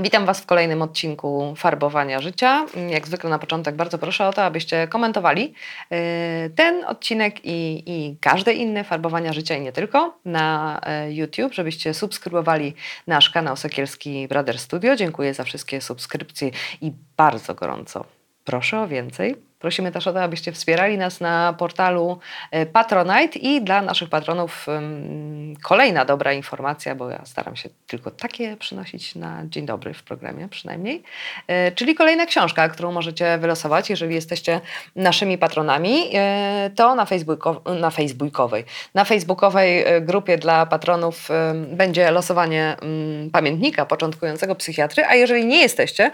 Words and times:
Witam 0.00 0.26
Was 0.26 0.40
w 0.40 0.46
kolejnym 0.46 0.82
odcinku 0.82 1.54
Farbowania 1.56 2.20
Życia. 2.20 2.66
Jak 2.88 3.06
zwykle 3.06 3.30
na 3.30 3.38
początek 3.38 3.76
bardzo 3.76 3.98
proszę 3.98 4.28
o 4.28 4.32
to, 4.32 4.44
abyście 4.44 4.88
komentowali 4.88 5.54
yy, 5.90 5.98
ten 6.56 6.84
odcinek 6.84 7.44
i, 7.44 7.82
i 7.86 8.16
każde 8.20 8.52
inne 8.52 8.84
Farbowania 8.84 9.32
Życia 9.32 9.56
i 9.56 9.60
nie 9.60 9.72
tylko 9.72 10.18
na 10.24 10.80
yy, 11.06 11.14
YouTube, 11.14 11.54
żebyście 11.54 11.94
subskrybowali 11.94 12.74
nasz 13.06 13.30
kanał 13.30 13.56
Sekielski 13.56 14.28
Brother 14.28 14.58
Studio. 14.58 14.96
Dziękuję 14.96 15.34
za 15.34 15.44
wszystkie 15.44 15.80
subskrypcje 15.80 16.50
i 16.80 16.92
bardzo 17.16 17.54
gorąco 17.54 18.04
proszę 18.44 18.80
o 18.80 18.88
więcej. 18.88 19.45
Prosimy 19.58 19.92
też 19.92 20.06
o 20.06 20.12
to, 20.12 20.22
abyście 20.22 20.52
wspierali 20.52 20.98
nas 20.98 21.20
na 21.20 21.54
portalu 21.58 22.18
e, 22.50 22.66
Patronite 22.66 23.38
i 23.38 23.62
dla 23.62 23.82
naszych 23.82 24.08
patronów 24.08 24.66
kolejna 25.62 26.04
dobra 26.04 26.32
informacja, 26.32 26.94
bo 26.94 27.10
ja 27.10 27.24
staram 27.24 27.56
się 27.56 27.68
tylko 27.86 28.10
takie 28.10 28.56
przynosić 28.56 29.14
na 29.14 29.42
dzień 29.44 29.66
dobry 29.66 29.94
w 29.94 30.02
programie 30.02 30.48
przynajmniej, 30.48 31.02
e, 31.46 31.72
czyli 31.72 31.94
kolejna 31.94 32.26
książka, 32.26 32.68
którą 32.68 32.92
możecie 32.92 33.38
wylosować, 33.38 33.90
jeżeli 33.90 34.14
jesteście 34.14 34.60
naszymi 34.96 35.38
patronami, 35.38 36.10
e, 36.14 36.70
to 36.76 36.94
na, 36.94 37.04
Facebooko, 37.04 37.62
na 37.80 37.90
facebookowej, 37.90 38.64
na 38.94 39.04
facebookowej 39.04 39.84
grupie 40.00 40.38
dla 40.38 40.66
patronów 40.66 41.28
będzie 41.54 42.10
losowanie 42.10 42.76
pamiętnika 43.32 43.86
początkującego 43.86 44.54
psychiatry, 44.54 45.04
a 45.04 45.14
jeżeli 45.14 45.46
nie 45.46 45.60
jesteście, 45.60 46.10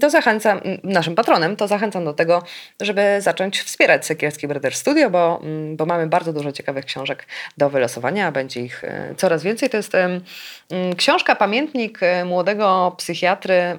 to 0.00 0.10
zachęcam, 0.10 0.60
naszym 0.84 1.14
patronem, 1.14 1.56
to 1.56 1.68
zachęcam 1.68 2.04
do 2.04 2.12
tego, 2.12 2.42
żeby 2.82 3.20
zacząć 3.20 3.60
wspierać 3.60 4.06
Sekielski 4.06 4.48
Brother 4.48 4.74
Studio, 4.74 5.10
bo, 5.10 5.40
mm, 5.42 5.76
bo 5.76 5.86
mamy 5.86 6.06
bardzo 6.06 6.32
dużo 6.32 6.52
ciekawych 6.52 6.84
książek 6.84 7.26
do 7.56 7.70
wylosowania, 7.70 8.32
będzie 8.32 8.60
ich 8.60 8.84
e, 8.84 9.14
coraz 9.16 9.42
więcej. 9.42 9.70
To 9.70 9.76
jest 9.76 9.94
mm, 9.94 10.22
książka, 10.96 11.36
pamiętnik 11.36 12.02
e, 12.02 12.24
młodego 12.24 12.94
psychiatry, 12.98 13.54
mm, 13.54 13.78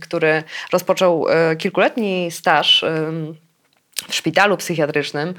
który 0.00 0.42
rozpoczął 0.72 1.26
e, 1.28 1.56
kilkuletni 1.56 2.30
staż 2.30 2.84
w 4.08 4.14
szpitalu 4.14 4.56
psychiatrycznym, 4.56 5.34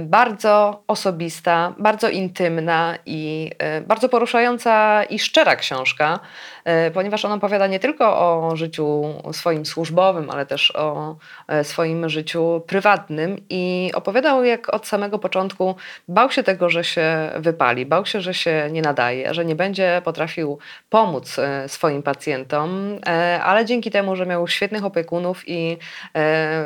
bardzo 0.00 0.82
osobista, 0.86 1.74
bardzo 1.78 2.08
intymna 2.08 2.98
i 3.06 3.50
bardzo 3.86 4.08
poruszająca 4.08 5.04
i 5.04 5.18
szczera 5.18 5.56
książka. 5.56 6.20
E, 6.64 6.90
ponieważ 6.90 7.24
on 7.24 7.32
opowiada 7.32 7.66
nie 7.66 7.80
tylko 7.80 8.18
o 8.18 8.56
życiu 8.56 9.04
swoim 9.32 9.66
służbowym, 9.66 10.30
ale 10.30 10.46
też 10.46 10.76
o 10.76 11.16
e, 11.48 11.64
swoim 11.64 12.08
życiu 12.08 12.62
prywatnym 12.66 13.36
i 13.50 13.90
opowiadał, 13.94 14.44
jak 14.44 14.74
od 14.74 14.86
samego 14.86 15.18
początku 15.18 15.74
bał 16.08 16.30
się 16.30 16.42
tego, 16.42 16.70
że 16.70 16.84
się 16.84 17.30
wypali, 17.36 17.86
bał 17.86 18.06
się, 18.06 18.20
że 18.20 18.34
się 18.34 18.68
nie 18.70 18.82
nadaje, 18.82 19.34
że 19.34 19.44
nie 19.44 19.54
będzie 19.54 20.02
potrafił 20.04 20.58
pomóc 20.90 21.38
e, 21.38 21.68
swoim 21.68 22.02
pacjentom, 22.02 22.98
ale 23.42 23.64
dzięki 23.64 23.90
temu, 23.90 24.16
że 24.16 24.26
miał 24.26 24.48
świetnych 24.48 24.84
opiekunów 24.84 25.42
i 25.46 25.78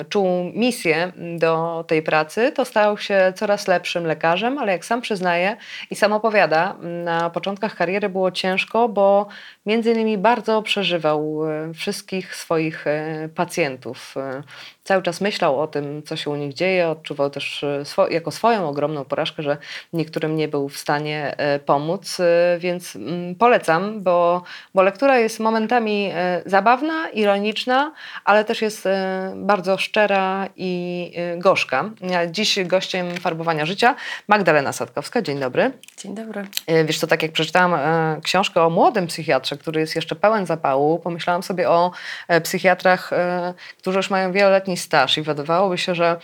czuł 0.08 0.52
misję 0.55 1.12
do 1.38 1.84
tej 1.88 2.02
pracy, 2.02 2.52
to 2.52 2.64
stał 2.64 2.98
się 2.98 3.33
coraz 3.36 3.68
lepszym 3.68 4.06
lekarzem, 4.06 4.58
ale 4.58 4.72
jak 4.72 4.84
sam 4.84 5.00
przyznaje 5.00 5.56
i 5.90 5.96
sam 5.96 6.12
opowiada, 6.12 6.77
na 7.05 7.30
początkach 7.30 7.77
kariery 7.77 8.08
było 8.08 8.30
ciężko, 8.30 8.89
bo 8.89 9.27
między 9.67 9.87
między 9.88 10.00
innymi 10.00 10.18
bardzo 10.18 10.62
przeżywał 10.62 11.48
e, 11.48 11.74
wszystkich 11.74 12.36
swoich 12.36 12.86
e, 12.86 13.28
pacjentów. 13.34 14.14
E, 14.16 14.42
cały 14.84 15.02
czas 15.02 15.20
myślał 15.20 15.60
o 15.60 15.66
tym, 15.66 16.02
co 16.02 16.16
się 16.16 16.30
u 16.30 16.36
nich 16.36 16.54
dzieje, 16.54 16.88
odczuwał 16.88 17.30
też 17.30 17.64
swo 17.84 18.08
jako 18.08 18.30
swoją 18.30 18.68
ogromną 18.68 19.04
porażkę, 19.04 19.42
że 19.42 19.56
niektórym 19.92 20.36
nie 20.36 20.48
był 20.48 20.68
w 20.68 20.78
stanie 20.78 21.36
pomóc, 21.66 22.18
więc 22.58 22.96
mm, 22.96 23.34
polecam, 23.34 24.02
bo, 24.02 24.42
bo 24.74 24.82
lektura 24.82 25.18
jest 25.18 25.40
momentami 25.40 26.12
zabawna, 26.46 27.08
ironiczna, 27.08 27.92
ale 28.24 28.44
też 28.44 28.62
jest 28.62 28.88
bardzo 29.34 29.78
szczera 29.78 30.48
i 30.56 31.12
gorzka. 31.36 31.90
Dziś 32.30 32.64
gościem 32.64 33.16
Farbowania 33.16 33.66
Życia 33.66 33.94
Magdalena 34.28 34.72
Sadkowska. 34.72 35.22
Dzień 35.22 35.40
dobry. 35.40 35.72
Dzień 35.98 36.14
dobry. 36.14 36.46
Wiesz 36.84 36.98
co, 36.98 37.06
tak 37.06 37.22
jak 37.22 37.32
przeczytałam 37.32 37.80
książkę 38.22 38.62
o 38.62 38.70
młodym 38.70 39.06
psychiatrze, 39.06 39.56
który 39.56 39.77
który 39.78 39.83
jest 39.83 39.96
jeszcze 39.96 40.16
pełen 40.16 40.46
zapału, 40.46 40.98
pomyślałam 40.98 41.42
sobie 41.42 41.70
o 41.70 41.90
e, 42.28 42.40
psychiatrach, 42.40 43.12
e, 43.12 43.55
którzy 43.78 43.96
już 43.96 44.11
mają 44.11 44.33
wieloletni 44.33 44.77
staż 44.77 45.18
i 45.18 45.22
wydawałoby 45.22 45.78
się, 45.78 45.94
że 45.94 46.16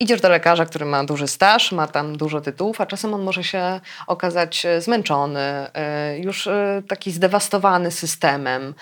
Idziesz 0.00 0.20
do 0.20 0.28
lekarza, 0.28 0.66
który 0.66 0.84
ma 0.84 1.04
duży 1.04 1.28
staż, 1.28 1.72
ma 1.72 1.86
tam 1.86 2.16
dużo 2.16 2.40
tytułów, 2.40 2.80
a 2.80 2.86
czasem 2.86 3.14
on 3.14 3.22
może 3.22 3.44
się 3.44 3.80
okazać 4.06 4.66
e, 4.66 4.80
zmęczony, 4.80 5.66
już 6.18 6.48
taki 6.88 7.12
zdewastowany 7.12 7.90
systemem, 7.90 8.74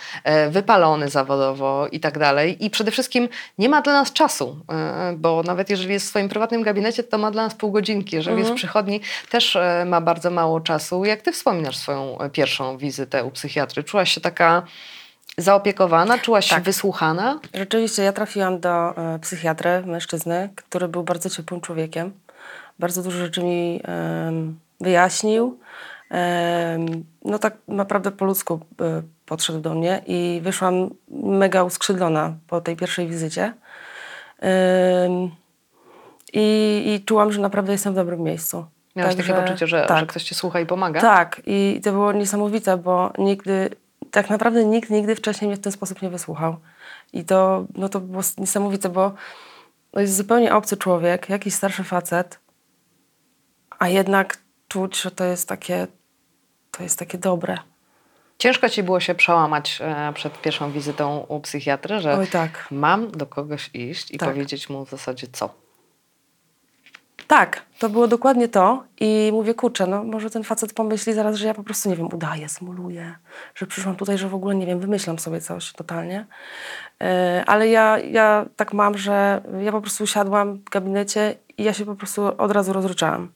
wypalony 0.50 1.08
zawodowo 1.08 1.88
i 1.92 2.00
tak 2.00 2.18
dalej. 2.18 2.64
I 2.64 2.70
przede 2.70 2.90
wszystkim 2.90 3.28
nie 3.58 3.68
ma 3.68 3.82
dla 3.82 3.92
nas 3.92 4.12
czasu, 4.12 4.60
bo 5.16 5.42
nawet 5.42 5.70
jeżeli 5.70 5.92
jest 5.92 6.06
w 6.06 6.08
swoim 6.08 6.28
prywatnym 6.28 6.62
gabinecie, 6.62 7.02
to 7.02 7.18
ma 7.18 7.30
dla 7.30 7.42
nas 7.42 7.54
pół 7.54 7.72
godzinki. 7.72 8.16
Jeżeli 8.16 8.32
mhm. 8.34 8.38
jest 8.38 8.52
w 8.52 8.56
przychodni, 8.56 9.00
też 9.30 9.58
ma 9.86 10.00
bardzo 10.00 10.30
mało 10.30 10.60
czasu. 10.60 11.04
Jak 11.04 11.22
ty 11.22 11.32
wspominasz 11.32 11.76
swoją 11.76 12.18
pierwszą 12.32 12.78
wizytę 12.78 13.24
u 13.24 13.30
psychiatry? 13.30 13.84
Czułaś 13.84 14.14
się 14.14 14.20
taka 14.20 14.62
zaopiekowana? 15.36 16.18
Czułaś 16.18 16.48
tak. 16.48 16.58
się 16.58 16.64
wysłuchana? 16.64 17.40
Rzeczywiście, 17.54 18.02
ja 18.02 18.12
trafiłam 18.12 18.60
do 18.60 18.96
e, 18.96 19.18
psychiatry, 19.18 19.82
mężczyzny, 19.86 20.50
który 20.54 20.88
był 20.88 21.02
bardzo 21.02 21.30
ciepłym 21.30 21.60
człowiekiem. 21.60 22.12
Bardzo 22.78 23.02
dużo 23.02 23.18
rzeczy 23.18 23.42
mi 23.42 23.80
e, 23.88 24.32
wyjaśnił. 24.80 25.58
E, 26.10 26.78
no 27.24 27.38
tak 27.38 27.56
naprawdę 27.68 28.10
po 28.10 28.24
ludzku 28.24 28.60
e, 28.80 29.02
podszedł 29.26 29.60
do 29.60 29.74
mnie 29.74 30.02
i 30.06 30.40
wyszłam 30.42 30.90
mega 31.10 31.62
uskrzydlona 31.62 32.34
po 32.48 32.60
tej 32.60 32.76
pierwszej 32.76 33.06
wizycie. 33.06 33.54
I, 36.32 36.82
I 36.86 37.04
czułam, 37.04 37.32
że 37.32 37.40
naprawdę 37.40 37.72
jestem 37.72 37.92
w 37.92 37.96
dobrym 37.96 38.22
miejscu. 38.22 38.66
Miałaś 38.96 39.16
Także, 39.16 39.32
takie 39.32 39.46
poczucie, 39.46 39.66
że, 39.66 39.86
tak. 39.88 39.98
że 39.98 40.06
ktoś 40.06 40.24
ci 40.24 40.34
słucha 40.34 40.60
i 40.60 40.66
pomaga? 40.66 41.00
Tak, 41.00 41.42
i 41.46 41.80
to 41.84 41.92
było 41.92 42.12
niesamowite, 42.12 42.76
bo 42.76 43.12
nigdy 43.18 43.70
tak 44.16 44.30
naprawdę 44.30 44.64
nikt 44.64 44.90
nigdy 44.90 45.14
wcześniej 45.14 45.48
mnie 45.48 45.56
w 45.56 45.60
ten 45.60 45.72
sposób 45.72 46.02
nie 46.02 46.10
wysłuchał. 46.10 46.56
I 47.12 47.24
to, 47.24 47.66
no 47.74 47.88
to 47.88 48.00
było 48.00 48.22
niesamowite, 48.38 48.88
bo 48.88 49.12
jest 49.96 50.16
zupełnie 50.16 50.54
obcy 50.54 50.76
człowiek, 50.76 51.28
jakiś 51.28 51.54
starszy 51.54 51.84
facet, 51.84 52.38
a 53.78 53.88
jednak 53.88 54.38
czuć, 54.68 55.00
że 55.00 55.10
to 55.10 55.24
jest 55.24 55.48
takie, 55.48 55.86
to 56.70 56.82
jest 56.82 56.98
takie 56.98 57.18
dobre. 57.18 57.58
Ciężko 58.38 58.68
ci 58.68 58.82
było 58.82 59.00
się 59.00 59.14
przełamać 59.14 59.78
e, 59.80 60.12
przed 60.14 60.40
pierwszą 60.40 60.72
wizytą 60.72 61.18
u 61.28 61.40
psychiatry, 61.40 62.00
że 62.00 62.18
Oj, 62.18 62.26
tak. 62.26 62.68
mam 62.70 63.10
do 63.10 63.26
kogoś 63.26 63.70
iść 63.74 64.10
i 64.10 64.18
tak. 64.18 64.28
powiedzieć 64.28 64.68
mu 64.68 64.86
w 64.86 64.90
zasadzie 64.90 65.26
co? 65.32 65.54
Tak, 67.26 67.62
to 67.78 67.88
było 67.88 68.08
dokładnie 68.08 68.48
to 68.48 68.84
i 69.00 69.30
mówię, 69.32 69.54
kurczę, 69.54 69.86
no 69.86 70.04
może 70.04 70.30
ten 70.30 70.44
facet 70.44 70.72
pomyśli 70.72 71.12
zaraz, 71.12 71.36
że 71.36 71.46
ja 71.46 71.54
po 71.54 71.62
prostu, 71.62 71.88
nie 71.88 71.96
wiem, 71.96 72.14
udaję, 72.14 72.48
symuluję, 72.48 73.14
że 73.54 73.66
przyszłam 73.66 73.96
tutaj, 73.96 74.18
że 74.18 74.28
w 74.28 74.34
ogóle, 74.34 74.54
nie 74.54 74.66
wiem, 74.66 74.80
wymyślam 74.80 75.18
sobie 75.18 75.40
coś 75.40 75.72
totalnie. 75.72 76.26
Yy, 77.00 77.06
ale 77.46 77.68
ja, 77.68 77.98
ja 77.98 78.46
tak 78.56 78.72
mam, 78.72 78.98
że 78.98 79.42
ja 79.60 79.72
po 79.72 79.80
prostu 79.80 80.04
usiadłam 80.04 80.58
w 80.58 80.70
gabinecie 80.70 81.34
i 81.58 81.64
ja 81.64 81.72
się 81.72 81.84
po 81.84 81.94
prostu 81.94 82.22
od 82.38 82.52
razu 82.52 82.72
rozryczałam. 82.72 83.28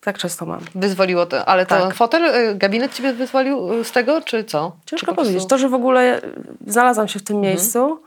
Tak 0.00 0.18
często 0.18 0.46
mam. 0.46 0.60
Wyzwoliło 0.74 1.26
to, 1.26 1.44
ale 1.44 1.66
tak. 1.66 1.82
to 1.82 1.90
fotel, 1.90 2.24
y, 2.24 2.54
gabinet 2.54 2.94
ciebie 2.94 3.12
wyzwolił 3.12 3.72
y, 3.72 3.84
z 3.84 3.92
tego, 3.92 4.20
czy 4.20 4.44
co? 4.44 4.76
Ciężko 4.86 5.06
czy 5.06 5.14
powiedzieć. 5.16 5.36
Prostu... 5.36 5.48
To, 5.48 5.58
że 5.58 5.68
w 5.68 5.74
ogóle 5.74 6.20
znalazłam 6.66 7.08
się 7.08 7.18
w 7.18 7.22
tym 7.22 7.36
mhm. 7.36 7.54
miejscu 7.54 8.02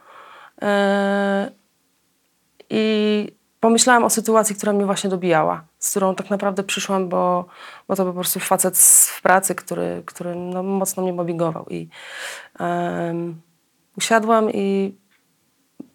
yy, 0.62 0.68
i 2.70 3.41
pomyślałam 3.62 4.04
o 4.04 4.10
sytuacji, 4.10 4.56
która 4.56 4.74
mnie 4.74 4.86
właśnie 4.86 5.10
dobijała, 5.10 5.64
z 5.80 5.90
którą 5.92 6.16
tak 6.16 6.30
naprawdę 6.30 6.64
przyszłam, 6.64 7.10
bo, 7.10 7.46
bo 7.88 7.96
to 7.96 8.04
był 8.04 8.14
po 8.14 8.20
prostu 8.20 8.40
facet 8.40 8.78
w 8.78 9.22
pracy, 9.22 9.56
który, 9.56 10.04
który 10.06 10.36
no, 10.36 10.64
mocno 10.64 11.04
mnie 11.04 11.14
mobbingował. 11.14 11.66
I 11.70 11.90
um, 12.60 13.42
usiadłam 13.98 14.50
i 14.54 14.96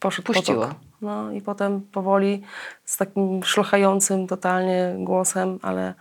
poszedł 0.01 0.27
Puściła. 0.27 0.67
Potok. 0.67 0.81
No 1.01 1.33
i 1.33 1.41
potem 1.41 1.81
powoli 1.81 2.43
z 2.85 2.97
takim 2.97 3.45
szlochającym 3.45 4.27
totalnie 4.27 4.95
głosem, 4.99 5.59
ale 5.63 5.95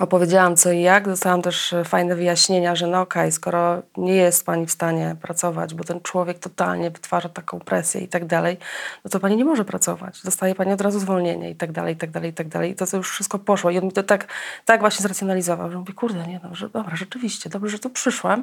opowiedziałam 0.00 0.56
co 0.56 0.72
i 0.72 0.80
jak. 0.80 1.08
Dostałam 1.08 1.42
też 1.42 1.72
e, 1.72 1.84
fajne 1.84 2.16
wyjaśnienia, 2.16 2.76
że 2.76 2.86
no 2.86 3.00
okej, 3.00 3.32
skoro 3.32 3.82
nie 3.96 4.14
jest 4.14 4.46
pani 4.46 4.66
w 4.66 4.70
stanie 4.70 5.16
pracować, 5.22 5.74
bo 5.74 5.84
ten 5.84 6.00
człowiek 6.00 6.38
totalnie 6.38 6.90
wytwarza 6.90 7.28
taką 7.28 7.60
presję 7.60 8.00
i 8.00 8.08
tak 8.08 8.26
dalej, 8.26 8.56
no 9.04 9.10
to 9.10 9.20
pani 9.20 9.36
nie 9.36 9.44
może 9.44 9.64
pracować. 9.64 10.22
Dostaje 10.22 10.54
pani 10.54 10.72
od 10.72 10.80
razu 10.80 11.00
zwolnienie 11.00 11.50
i 11.50 11.56
tak 11.56 11.72
dalej, 11.72 11.94
i 11.94 11.96
tak 11.96 12.10
dalej, 12.10 12.30
i 12.30 12.34
tak 12.34 12.48
dalej. 12.48 12.70
I 12.70 12.74
to, 12.74 12.86
to 12.86 12.96
już 12.96 13.10
wszystko 13.10 13.38
poszło. 13.38 13.70
I 13.70 13.78
on 13.78 13.84
mi 13.84 13.92
to 13.92 14.02
tak, 14.02 14.26
tak 14.64 14.80
właśnie 14.80 15.02
zracjonalizował, 15.02 15.70
że 15.70 15.78
mówię, 15.78 15.92
kurde, 15.92 16.26
nie, 16.26 16.40
no, 16.42 16.54
że, 16.54 16.68
dobra, 16.68 16.96
rzeczywiście, 16.96 17.50
dobrze, 17.50 17.68
że 17.68 17.78
tu 17.78 17.90
przyszłam, 17.90 18.42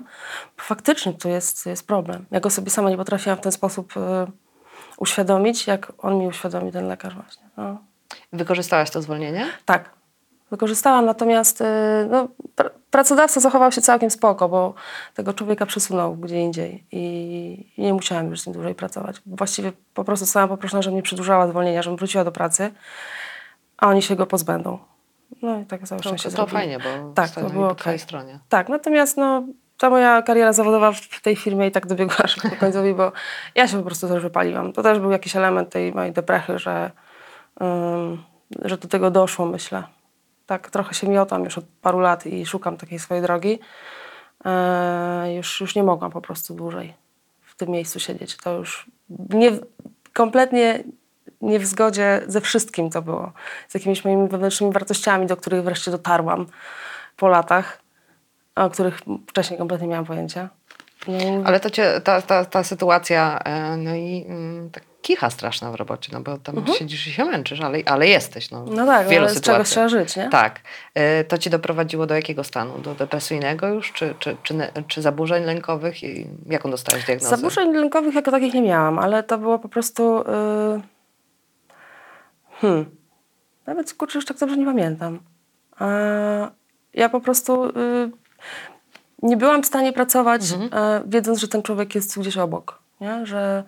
bo 0.57 0.63
faktycznie 0.63 1.13
tu 1.13 1.29
jest, 1.29 1.65
jest 1.65 1.87
problem. 1.87 2.25
Ja 2.31 2.39
go 2.39 2.49
sobie 2.49 2.71
sama 2.71 2.89
nie 2.89 2.97
potrafiłam 2.97 3.37
w 3.37 3.41
ten 3.41 3.51
sposób 3.51 3.97
e, 3.97 4.27
uświadomić, 4.97 5.67
jak 5.67 5.93
on 5.97 6.17
mi 6.17 6.27
uświadomił, 6.27 6.71
ten 6.71 6.87
lekarz 6.87 7.15
właśnie. 7.15 7.43
No. 7.57 7.77
Wykorzystałaś 8.33 8.89
to 8.89 9.01
zwolnienie? 9.01 9.47
Tak, 9.65 9.89
wykorzystałam, 10.57 11.05
natomiast 11.05 11.61
y, 11.61 11.65
no, 12.09 12.27
pr- 12.57 12.69
pracodawca 12.91 13.39
zachował 13.39 13.71
się 13.71 13.81
całkiem 13.81 14.09
spoko, 14.09 14.49
bo 14.49 14.73
tego 15.13 15.33
człowieka 15.33 15.65
przesunął 15.65 16.15
gdzie 16.15 16.39
indziej 16.41 16.83
i 16.91 17.71
nie 17.77 17.93
musiałam 17.93 18.29
już 18.29 18.41
z 18.41 18.45
nim 18.47 18.53
dłużej 18.53 18.75
pracować. 18.75 19.21
Właściwie 19.25 19.71
po 19.93 20.03
prostu 20.03 20.25
zostałam 20.25 20.49
poproszona, 20.49 20.81
żeby 20.81 20.93
mnie 20.93 21.03
przedłużała 21.03 21.47
zwolnienia, 21.47 21.81
żebym 21.81 21.97
wróciła 21.97 22.23
do 22.23 22.31
pracy, 22.31 22.71
a 23.77 23.87
oni 23.87 24.01
się 24.01 24.15
go 24.15 24.25
pozbędą. 24.25 24.79
No 25.41 25.59
i 25.59 25.65
tak 25.65 25.81
całe 25.87 26.01
To, 26.01 26.09
szczęście 26.09 26.29
to 26.29 26.35
zrobili. 26.35 26.57
fajnie, 26.57 26.79
bo 26.79 27.13
Tak, 27.13 27.29
to 27.31 27.41
było 27.49 27.69
po 27.69 27.75
twojej 27.75 27.95
okej. 27.95 27.99
stronie. 27.99 28.39
Tak, 28.49 28.69
natomiast 28.69 29.17
no, 29.17 29.43
ta 29.77 29.89
moja 29.89 30.21
kariera 30.21 30.53
zawodowa 30.53 30.91
w 30.91 31.21
tej 31.21 31.35
firmie 31.35 31.67
i 31.67 31.71
tak 31.71 31.87
dobiegła 31.87 32.27
szybko 32.27 32.49
końcowi, 32.59 32.93
bo 32.93 33.11
ja 33.55 33.67
się 33.67 33.77
po 33.77 33.83
prostu 33.83 34.07
też 34.07 34.23
wypaliłam. 34.23 34.73
To 34.73 34.83
też 34.83 34.99
był 34.99 35.11
jakiś 35.11 35.35
element 35.35 35.69
tej 35.69 35.93
mojej 35.93 36.11
deprechy, 36.11 36.59
że, 36.59 36.91
ym, 37.61 38.23
że 38.65 38.77
do 38.77 38.87
tego 38.87 39.11
doszło, 39.11 39.45
myślę. 39.45 39.83
Tak, 40.53 40.69
trochę 40.69 40.93
się 40.93 41.07
miotam 41.07 41.43
już 41.43 41.57
od 41.57 41.65
paru 41.81 41.99
lat 41.99 42.25
i 42.25 42.45
szukam 42.45 42.77
takiej 42.77 42.99
swojej 42.99 43.23
drogi. 43.23 43.59
E, 44.45 45.33
już, 45.35 45.61
już 45.61 45.75
nie 45.75 45.83
mogłam 45.83 46.11
po 46.11 46.21
prostu 46.21 46.53
dłużej 46.53 46.93
w 47.41 47.55
tym 47.55 47.69
miejscu 47.69 47.99
siedzieć. 47.99 48.37
To 48.37 48.57
już 48.57 48.85
nie, 49.29 49.51
kompletnie 50.13 50.83
nie 51.41 51.59
w 51.59 51.65
zgodzie 51.65 52.21
ze 52.27 52.41
wszystkim 52.41 52.89
to 52.89 53.01
było. 53.01 53.31
Z 53.67 53.73
jakimiś 53.73 54.05
moimi 54.05 54.27
wewnętrznymi 54.27 54.73
wartościami, 54.73 55.25
do 55.25 55.37
których 55.37 55.63
wreszcie 55.63 55.91
dotarłam 55.91 56.45
po 57.17 57.27
latach, 57.27 57.81
o 58.55 58.69
których 58.69 59.01
wcześniej 59.27 59.57
kompletnie 59.57 59.87
nie 59.87 59.91
miałam 59.91 60.05
pojęcia. 60.05 60.49
No, 61.07 61.43
Ale 61.45 61.59
to 61.59 61.69
cię, 61.69 62.01
ta, 62.03 62.21
ta, 62.21 62.45
ta 62.45 62.63
sytuacja, 62.63 63.39
e, 63.39 63.77
no 63.77 63.95
i 63.95 64.25
mm, 64.27 64.69
tak 64.71 64.83
kicha 65.03 65.29
straszna 65.29 65.71
w 65.71 65.75
robocie, 65.75 66.09
no 66.13 66.21
bo 66.21 66.37
tam 66.37 66.67
siedzisz 66.77 67.07
i 67.07 67.11
się 67.11 67.25
męczysz, 67.25 67.61
ale, 67.61 67.79
ale 67.85 68.07
jesteś. 68.07 68.51
No, 68.51 68.57
Mhm. 68.59 68.77
no 68.77 68.85
tak, 68.85 69.07
w 69.07 69.09
wielu 69.09 69.25
ale 69.25 69.35
z 69.35 69.41
czegoś 69.41 69.69
trzeba 69.69 69.89
żyć, 69.89 70.15
nie? 70.15 70.29
Tak. 70.29 70.59
E, 70.95 71.23
To 71.23 71.37
ci 71.37 71.49
doprowadziło 71.49 72.05
do 72.05 72.15
jakiego 72.15 72.43
stanu? 72.43 72.79
Do 72.79 72.95
depresyjnego 72.95 73.67
już? 73.67 73.91
Czy, 73.91 74.15
czy, 74.19 74.37
czy, 74.43 74.55
czy 74.87 75.01
zaburzeń 75.01 75.43
lękowych? 75.43 76.03
I 76.03 76.27
jaką 76.49 76.71
dostałeś 76.71 77.05
diagnozę? 77.05 77.35
Zaburzeń 77.35 77.73
lękowych 77.73 78.15
jako 78.15 78.31
takich 78.31 78.53
nie 78.53 78.61
miałam, 78.61 78.99
ale 78.99 79.23
to 79.23 79.37
było 79.37 79.59
po 79.59 79.69
prostu. 79.69 80.17
Yy... 80.17 80.81
Hmm. 82.61 82.85
Nawet 83.65 83.93
kurczę, 83.93 84.17
już 84.17 84.25
tak 84.25 84.37
dobrze 84.37 84.57
nie 84.57 84.65
pamiętam. 84.65 85.19
A 85.79 85.85
ja 86.93 87.09
po 87.09 87.19
prostu 87.21 87.65
yy, 87.65 88.11
nie 89.21 89.37
byłam 89.37 89.63
w 89.63 89.65
stanie 89.65 89.93
pracować, 89.93 90.41
e, 90.51 91.01
wiedząc, 91.05 91.39
że 91.39 91.47
ten 91.47 91.61
człowiek 91.63 91.95
jest 91.95 92.19
gdzieś 92.19 92.37
obok. 92.37 92.79
Nie? 93.01 93.25
Że 93.25 93.63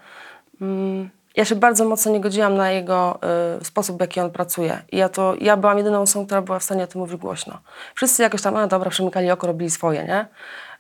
mm, 0.62 1.10
ja 1.36 1.46
się 1.46 1.56
bardzo 1.56 1.86
mocno 1.86 2.12
nie 2.12 2.20
godziłam 2.20 2.56
na 2.56 2.72
jego 2.72 3.20
y, 3.62 3.66
sposób, 3.66 3.98
w 3.98 4.02
jaki 4.02 4.20
on 4.20 4.32
pracuje. 4.32 4.82
I 4.92 4.98
ja, 4.98 5.10
to, 5.10 5.36
ja 5.42 5.58
byłam 5.58 5.78
jedyną 5.78 6.02
osobą, 6.02 6.26
która 6.26 6.42
była 6.42 6.60
w 6.60 6.64
stanie 6.64 6.84
o 6.84 6.88
tym 6.88 7.02
mówić 7.02 7.18
głośno. 7.18 7.60
Wszyscy 7.96 8.24
jakoś 8.24 8.42
tam, 8.42 8.56
a 8.56 8.68
dobra, 8.68 8.90
przemykali 8.90 9.32
oko, 9.32 9.48
robili 9.48 9.70
swoje, 9.70 10.04
nie? 10.04 10.28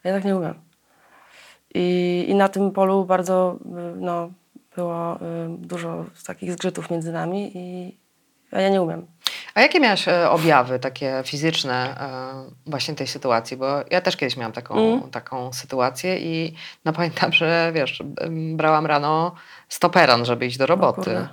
Ja 0.04 0.14
tak 0.14 0.26
nie 0.26 0.36
umiem. 0.36 0.54
I, 1.74 2.26
I 2.28 2.36
na 2.36 2.50
tym 2.50 2.72
polu 2.72 3.06
bardzo 3.06 3.58
y, 3.66 4.00
no, 4.00 4.30
było 4.76 5.16
y, 5.16 5.20
dużo 5.50 6.06
takich 6.26 6.52
zgrzytów 6.52 6.90
między 6.90 7.12
nami 7.12 7.52
i 7.58 7.98
a 8.52 8.62
ja 8.62 8.70
nie 8.70 8.82
umiem. 8.82 9.08
A 9.56 9.62
jakie 9.62 9.80
miałaś 9.80 10.08
e, 10.08 10.30
objawy 10.30 10.80
takie 10.80 11.22
fizyczne 11.26 11.96
e, 12.00 12.70
właśnie 12.72 12.96
tej 12.96 13.08
sytuacji? 13.08 13.58
Bo 13.58 13.68
ja 13.92 14.02
też 14.02 14.18
kiedyś 14.18 14.38
miałam 14.38 14.52
taką, 14.52 14.76
Mm. 14.78 15.02
taką 15.12 15.54
sytuację 15.54 16.20
i 16.20 16.56
no 16.86 16.94
pamiętam, 16.94 17.32
że 17.34 17.72
wiesz, 17.76 18.04
brałam 18.56 18.86
rano 18.86 19.36
stoperan, 19.70 20.26
żeby 20.26 20.46
iść 20.46 20.58
do 20.58 20.66
roboty. 20.66 21.28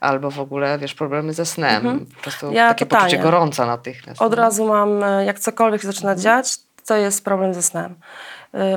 Albo 0.00 0.30
w 0.30 0.40
ogóle, 0.40 0.78
wiesz, 0.78 0.94
problemy 0.94 1.32
ze 1.32 1.46
snem. 1.46 2.06
Po 2.16 2.22
prostu 2.22 2.46
Mhm. 2.46 2.54
Ja 2.56 2.68
takie 2.68 2.86
totalnie. 2.86 3.04
poczucie 3.06 3.22
gorąca 3.22 3.66
natychmiast. 3.66 4.22
Od 4.22 4.30
no. 4.30 4.36
razu 4.36 4.68
mam, 4.68 5.04
e, 5.04 5.24
jak 5.24 5.38
cokolwiek 5.38 5.80
się 5.80 5.86
zaczyna 5.86 6.14
dziać, 6.16 6.56
to 6.86 6.96
jest 6.96 7.24
problem 7.24 7.54
ze 7.54 7.62
snem. 7.62 7.94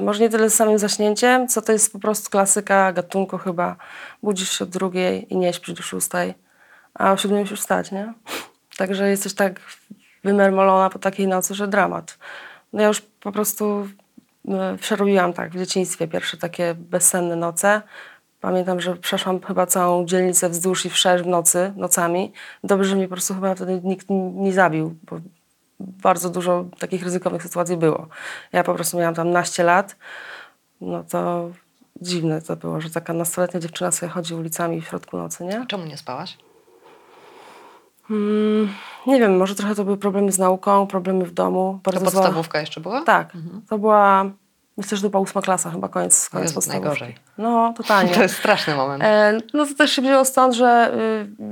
Może 0.01 0.19
nie 0.19 0.29
tyle 0.29 0.49
z 0.49 0.55
samym 0.55 0.79
zaśnięciem, 0.79 1.47
co 1.47 1.61
to 1.61 1.71
jest 1.71 1.93
po 1.93 1.99
prostu 1.99 2.29
klasyka 2.29 2.93
gatunku 2.93 3.37
chyba. 3.37 3.75
Budzisz 4.23 4.57
się 4.57 4.63
o 4.63 4.67
drugiej 4.67 5.33
i 5.33 5.37
nie 5.37 5.53
śpisz 5.53 5.73
do 5.73 5.83
szóstej, 5.83 6.33
a 6.93 7.11
o 7.11 7.17
siódmej 7.17 7.41
musisz 7.41 7.59
wstać, 7.59 7.91
nie? 7.91 8.13
Także 8.77 9.09
jesteś 9.09 9.33
tak 9.33 9.59
wymermolona 10.23 10.89
po 10.89 10.99
takiej 10.99 11.27
nocy, 11.27 11.55
że 11.55 11.67
dramat. 11.67 12.17
No 12.73 12.81
ja 12.81 12.87
już 12.87 13.01
po 13.01 13.31
prostu 13.31 13.87
y, 14.73 14.77
przerobiłam 14.77 15.33
tak 15.33 15.51
w 15.51 15.57
dzieciństwie 15.57 16.07
pierwsze 16.07 16.37
takie 16.37 16.75
bezsenne 16.75 17.35
noce. 17.35 17.81
Pamiętam, 18.41 18.81
że 18.81 18.95
przeszłam 18.95 19.41
chyba 19.41 19.65
całą 19.65 20.05
dzielnicę 20.05 20.49
wzdłuż 20.49 20.85
i 20.85 20.89
wszerz 20.89 21.23
w 21.23 21.27
nocy, 21.27 21.73
nocami. 21.75 22.33
Dobrze, 22.63 22.89
że 22.89 22.95
mnie 22.95 23.07
po 23.07 23.15
prostu 23.15 23.33
chyba 23.33 23.55
wtedy 23.55 23.81
nikt 23.83 24.07
nie 24.35 24.53
zabił, 24.53 24.95
bo 25.03 25.19
bardzo 25.79 26.29
dużo 26.29 26.65
takich 26.79 27.03
ryzykownych 27.03 27.43
sytuacji 27.43 27.77
było. 27.77 28.07
Ja 28.51 28.63
po 28.63 28.75
prostu 28.75 28.97
miałam 28.97 29.15
tam 29.15 29.31
naście 29.31 29.63
lat, 29.63 29.95
no 30.81 31.03
to 31.03 31.51
dziwne 32.01 32.41
to 32.41 32.55
było, 32.55 32.81
że 32.81 32.89
taka 32.89 33.13
nastoletnia 33.13 33.59
dziewczyna 33.59 33.91
sobie 33.91 34.11
chodzi 34.11 34.35
ulicami 34.35 34.81
w 34.81 34.87
środku 34.87 35.17
nocy, 35.17 35.43
nie? 35.43 35.65
Czemu 35.67 35.85
nie 35.85 35.97
spałaś? 35.97 36.37
Mm, 38.09 38.69
nie 39.07 39.19
wiem, 39.19 39.37
może 39.37 39.55
trochę 39.55 39.75
to 39.75 39.83
były 39.83 39.97
problemy 39.97 40.31
z 40.31 40.39
nauką, 40.39 40.87
problemy 40.87 41.25
w 41.25 41.31
domu. 41.31 41.79
To 41.83 41.91
Bardzo 41.91 42.05
zła- 42.05 42.11
podstawówka 42.13 42.59
jeszcze 42.59 42.81
była? 42.81 43.01
Tak, 43.01 43.31
to 43.69 43.77
była, 43.77 44.25
myślę, 44.77 44.97
że 44.97 45.03
to 45.03 45.09
była 45.09 45.21
ósma 45.23 45.41
klasa, 45.41 45.71
chyba 45.71 45.87
koniec, 45.87 46.29
koniec 46.29 46.43
Jezu, 46.45 46.55
podstawówki. 46.55 46.85
najgorzej. 46.89 47.15
No, 47.37 47.73
totalnie. 47.77 48.11
To 48.15 48.21
jest 48.21 48.35
straszny 48.37 48.75
moment. 48.75 49.03
E, 49.03 49.37
No 49.53 49.65
to 49.65 49.73
też 49.75 49.91
się 49.91 50.01
wzięło 50.01 50.25
stąd, 50.25 50.53
że 50.55 50.91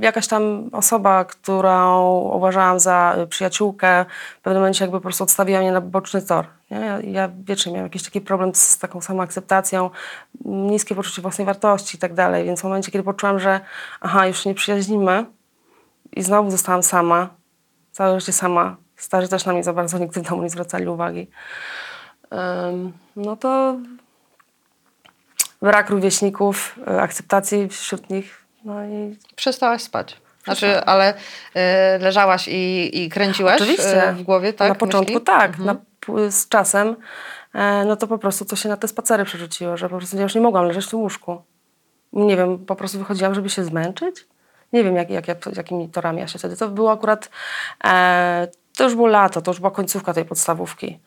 jakaś 0.04 0.26
tam 0.26 0.68
osoba, 0.72 1.24
którą 1.24 2.10
uważałam 2.18 2.80
za 2.80 3.16
y, 3.22 3.26
przyjaciółkę, 3.26 4.04
w 4.38 4.42
pewnym 4.42 4.62
momencie 4.62 4.84
jakby 4.84 4.96
po 4.98 5.02
prostu 5.02 5.24
odstawiła 5.24 5.60
mnie 5.60 5.72
na 5.72 5.80
boczny 5.80 6.22
tor. 6.22 6.46
Nie? 6.70 6.78
Ja, 6.78 7.00
ja 7.00 7.30
wiecznie 7.44 7.72
miałam 7.72 7.86
jakiś 7.86 8.02
taki 8.02 8.20
problem 8.20 8.54
z 8.54 8.78
taką 8.78 9.00
samoakceptacją, 9.00 9.84
m, 10.44 10.66
niskie 10.70 10.94
poczucie 10.94 11.22
własnej 11.22 11.46
wartości 11.46 11.96
i 11.96 12.00
tak 12.00 12.14
dalej, 12.14 12.44
więc 12.44 12.60
w 12.60 12.64
momencie, 12.64 12.92
kiedy 12.92 13.04
poczułam, 13.04 13.38
że 13.38 13.60
aha, 14.00 14.26
już 14.26 14.40
się 14.42 14.50
nie 14.50 14.54
przyjaźnimy 14.54 15.26
i 16.16 16.22
znowu 16.22 16.50
zostałam 16.50 16.82
sama, 16.82 17.28
całe 17.92 18.20
życie 18.20 18.32
sama, 18.32 18.76
starzy 18.96 19.28
też 19.28 19.44
na 19.46 19.52
mnie 19.52 19.64
za 19.64 19.72
bardzo 19.72 19.98
nigdy 19.98 20.20
w 20.20 20.28
domu 20.28 20.42
nie 20.42 20.50
zwracali 20.50 20.86
uwagi, 20.86 21.26
no 23.16 23.36
to 23.36 23.76
brak 25.62 25.90
rówieśników, 25.90 26.78
y, 26.88 27.00
akceptacji 27.00 27.68
wśród 27.68 28.10
nich. 28.10 28.44
No 28.64 28.84
i 28.84 29.16
Przestałaś 29.36 29.82
spać. 29.82 30.20
Znaczy, 30.44 30.84
ale 30.84 31.14
e, 31.54 31.98
leżałaś 31.98 32.48
i, 32.48 32.90
i 33.02 33.08
kręciłaś 33.10 33.60
oczywiście 33.60 34.08
e, 34.08 34.12
w 34.12 34.22
głowie, 34.22 34.52
tak? 34.52 34.68
Na 34.68 34.74
początku 34.74 35.12
myśli? 35.12 35.26
tak. 35.26 35.58
Na, 35.58 35.74
p- 35.74 36.30
z 36.30 36.48
czasem 36.48 36.96
e, 37.54 37.84
no 37.84 37.96
to 37.96 38.06
po 38.06 38.18
prostu 38.18 38.44
to 38.44 38.56
się 38.56 38.68
na 38.68 38.76
te 38.76 38.88
spacery 38.88 39.24
przerzuciło, 39.24 39.76
że 39.76 39.88
po 39.88 39.96
prostu 39.96 40.16
ja 40.16 40.22
już 40.22 40.34
nie 40.34 40.40
mogłam 40.40 40.64
leżeć 40.66 40.86
w 40.86 40.94
łóżku. 40.94 41.42
Nie 42.12 42.36
wiem, 42.36 42.58
po 42.58 42.76
prostu 42.76 42.98
wychodziłam, 42.98 43.34
żeby 43.34 43.50
się 43.50 43.64
zmęczyć. 43.64 44.26
Nie 44.72 44.84
wiem, 44.84 44.96
jak, 44.96 45.10
jak, 45.10 45.28
jak, 45.28 45.56
jakimi 45.56 45.88
torami 45.88 46.20
ja 46.20 46.26
się 46.26 46.38
wtedy. 46.38 46.56
To 46.56 46.68
było 46.68 46.92
akurat, 46.92 47.30
e, 47.84 48.48
to 48.76 48.84
już 48.84 48.94
było 48.94 49.08
lato, 49.08 49.42
to 49.42 49.50
już 49.50 49.60
była 49.60 49.70
końcówka 49.70 50.14
tej 50.14 50.24
podstawówki. 50.24 50.98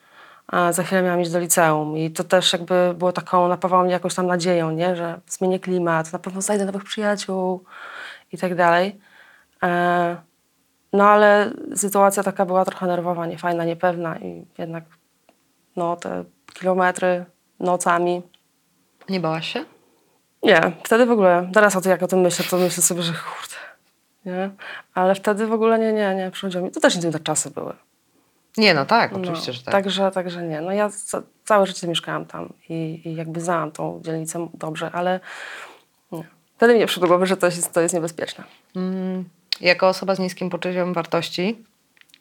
A 0.48 0.72
za 0.72 0.84
chwilę 0.84 1.02
miałam 1.02 1.22
iść 1.22 1.32
do 1.32 1.40
liceum 1.40 1.98
i 1.98 2.12
to 2.12 2.24
też 2.24 2.54
jakby 2.54 2.94
było 2.98 3.12
taką, 3.12 3.48
napawało 3.48 3.84
mnie 3.84 3.94
jakąś 3.94 4.16
tam 4.16 4.28
nadzieją, 4.28 4.72
nie? 4.72 4.96
że 4.96 5.20
zmienię 5.28 5.60
klimat, 5.60 6.14
na 6.14 6.20
pewno 6.20 6.42
znajdę 6.42 6.66
nowych 6.66 6.84
przyjaciół 6.84 7.64
i 8.32 8.38
tak 8.38 8.56
dalej. 8.56 9.00
E, 9.64 10.16
no 10.94 11.10
ale 11.10 11.52
sytuacja 11.76 12.24
taka 12.24 12.46
była 12.46 12.66
trochę 12.66 12.88
nerwowa, 12.88 13.26
niefajna, 13.26 13.66
niepewna 13.66 14.18
i 14.18 14.46
jednak 14.58 14.84
no 15.76 15.96
te 15.96 16.24
kilometry 16.54 17.26
nocami. 17.60 18.22
Nie 19.10 19.20
bałaś 19.20 19.54
się? 19.54 19.66
Nie, 20.44 20.72
wtedy 20.84 21.06
w 21.06 21.12
ogóle, 21.12 21.50
teraz 21.54 21.76
o 21.76 21.82
tym 21.82 21.92
jak 21.92 22.04
o 22.04 22.08
tym 22.08 22.20
myślę, 22.20 22.46
to 22.50 22.58
myślę 22.58 22.84
sobie, 22.84 23.02
że 23.02 23.14
kurde, 23.14 23.55
nie? 24.26 24.50
Ale 24.94 25.16
wtedy 25.16 25.48
w 25.48 25.54
ogóle 25.54 25.80
nie, 25.80 25.94
nie, 25.94 26.16
nie 26.16 26.32
przychodziło 26.32 26.64
mi. 26.64 26.72
To 26.72 26.80
też 26.80 26.96
inne 26.96 27.20
czasy 27.20 27.52
były. 27.52 27.74
Nie, 28.58 28.74
no 28.74 28.86
tak, 28.86 29.12
No, 29.12 29.18
oczywiście, 29.20 29.54
że 29.54 29.64
tak. 29.64 29.72
Także, 29.72 30.12
także 30.12 30.44
nie. 30.44 30.62
No 30.62 30.72
ja 30.72 30.90
ca- 30.90 31.22
całe 31.46 31.66
życie 31.66 31.88
mieszkałam 31.88 32.26
tam 32.26 32.54
i, 32.70 33.02
i 33.06 33.16
jakby 33.16 33.42
znałam 33.42 33.72
tą 33.72 34.02
dzielnicę 34.06 34.48
dobrze, 34.54 34.92
ale 34.92 35.20
nie. 36.12 36.24
Wtedy 36.58 36.74
mi 36.74 36.80
nie 36.80 36.86
przyszło 36.88 37.02
do 37.02 37.08
głowy, 37.08 37.26
że 37.26 37.38
to 37.38 37.46
jest, 37.46 37.74
to 37.74 37.82
jest 37.82 37.94
niebezpieczne. 37.96 38.44
Mm, 38.76 39.30
jako 39.62 39.88
osoba 39.88 40.16
z 40.16 40.20
niskim 40.20 40.50
poczuciem 40.50 40.94
wartości, 40.94 41.64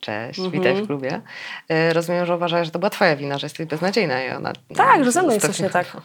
Cześć, 0.01 0.41
witaj 0.51 0.75
w 0.83 0.87
klubie. 0.87 1.21
E, 1.69 1.93
Rozumiem, 1.93 2.27
że 2.27 2.37
uważasz, 2.37 2.67
że 2.67 2.71
to 2.71 2.79
była 2.79 2.91
twoja 2.91 3.17
wina, 3.17 3.39
że 3.39 3.45
jesteś 3.45 3.67
beznadziejna. 3.67 4.23
I 4.25 4.31
ona, 4.31 4.53
Tak, 4.77 5.05
że 5.05 5.13
ze 5.13 5.23
mną 5.23 5.33
jest 5.33 5.47
stopniu- 5.47 5.51
właśnie 5.51 5.71
tak. 5.85 5.97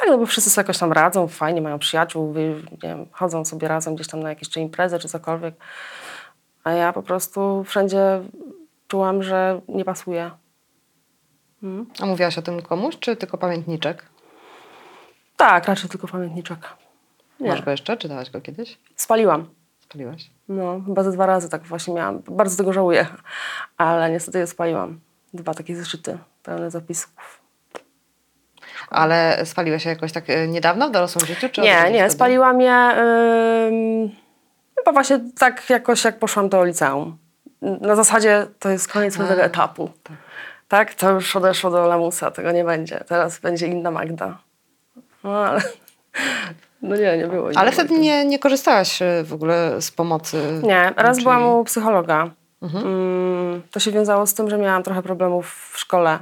Tak, 0.00 0.08
no 0.08 0.18
bo 0.18 0.26
wszyscy 0.26 0.50
sobie 0.50 0.62
jakoś 0.62 0.78
tam 0.78 0.92
radzą, 0.92 1.28
fajnie, 1.28 1.62
mają 1.62 1.78
przyjaciół, 1.78 2.34
nie 2.72 2.78
wiem, 2.82 3.06
chodzą 3.12 3.44
sobie 3.44 3.68
razem 3.68 3.94
gdzieś 3.94 4.06
tam 4.06 4.22
na 4.22 4.28
jakieś 4.28 4.48
czy 4.48 4.60
imprezy, 4.60 4.98
czy 4.98 5.08
cokolwiek. 5.08 5.54
A 6.64 6.72
ja 6.72 6.92
po 6.92 7.02
prostu 7.02 7.64
wszędzie 7.64 8.22
czułam, 8.88 9.22
że 9.22 9.60
nie 9.68 9.84
pasuje. 9.84 10.30
A 12.00 12.06
mówiłaś 12.06 12.38
o 12.38 12.42
tym 12.42 12.62
komuś, 12.62 12.98
czy 12.98 13.16
tylko 13.16 13.38
pamiętniczek? 13.38 14.04
Tak, 15.36 15.68
raczej 15.68 15.90
tylko 15.90 16.08
pamiętniczek. 16.08 16.58
Nie. 17.40 17.48
Masz 17.48 17.62
go 17.62 17.70
jeszcze? 17.70 17.96
Czytałaś 17.96 18.30
go 18.30 18.40
kiedyś? 18.40 18.78
Spaliłam. 18.96 19.48
Spaliłaś? 19.80 20.30
No, 20.48 20.80
chyba 20.86 21.02
ze 21.02 21.12
dwa 21.12 21.26
razy 21.26 21.48
tak 21.48 21.62
właśnie 21.62 21.94
miałam. 21.94 22.18
Bardzo 22.18 22.56
tego 22.56 22.72
żałuję, 22.72 23.06
ale 23.76 24.10
niestety 24.10 24.38
je 24.38 24.46
spaliłam. 24.46 25.00
Dwa 25.34 25.54
takie 25.54 25.76
zeszyty 25.76 26.18
pełne 26.42 26.70
zapisków. 26.70 27.43
Ale 28.90 29.46
spaliłaś 29.46 29.82
się 29.82 29.88
jakoś 29.90 30.12
tak 30.12 30.30
e, 30.30 30.48
niedawno 30.48 30.88
w 30.88 30.90
dorosłym 30.90 31.26
życiu? 31.26 31.48
Czy 31.52 31.60
Nie, 31.60 31.90
nie, 31.90 32.10
spaliłam 32.10 32.60
je 32.60 32.94
chyba 34.84 34.92
właśnie 34.92 35.20
tak 35.38 35.70
jakoś 35.70 36.04
jak 36.04 36.18
poszłam 36.18 36.48
do 36.48 36.64
liceum. 36.64 37.18
Na 37.62 37.96
zasadzie 37.96 38.46
to 38.58 38.68
jest 38.68 38.92
koniec 38.92 39.18
tego 39.18 39.42
etapu. 39.42 39.90
Tak. 40.68 40.94
to 40.94 41.10
już 41.10 41.36
odeszło 41.36 41.70
do 41.70 41.86
lamusa, 41.86 42.30
tego 42.30 42.52
nie 42.52 42.64
będzie. 42.64 43.04
Teraz 43.08 43.38
będzie 43.40 43.66
inna 43.66 43.90
Magda. 43.90 44.38
No 45.24 45.46
ale... 45.46 45.62
No 46.82 46.96
nie, 46.96 47.18
nie 47.18 47.26
było. 47.26 47.46
Ale 47.46 47.54
innej 47.54 47.72
wtedy 47.72 47.98
nie, 47.98 48.24
nie 48.24 48.38
korzystałaś 48.38 49.02
e, 49.02 49.24
w 49.24 49.32
ogóle 49.32 49.80
z 49.80 49.90
pomocy? 49.90 50.60
Nie, 50.62 50.92
raz 50.96 51.16
Czyli- 51.16 51.24
byłam 51.24 51.46
u 51.46 51.64
psychologa. 51.64 52.30
Mm, 52.62 53.62
to 53.70 53.80
się 53.80 53.90
wiązało 53.90 54.26
z 54.26 54.34
tym, 54.34 54.50
że 54.50 54.58
miałam 54.58 54.82
trochę 54.82 55.02
problemów 55.02 55.70
w 55.72 55.78
szkole. 55.78 56.18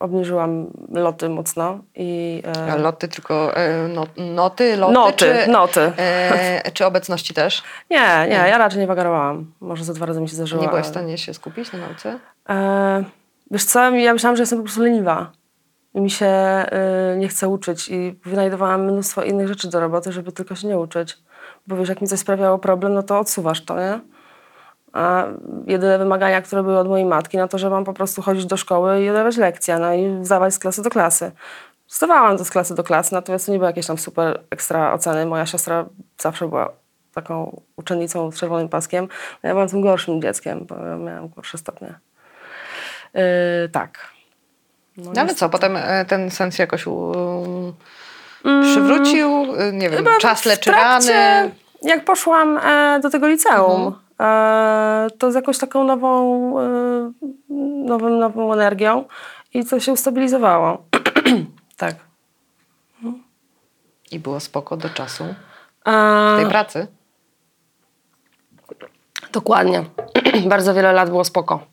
Obniżyłam 0.00 0.66
loty 0.92 1.28
mocno 1.28 1.78
i... 1.94 2.42
E, 2.68 2.78
Loty 2.78 3.08
tylko 3.08 3.56
e, 3.56 3.88
no, 3.88 4.06
noty, 4.16 4.76
loty? 4.76 4.94
Noty, 4.94 5.16
czy, 5.44 5.50
noty. 5.50 5.92
E, 5.98 6.70
czy 6.74 6.86
obecności 6.86 7.34
też? 7.34 7.62
Nie, 7.90 8.26
nie, 8.28 8.34
ja 8.34 8.58
raczej 8.58 8.80
nie 8.80 8.86
wagarowałam. 8.86 9.52
Może 9.60 9.84
za 9.84 9.94
dwa 9.94 10.06
razy 10.06 10.20
mi 10.20 10.28
się 10.28 10.36
zdarzyło. 10.36 10.62
Nie 10.62 10.68
byłaś 10.68 10.84
w 10.84 10.88
stanie 10.88 11.18
się 11.18 11.34
skupić 11.34 11.72
na 11.72 11.78
nauce? 11.78 12.18
E, 12.48 13.04
wiesz 13.50 13.64
co, 13.64 13.90
ja 13.90 14.12
myślałam, 14.12 14.36
że 14.36 14.42
jestem 14.42 14.58
po 14.58 14.64
prostu 14.64 14.82
leniwa. 14.82 15.30
I 15.94 16.00
mi 16.00 16.10
się 16.10 16.26
e, 16.26 17.14
nie 17.16 17.28
chce 17.28 17.48
uczyć 17.48 17.88
i 17.88 18.18
wynajdowałam 18.24 18.84
mnóstwo 18.84 19.22
innych 19.22 19.48
rzeczy 19.48 19.68
do 19.68 19.80
roboty, 19.80 20.12
żeby 20.12 20.32
tylko 20.32 20.54
się 20.54 20.68
nie 20.68 20.78
uczyć. 20.78 21.18
Bo 21.66 21.76
wiesz, 21.76 21.88
jak 21.88 22.00
mi 22.00 22.08
coś 22.08 22.18
sprawiało 22.18 22.58
problem, 22.58 22.94
no 22.94 23.02
to 23.02 23.18
odsuwasz 23.18 23.64
to, 23.64 23.76
nie? 23.80 24.00
A 24.92 25.24
jedyne 25.66 25.98
wymagania, 25.98 26.42
które 26.42 26.62
były 26.62 26.78
od 26.78 26.88
mojej 26.88 27.06
matki, 27.06 27.38
no 27.38 27.48
to, 27.48 27.58
że 27.58 27.70
mam 27.70 27.84
po 27.84 27.92
prostu 27.92 28.22
chodzić 28.22 28.46
do 28.46 28.56
szkoły 28.56 29.02
i 29.02 29.10
oddawać 29.10 29.36
lekcje, 29.36 29.78
no 29.78 29.94
i 29.94 30.18
zdawać 30.22 30.54
z 30.54 30.58
klasy 30.58 30.82
do 30.82 30.90
klasy. 30.90 31.32
Zdawałam 31.88 32.38
to 32.38 32.44
z 32.44 32.50
klasy 32.50 32.74
do 32.74 32.84
klasy, 32.84 33.14
natomiast 33.14 33.46
to 33.46 33.52
nie 33.52 33.58
były 33.58 33.70
jakieś 33.70 33.86
tam 33.86 33.98
super 33.98 34.40
ekstra 34.50 34.92
oceny. 34.92 35.26
Moja 35.26 35.46
siostra 35.46 35.86
zawsze 36.18 36.48
była 36.48 36.72
taką 37.14 37.60
uczennicą 37.76 38.30
z 38.30 38.38
czerwonym 38.38 38.68
paskiem. 38.68 39.08
No 39.42 39.48
ja 39.48 39.54
byłam 39.54 39.68
tym 39.68 39.80
gorszym 39.80 40.22
dzieckiem, 40.22 40.66
bo 40.68 40.74
miałam 40.96 41.28
gorsze 41.28 41.58
stopnie. 41.58 41.94
Yy, 43.14 43.20
tak. 43.72 43.98
No 44.96 45.20
ale 45.20 45.34
co, 45.34 45.48
potem 45.48 45.76
e, 45.76 46.04
ten 46.04 46.30
sens 46.30 46.58
jakoś 46.58 46.86
u, 46.86 47.12
przywrócił? 48.62 49.46
E, 49.58 49.72
Nie 49.72 49.90
wiem, 49.90 49.98
Chyba 49.98 50.18
czas 50.18 50.44
leczy 50.44 50.70
trakcie, 50.70 51.12
rany? 51.12 51.50
Jak 51.82 52.04
poszłam 52.04 52.58
e, 52.58 53.00
do 53.02 53.10
tego 53.10 53.28
liceum, 53.28 53.88
e, 53.88 53.92
to 55.18 55.32
z 55.32 55.34
jakąś 55.34 55.58
taką 55.58 55.84
nową, 55.84 56.54
e, 56.60 57.12
nową, 57.86 58.10
nową 58.10 58.52
energią 58.52 59.04
i 59.54 59.64
to 59.64 59.80
się 59.80 59.92
ustabilizowało. 59.92 60.84
tak. 61.76 61.94
I 64.12 64.18
było 64.18 64.40
spoko 64.40 64.76
do 64.76 64.88
czasu 64.88 65.24
E, 65.86 66.36
tej 66.36 66.46
pracy? 66.46 66.86
Dokładnie. 69.32 69.84
Bardzo 70.48 70.74
wiele 70.74 70.92
lat 70.92 71.08
było 71.08 71.24
spoko. 71.24 71.66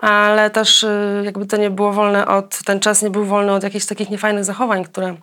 Ale 0.00 0.50
też 0.50 0.82
y, 0.82 1.22
jakby 1.24 1.46
to 1.46 1.56
nie 1.56 1.70
było 1.70 1.92
wolne 1.92 2.26
od, 2.26 2.58
ten 2.64 2.80
czas 2.80 3.02
nie 3.02 3.10
był 3.10 3.24
wolny 3.24 3.52
od 3.52 3.62
jakichś 3.62 3.86
takich 3.86 4.10
niefajnych 4.10 4.44
zachowań, 4.44 4.84
które, 4.84 5.16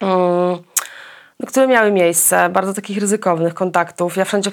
no, 0.00 0.58
które 1.46 1.66
miały 1.66 1.92
miejsce, 1.92 2.48
bardzo 2.48 2.74
takich 2.74 2.98
ryzykownych 2.98 3.54
kontaktów. 3.54 4.16
Ja 4.16 4.24
wszędzie 4.24 4.50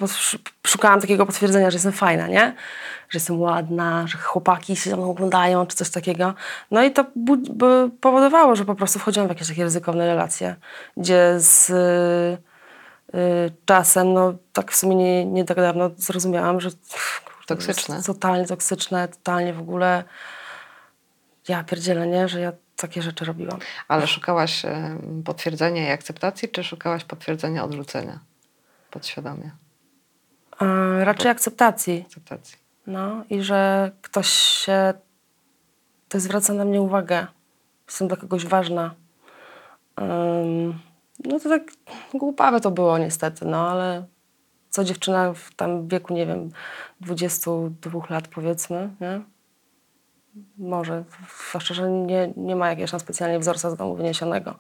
szukałam 0.68 1.02
takiego 1.02 1.26
potwierdzenia, 1.26 1.72
że 1.72 1.76
jestem 1.76 1.92
fajna, 1.92 2.28
nie? 2.28 2.56
Że 3.10 3.18
jestem 3.18 3.42
ładna, 3.42 4.08
że 4.08 4.18
chłopaki 4.18 4.76
się 4.76 4.98
mną 4.98 5.10
oglądają, 5.10 5.66
czy 5.66 5.76
coś 5.76 5.90
takiego. 5.90 6.34
No 6.72 6.84
i 6.84 6.92
to 6.92 7.06
powodowało, 8.02 8.56
że 8.56 8.66
po 8.66 8.76
prostu 8.76 9.00
wchodziłam 9.00 9.28
w 9.28 9.32
jakieś 9.32 9.48
takie 9.48 9.64
ryzykowne 9.64 10.08
relacje, 10.08 10.56
gdzie 10.98 11.34
z... 11.38 11.70
y, 11.70 12.48
Y, 13.16 13.52
czasem, 13.66 14.14
no 14.14 14.34
tak 14.54 14.72
w 14.72 14.76
sumie 14.76 14.96
nie, 14.96 15.26
nie 15.26 15.46
tak 15.46 15.58
dawno 15.58 15.90
zrozumiałam, 15.98 16.62
że 16.62 16.70
pff, 16.70 17.22
Toksyczne. 17.48 18.04
Totalnie 18.04 18.46
toksyczne, 18.46 19.08
totalnie 19.08 19.54
w 19.54 19.60
ogóle 19.60 20.04
ja 21.48 21.64
pierdzielę, 21.64 22.08
nie, 22.08 22.28
że 22.28 22.40
ja 22.40 22.52
takie 22.78 23.02
rzeczy 23.02 23.26
robiłam. 23.26 23.60
Ale 23.88 24.08
szukałaś 24.08 24.66
e, 24.66 24.98
potwierdzenia 25.26 25.88
i 25.90 25.92
akceptacji, 25.92 26.50
czy 26.50 26.64
szukałaś 26.64 27.04
potwierdzenia 27.04 27.64
odrzucenia? 27.64 28.20
Podświadomie 28.92 29.52
A, 30.60 30.66
raczej 31.04 31.32
akceptacji, 31.32 32.04
akceptacji. 32.06 32.58
no 32.88 33.24
i 33.30 33.42
że 33.44 33.92
ktoś 34.02 34.28
się, 34.28 34.94
to 36.10 36.20
zwraca 36.20 36.54
na 36.54 36.66
mnie 36.66 36.82
uwagę, 36.82 37.28
jestem 37.88 38.08
dla 38.08 38.18
kogoś 38.18 38.46
ważna. 38.46 38.96
Ym, 40.02 40.80
no 41.26 41.40
to 41.40 41.50
tak 41.50 41.64
głupawe 42.14 42.62
to 42.62 42.72
było 42.72 42.98
niestety, 42.98 43.46
no 43.46 43.70
ale 43.70 44.06
co 44.70 44.84
dziewczyna 44.84 45.34
w 45.34 45.54
tam 45.56 45.88
wieku, 45.88 46.14
nie 46.14 46.26
wiem, 46.26 46.50
22 47.02 48.00
lat 48.10 48.28
powiedzmy, 48.28 48.90
nie? 49.02 49.22
Może, 50.58 51.04
zwłaszcza, 51.50 51.74
że 51.74 51.90
nie, 51.90 52.34
nie 52.38 52.56
ma 52.56 52.70
jakiegoś 52.70 52.92
tam 52.92 53.00
specjalnie 53.00 53.40
wzorca 53.40 53.70
z 53.70 53.76
domu 53.76 53.96
wyniesionego. 53.96 54.56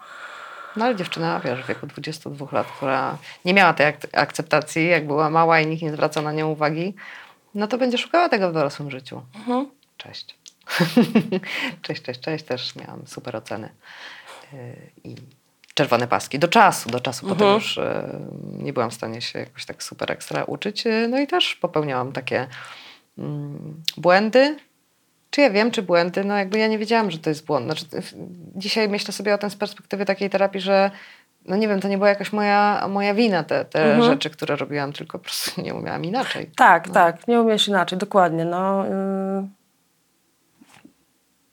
No 0.75 0.85
ale 0.85 0.95
dziewczyna, 0.95 1.39
wiesz, 1.39 1.63
w 1.63 1.67
wieku 1.67 1.87
22 1.87 2.47
lat, 2.51 2.67
która 2.67 3.17
nie 3.45 3.53
miała 3.53 3.73
tej 3.73 3.85
ak- 3.85 4.07
akceptacji, 4.13 4.87
jak 4.87 5.07
była 5.07 5.29
mała 5.29 5.59
i 5.59 5.67
nikt 5.67 5.83
nie 5.83 5.91
zwracał 5.91 6.23
na 6.23 6.31
nią 6.31 6.47
uwagi, 6.51 6.93
no 7.55 7.67
to 7.67 7.77
będzie 7.77 7.97
szukała 7.97 8.29
tego 8.29 8.49
w 8.49 8.53
dorosłym 8.53 8.91
życiu. 8.91 9.21
Mhm. 9.35 9.69
Cześć. 9.97 10.35
cześć, 11.81 12.01
cześć, 12.01 12.19
cześć. 12.21 12.45
Też 12.45 12.75
miałam 12.75 13.07
super 13.07 13.35
oceny. 13.35 13.69
Yy, 14.53 14.59
I 15.03 15.15
czerwone 15.73 16.07
paski. 16.07 16.39
Do 16.39 16.47
czasu, 16.47 16.89
do 16.89 16.99
czasu. 16.99 17.27
Potem 17.27 17.47
już 17.53 17.77
yy, 17.77 17.83
nie 18.63 18.73
byłam 18.73 18.89
w 18.89 18.93
stanie 18.93 19.21
się 19.21 19.39
jakoś 19.39 19.65
tak 19.65 19.83
super 19.83 20.11
ekstra 20.11 20.43
uczyć. 20.43 20.85
Yy, 20.85 21.07
No 21.07 21.19
i 21.19 21.27
też 21.27 21.55
popełniałam 21.55 22.11
takie 22.11 22.47
mm, 23.17 23.83
błędy. 23.97 24.57
Czy 25.29 25.41
ja 25.41 25.49
wiem, 25.49 25.71
czy 25.71 25.81
błędy? 25.81 26.23
No 26.23 26.37
jakby 26.37 26.59
ja 26.59 26.67
nie 26.67 26.77
wiedziałam, 26.77 27.11
że 27.11 27.17
to 27.17 27.29
jest 27.29 27.45
błąd. 27.45 27.65
Znaczy, 27.65 27.85
dzisiaj 28.55 28.89
myślę 28.89 29.13
sobie 29.13 29.33
o 29.33 29.37
tym 29.37 29.49
z 29.49 29.55
perspektywy 29.55 30.05
takiej 30.05 30.29
terapii, 30.29 30.61
że 30.61 30.91
no 31.45 31.55
nie 31.55 31.67
wiem, 31.67 31.81
to 31.81 31.87
nie 31.87 31.97
była 31.97 32.09
jakaś 32.09 32.33
moja, 32.33 32.87
moja 32.89 33.13
wina, 33.13 33.43
te, 33.43 33.65
te 33.65 34.03
rzeczy, 34.03 34.29
które 34.29 34.55
robiłam, 34.55 34.93
tylko 34.93 35.19
po 35.19 35.23
prostu 35.23 35.61
nie 35.61 35.73
umiałam 35.73 36.05
inaczej. 36.05 36.51
Tak, 36.55 36.89
tak, 36.89 37.27
nie 37.27 37.41
umiesz 37.41 37.67
inaczej, 37.67 37.97
dokładnie. 37.97 38.45
No, 38.45 38.87
y, 38.87 38.89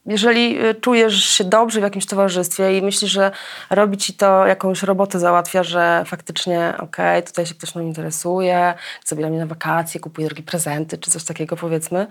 jeżeli 0.05 0.65
y, 0.65 0.75
czujesz 0.75 1.25
się 1.25 1.43
dobrze 1.43 1.79
w 1.79 1.83
jakimś 1.83 2.05
towarzystwie 2.05 2.77
i 2.77 2.81
myślisz, 2.81 3.11
że 3.11 3.31
robi 3.69 3.97
ci 3.97 4.13
to 4.13 4.47
jakąś 4.47 4.83
robotę 4.83 5.19
załatwia, 5.19 5.63
że 5.63 6.03
faktycznie 6.05 6.73
okej, 6.79 7.23
tutaj 7.23 7.45
się 7.45 7.55
ktoś 7.55 7.75
mną 7.75 7.85
interesuje, 7.85 8.73
zabiera 9.05 9.29
mnie 9.29 9.39
na 9.39 9.45
wakacje, 9.45 9.99
kupuje 9.99 10.27
drogie 10.27 10.43
prezenty 10.43 10.97
czy 10.97 11.11
coś 11.11 11.23
takiego 11.23 11.55
powiedzmy, 11.55 12.07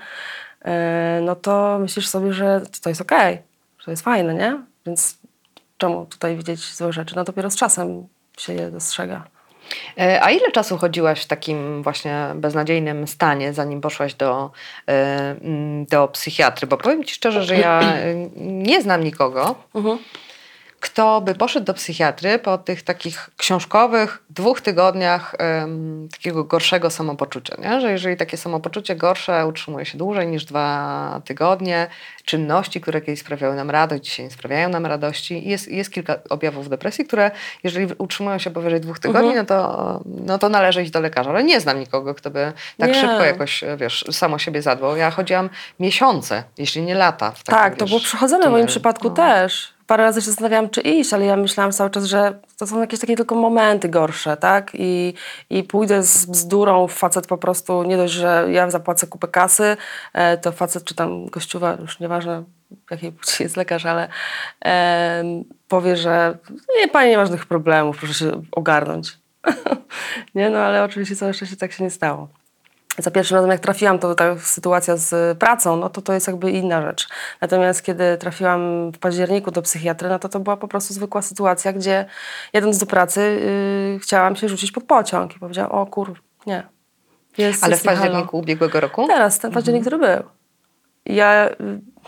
y, 0.67 0.69
no 1.23 1.37
to 1.37 1.79
myślisz 1.79 2.09
sobie, 2.09 2.33
że 2.33 2.61
to 2.83 2.89
jest 2.89 3.01
okej, 3.01 3.39
że 3.79 3.85
to 3.85 3.91
jest 3.91 4.03
fajne, 4.03 4.35
nie? 4.35 4.59
Więc 4.87 5.19
czemu 5.79 6.07
tutaj 6.07 6.37
widzieć 6.37 6.75
złe 6.75 6.93
rzeczy? 6.93 7.17
No 7.17 7.25
dopiero 7.25 7.51
z 7.51 7.57
czasem 7.57 8.09
się 8.39 8.53
je 8.53 8.71
dostrzega. 8.71 9.34
E, 9.99 10.23
A 10.23 10.31
ile 10.31 10.51
czasu 10.53 10.79
chodziłaś 10.79 11.23
w 11.23 11.27
takim 11.27 11.83
właśnie 11.83 12.27
beznadziejnym 12.35 13.07
stanie, 13.07 13.53
zanim 13.53 13.81
poszłaś 13.81 14.15
do, 14.15 14.51
e, 14.89 15.37
do 15.91 16.09
psychiatry? 16.09 16.67
Bo 16.67 16.77
powiem 16.77 17.05
Ci 17.05 17.15
szczerze, 17.15 17.45
że 17.45 17.57
ja 17.57 17.83
nie 18.37 18.83
znam 18.83 19.05
nikogo, 19.05 19.55
kto 20.85 21.21
by 21.21 21.35
poszedł 21.35 21.67
do 21.67 21.75
psychiatry 21.75 22.39
po 22.39 22.59
tych 22.59 22.83
takich 22.83 23.31
książkowych 23.37 24.23
dwóch 24.31 24.61
tygodniach 24.61 25.35
takiego 26.13 26.45
gorszego 26.45 26.91
samopoczucia, 26.91 27.57
nie? 27.59 27.81
że 27.81 27.91
jeżeli 27.93 28.17
takie 28.17 28.37
samopoczucie 28.37 28.97
gorsze 28.97 29.47
utrzymuje 29.47 29.87
się 29.87 29.99
dłużej 29.99 30.27
niż 30.27 30.45
dwa 30.45 31.21
tygodnie, 31.25 31.87
czynności, 32.25 32.81
które 32.81 33.01
kiedyś 33.01 33.21
sprawiały 33.21 33.55
nam 33.57 33.71
radość, 33.71 34.05
dzisiaj 34.05 34.25
nie 34.27 34.31
sprawiają 34.33 34.69
nam 34.69 34.87
radości. 34.87 35.49
Jest, 35.49 35.69
jest 35.69 35.93
kilka 35.93 36.17
objawów 36.31 36.69
depresji, 36.69 37.05
które 37.07 37.31
jeżeli 37.65 37.87
utrzymują 37.99 38.39
się 38.39 38.51
powyżej 38.51 38.81
dwóch 38.81 38.99
tygodni, 38.99 39.29
Mhm. 39.29 39.47
no, 39.49 39.55
to, 39.55 40.01
no 40.07 40.39
to 40.39 40.49
należy 40.49 40.83
iść 40.83 40.91
do 40.91 41.01
lekarza. 41.01 41.31
Ale 41.31 41.45
nie 41.45 41.61
znam 41.61 41.81
nikogo, 41.81 42.15
kto 42.15 42.31
by 42.31 42.53
tak 42.79 42.89
Nie. 42.89 42.95
szybko 42.95 43.25
jakoś, 43.25 43.65
wiesz, 43.77 44.05
samo 44.11 44.39
siebie 44.39 44.63
zadbał. 44.63 44.97
Ja 44.97 45.11
chodziłam 45.11 45.51
miesiące, 45.81 46.45
jeśli 46.59 46.83
nie 46.83 46.95
lata. 46.95 47.31
W 47.31 47.45
takim, 47.45 47.61
Tak, 47.63 47.77
to 47.77 47.85
wiesz, 47.85 47.91
było 47.91 48.01
przechodzone 48.01 48.49
w 48.49 48.51
moim 48.51 48.67
przypadku 48.67 49.09
No. 49.09 49.15
też. 49.15 49.74
Parę 49.87 50.05
razy 50.05 50.21
się 50.21 50.27
zastanawiałam, 50.27 50.71
czy 50.71 50.81
iść, 50.81 51.13
ale 51.13 51.25
ja 51.25 51.37
myślałam 51.37 51.73
cały 51.73 51.91
czas, 51.91 52.05
że 52.05 52.39
to 52.59 52.67
są 52.67 52.81
jakieś 52.81 53.01
takie 53.01 53.17
tylko 53.17 53.35
momenty 53.35 53.89
gorsze, 53.89 54.37
tak? 54.37 54.71
I, 54.75 55.15
i 55.51 55.63
pójdę 55.63 56.03
z 56.03 56.27
bzdurą, 56.27 56.89
facet 56.89 57.27
po 57.27 57.39
prostu, 57.39 57.83
nie 57.83 57.97
dość, 57.97 58.13
że 58.13 58.47
ja 58.51 58.71
zapłacę 58.71 59.07
kupę 59.07 59.29
kasy, 59.29 59.77
e, 60.13 60.39
to 60.39 60.53
facet 60.53 60.85
czy 60.85 60.95
tam 60.95 61.27
gościuwa, 61.27 61.77
już 61.81 62.01
nieważne 62.01 62.45
jakiej 62.91 63.13
płci 63.13 63.43
jest 63.43 63.57
lekarz, 63.57 63.87
ale 63.87 64.09
em, 64.61 65.45
powie, 65.69 65.97
że 65.97 66.39
nie, 66.79 66.89
pani 66.89 67.11
nie 67.11 67.17
ma 67.17 67.25
żadnych 67.25 67.47
problemów, 67.47 67.99
proszę 67.99 68.15
się 68.15 68.43
ogarnąć. 68.53 69.19
nie, 70.35 70.51
no 70.51 70.59
ale 70.59 70.85
oczywiście 70.85 71.17
całe 71.17 71.35
szczęście 71.35 71.57
tak 71.57 71.73
się 71.73 71.85
nie 71.85 71.91
stało. 71.91 72.29
Za 72.99 73.11
pierwszym 73.11 73.35
razem, 73.35 73.51
jak 73.51 73.61
trafiłam, 73.61 73.99
to 73.99 74.15
ta 74.15 74.39
sytuacja 74.39 74.97
z 74.97 75.39
pracą, 75.39 75.77
no 75.77 75.91
to 75.91 76.03
to 76.03 76.13
jest 76.13 76.27
jakby 76.27 76.51
inna 76.51 76.83
rzecz. 76.83 77.09
Natomiast 77.41 77.83
kiedy 77.83 78.17
trafiłam 78.19 78.91
w 78.93 78.99
październiku 78.99 79.51
do 79.51 79.63
psychiatry, 79.63 80.09
no 80.09 80.19
to 80.19 80.29
to 80.29 80.41
była 80.41 80.57
po 80.57 80.69
prostu 80.69 80.95
zwykła 80.95 81.23
sytuacja, 81.23 81.73
gdzie 81.73 82.05
jadąc 82.53 82.79
do 82.79 82.87
pracy 82.87 83.41
yy, 83.93 83.99
chciałam 83.99 84.37
się 84.37 84.49
rzucić 84.49 84.73
pod 84.73 84.85
pociąg 84.85 85.37
i 85.37 85.39
powiedziałam, 85.39 85.73
o 85.73 85.87
kur, 85.87 86.23
nie. 86.47 86.67
Jest, 87.39 87.65
Ale 87.65 87.71
jest 87.71 87.83
w 87.83 87.87
nie 87.87 87.91
halo. 87.91 88.03
październiku 88.03 88.39
ubiegłego 88.39 88.81
roku? 88.81 89.07
Teraz, 89.07 89.39
ten 89.39 89.53
październik, 89.53 89.83
który 89.83 89.99
był. 89.99 90.23
I 91.07 91.15
Ja 91.15 91.49
y, 91.51 91.55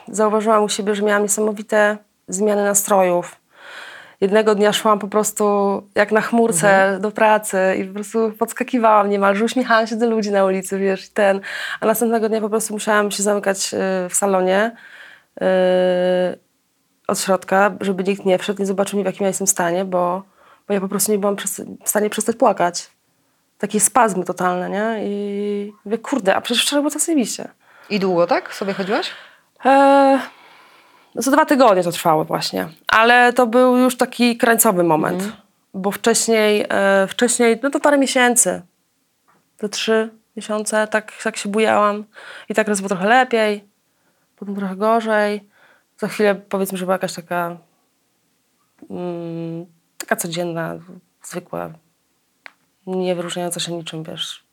zauważyłam 0.08 0.62
u 0.64 0.68
siebie, 0.68 0.94
że 0.94 1.02
miałam 1.02 1.22
niesamowite 1.22 1.98
zmiany 2.28 2.64
nastrojów. 2.64 3.36
Jednego 4.20 4.54
dnia 4.54 4.72
szłam 4.72 4.98
po 4.98 5.08
prostu 5.08 5.44
jak 5.94 6.12
na 6.12 6.20
chmurce 6.20 6.98
do 7.00 7.10
pracy 7.10 7.58
i 7.78 7.84
po 7.84 7.94
prostu 7.94 8.32
podskakiwałam 8.38 9.10
niemalże, 9.10 9.44
uśmiechałam 9.44 9.86
się 9.86 9.96
do 9.96 10.10
ludzi 10.10 10.30
na 10.30 10.44
ulicy, 10.44 10.78
wiesz, 10.78 11.06
i 11.06 11.10
ten. 11.10 11.40
A 11.80 11.86
następnego 11.86 12.28
dnia 12.28 12.40
po 12.40 12.48
prostu 12.48 12.74
musiałam 12.74 13.10
się 13.10 13.22
zamykać 13.22 13.74
y, 13.74 14.08
w 14.08 14.14
salonie 14.14 14.76
y, 15.42 15.44
od 17.08 17.20
środka, 17.20 17.70
żeby 17.80 18.04
nikt 18.04 18.24
nie 18.24 18.38
wszedł, 18.38 18.60
nie 18.60 18.66
zobaczył, 18.66 19.02
w 19.02 19.06
jakim 19.06 19.22
ja 19.22 19.28
jestem 19.28 19.46
stanie, 19.46 19.84
bo, 19.84 20.22
bo 20.68 20.74
ja 20.74 20.80
po 20.80 20.88
prostu 20.88 21.12
nie 21.12 21.18
byłam 21.18 21.36
w 21.84 21.88
stanie 21.88 22.10
przestać 22.10 22.36
płakać. 22.36 22.90
Takie 23.58 23.80
spazmy 23.80 24.24
totalne, 24.24 24.70
nie? 24.70 24.96
I 25.04 25.72
mówię, 25.84 25.98
kurde, 25.98 26.34
a 26.34 26.40
przecież 26.40 26.64
wczoraj 26.64 26.82
było 26.82 26.90
tak 26.90 27.02
zajebiście. 27.02 27.48
I 27.90 28.00
długo 28.00 28.26
tak 28.26 28.54
sobie 28.54 28.72
chodziłaś? 28.72 29.10
Eee, 29.64 30.18
no 31.16 31.22
za 31.22 31.30
dwa 31.30 31.44
tygodnie 31.44 31.82
to 31.82 31.92
trwało 31.92 32.24
właśnie. 32.24 32.68
Ale 32.88 33.32
to 33.32 33.46
był 33.46 33.76
już 33.76 33.96
taki 33.96 34.36
krańcowy 34.36 34.82
moment. 34.82 35.32
Bo 35.74 35.90
wcześniej, 35.90 36.66
e, 36.68 37.06
wcześniej, 37.06 37.60
no 37.62 37.70
to 37.70 37.80
parę 37.80 37.98
miesięcy. 37.98 38.62
Te 39.56 39.68
trzy 39.68 40.10
miesiące 40.36 40.88
tak, 40.88 41.12
tak 41.24 41.36
się 41.36 41.48
bujałam. 41.48 42.04
I 42.48 42.54
tak 42.54 42.68
raz 42.68 42.80
było 42.80 42.88
trochę 42.88 43.06
lepiej, 43.06 43.64
potem 44.36 44.56
trochę 44.56 44.76
gorzej. 44.76 45.48
Za 45.98 46.08
chwilę 46.08 46.34
powiedzmy, 46.34 46.78
że 46.78 46.84
była 46.84 46.94
jakaś 46.94 47.14
taka 47.14 47.56
mm, 48.90 49.66
taka 49.98 50.16
codzienna, 50.16 50.74
zwykła, 51.22 51.70
nie 52.86 53.14
wyróżniająca 53.14 53.60
się 53.60 53.72
niczym, 53.72 54.02
wiesz, 54.02 54.44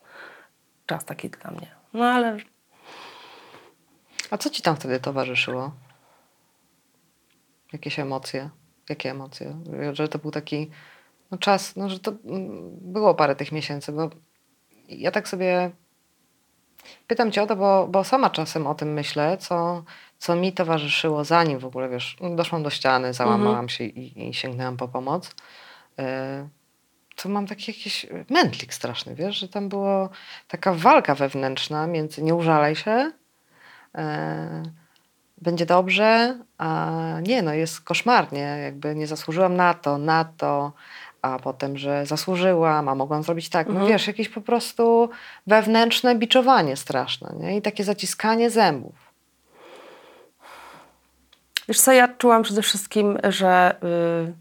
czas 0.86 1.06
taki 1.06 1.30
dla 1.30 1.52
mnie. 1.52 1.68
No 1.94 2.06
ale 2.06 2.38
A 4.32 4.38
co 4.38 4.50
ci 4.50 4.62
tam 4.62 4.76
wtedy 4.76 5.00
towarzyszyło? 5.00 5.72
Jakieś 7.74 8.00
emocje? 8.00 8.50
Jakie 8.90 9.12
emocje? 9.12 9.56
Że 9.94 10.08
to 10.08 10.20
był 10.20 10.32
taki 10.32 10.70
no, 11.32 11.38
czas, 11.38 11.76
no, 11.76 11.90
że 11.90 12.00
to 12.00 12.12
mm, 12.26 12.78
było 12.82 13.16
parę 13.16 13.36
tych 13.36 13.52
miesięcy, 13.52 13.92
bo 13.92 14.10
ja 14.90 15.12
tak 15.12 15.28
sobie 15.28 15.72
pytam 17.08 17.32
cię 17.32 17.44
o 17.44 17.48
to, 17.48 17.56
bo, 17.56 17.88
bo 17.88 18.04
sama 18.04 18.30
czasem 18.30 18.68
o 18.68 18.76
tym 18.76 18.94
myślę, 18.94 19.38
co, 19.38 19.84
co 20.18 20.36
mi 20.36 20.54
towarzyszyło 20.54 21.24
zanim 21.24 21.60
w 21.60 21.66
ogóle, 21.66 21.90
wiesz, 21.90 22.18
no, 22.22 22.36
doszłam 22.36 22.64
do 22.64 22.70
ściany, 22.70 23.14
załamałam 23.14 23.70
się 23.70 23.84
i, 23.84 24.30
i 24.30 24.34
sięgnęłam 24.34 24.78
po 24.78 24.88
pomoc. 24.88 25.36
E, 26.00 26.48
to 27.16 27.30
mam 27.30 27.48
taki 27.48 27.72
jakiś 27.72 28.06
mętlik 28.30 28.74
straszny, 28.74 29.16
wiesz, 29.16 29.38
że 29.38 29.48
tam 29.48 29.70
była 29.70 30.10
taka 30.48 30.74
walka 30.74 31.16
wewnętrzna 31.16 31.88
między 31.88 32.24
nie 32.24 32.36
użalaj 32.36 32.76
się, 32.76 33.12
e, 33.96 34.64
będzie 35.44 35.66
dobrze, 35.66 36.38
a 36.58 36.92
nie, 37.28 37.42
no 37.42 37.54
jest 37.54 37.82
koszmarnie, 37.82 38.60
jakby 38.64 38.96
nie 38.96 39.08
zasłużyłam 39.08 39.56
na 39.56 39.74
to, 39.74 39.98
na 39.98 40.26
to, 40.38 40.72
a 41.22 41.40
potem, 41.40 41.78
że 41.78 42.06
zasłużyłam, 42.06 42.90
a 42.90 42.96
mogłam 42.96 43.24
zrobić 43.24 43.50
tak. 43.50 43.68
No 43.70 43.86
wiesz, 43.86 44.08
jakieś 44.08 44.30
po 44.30 44.42
prostu 44.42 45.10
wewnętrzne 45.48 46.16
biczowanie 46.16 46.76
straszne, 46.76 47.34
nie? 47.40 47.58
I 47.58 47.62
takie 47.62 47.84
zaciskanie 47.84 48.50
zębów. 48.50 48.96
Wiesz 51.68 51.80
co, 51.80 51.92
ja 51.92 52.08
czułam 52.08 52.44
przede 52.44 52.62
wszystkim, 52.62 53.18
że, 53.30 53.76
y, 54.30 54.34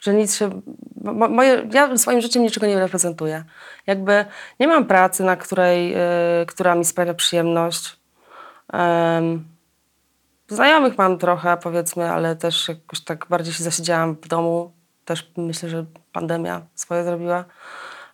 że 0.00 0.14
nic 0.14 0.36
się... 0.36 0.60
Mo, 1.04 1.28
moje, 1.28 1.68
ja 1.72 1.96
swoim 1.96 2.20
życiem 2.20 2.42
niczego 2.42 2.66
nie 2.66 2.78
reprezentuję. 2.78 3.44
Jakby 3.86 4.24
nie 4.60 4.68
mam 4.68 4.84
pracy, 4.86 5.24
na 5.24 5.36
której, 5.36 5.94
y, 5.94 6.46
która 6.46 6.74
mi 6.74 6.84
sprawia 6.84 7.14
przyjemność. 7.14 7.96
Em, 8.72 9.55
znajomych 10.48 10.98
mam 10.98 11.18
trochę, 11.18 11.56
powiedzmy, 11.56 12.10
ale 12.10 12.36
też 12.36 12.68
jakoś 12.68 13.00
tak 13.00 13.26
bardziej 13.30 13.54
się 13.54 13.64
zasiedziałam 13.64 14.14
w 14.14 14.28
domu. 14.28 14.72
Też 15.04 15.32
myślę, 15.36 15.68
że 15.68 15.84
pandemia 16.12 16.60
swoje 16.74 17.04
zrobiła. 17.04 17.44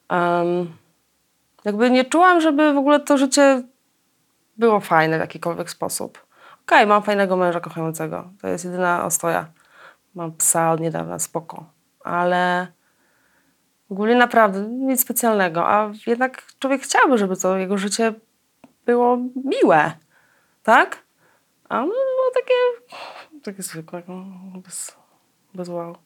Em, 0.08 0.76
jakby 1.64 1.90
nie 1.90 2.04
czułam, 2.04 2.40
żeby 2.40 2.72
w 2.72 2.78
ogóle 2.78 3.00
to 3.00 3.18
życie 3.18 3.62
było 4.56 4.80
fajne 4.80 5.16
w 5.16 5.20
jakikolwiek 5.20 5.70
sposób. 5.70 6.26
Okej, 6.66 6.86
mam 6.86 7.02
fajnego 7.02 7.36
męża 7.36 7.60
kochającego. 7.60 8.30
To 8.40 8.48
jest 8.48 8.64
jedyna 8.64 9.04
ostoja. 9.04 9.46
Mam 10.14 10.32
psa 10.32 10.72
od 10.72 10.80
niedawna, 10.80 11.18
spoko. 11.18 11.64
Ale 12.04 12.66
ogólnie 13.90 14.14
naprawdę 14.14 14.60
nic 14.60 15.00
specjalnego. 15.00 15.68
A 15.68 15.90
jednak 16.06 16.42
człowiek 16.58 16.82
chciałby, 16.82 17.18
żeby 17.18 17.36
to 17.36 17.56
jego 17.56 17.78
życie 17.78 18.14
było 18.86 19.18
miłe. 19.44 19.92
Tak? 20.62 20.98
A 21.68 21.82
było 21.82 22.11
takie, 22.34 22.54
takie 23.42 23.62
zwykłe, 23.62 24.02
no, 24.08 24.24
bez, 24.60 24.96
bez 25.54 25.68
wow. 25.68 25.96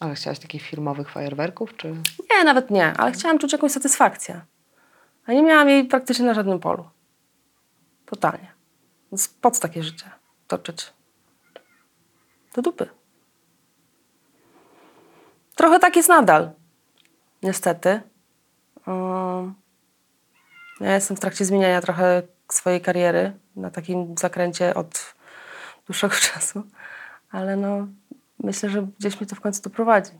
Ale 0.00 0.14
chciałaś 0.14 0.38
takich 0.38 0.62
filmowych 0.62 1.10
fajerwerków, 1.10 1.76
czy... 1.76 1.94
Nie, 2.30 2.44
nawet 2.44 2.70
nie, 2.70 2.92
ale 2.96 3.12
chciałam 3.12 3.38
czuć 3.38 3.52
jakąś 3.52 3.72
satysfakcję. 3.72 4.40
A 5.26 5.32
nie 5.32 5.42
miałam 5.42 5.68
jej 5.68 5.84
praktycznie 5.84 6.26
na 6.26 6.34
żadnym 6.34 6.60
polu. 6.60 6.90
Totalnie. 8.06 8.52
Więc 9.12 9.28
po 9.28 9.50
co 9.50 9.60
takie 9.60 9.82
życie 9.82 10.10
toczyć? 10.46 10.92
Do 12.54 12.62
dupy. 12.62 12.88
Trochę 15.54 15.78
tak 15.78 15.96
jest 15.96 16.08
nadal. 16.08 16.50
Niestety. 17.42 18.00
Ja 20.80 20.94
jestem 20.94 21.16
w 21.16 21.20
trakcie 21.20 21.44
zmieniania 21.44 21.80
trochę 21.80 22.22
swojej 22.54 22.80
kariery 22.80 23.32
na 23.56 23.70
takim 23.70 24.14
zakręcie 24.18 24.74
od 24.74 25.14
dłuższego 25.86 26.14
czasu. 26.32 26.62
Ale 27.30 27.56
no, 27.56 27.86
myślę, 28.42 28.70
że 28.70 28.86
gdzieś 28.98 29.20
mnie 29.20 29.26
to 29.26 29.36
w 29.36 29.40
końcu 29.40 29.62
doprowadzi. 29.62 30.12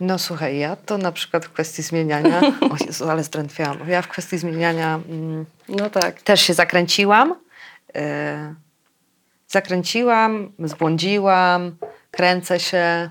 No 0.00 0.18
słuchaj, 0.18 0.58
ja 0.58 0.76
to 0.76 0.98
na 0.98 1.12
przykład 1.12 1.44
w 1.44 1.50
kwestii 1.50 1.82
zmieniania... 1.82 2.40
O 2.72 2.84
Jezu, 2.86 3.10
ale 3.10 3.24
zdrętwiałam. 3.24 3.88
Ja 3.88 4.02
w 4.02 4.08
kwestii 4.08 4.38
zmieniania... 4.38 5.00
Mm, 5.08 5.46
No 5.68 5.90
tak. 5.90 6.22
też 6.22 6.40
się 6.40 6.54
zakręciłam. 6.54 7.34
e, 7.96 8.54
zakręciłam, 9.48 10.52
zbłądziłam, 10.58 11.76
kręcę 12.10 12.60
się, 12.60 13.10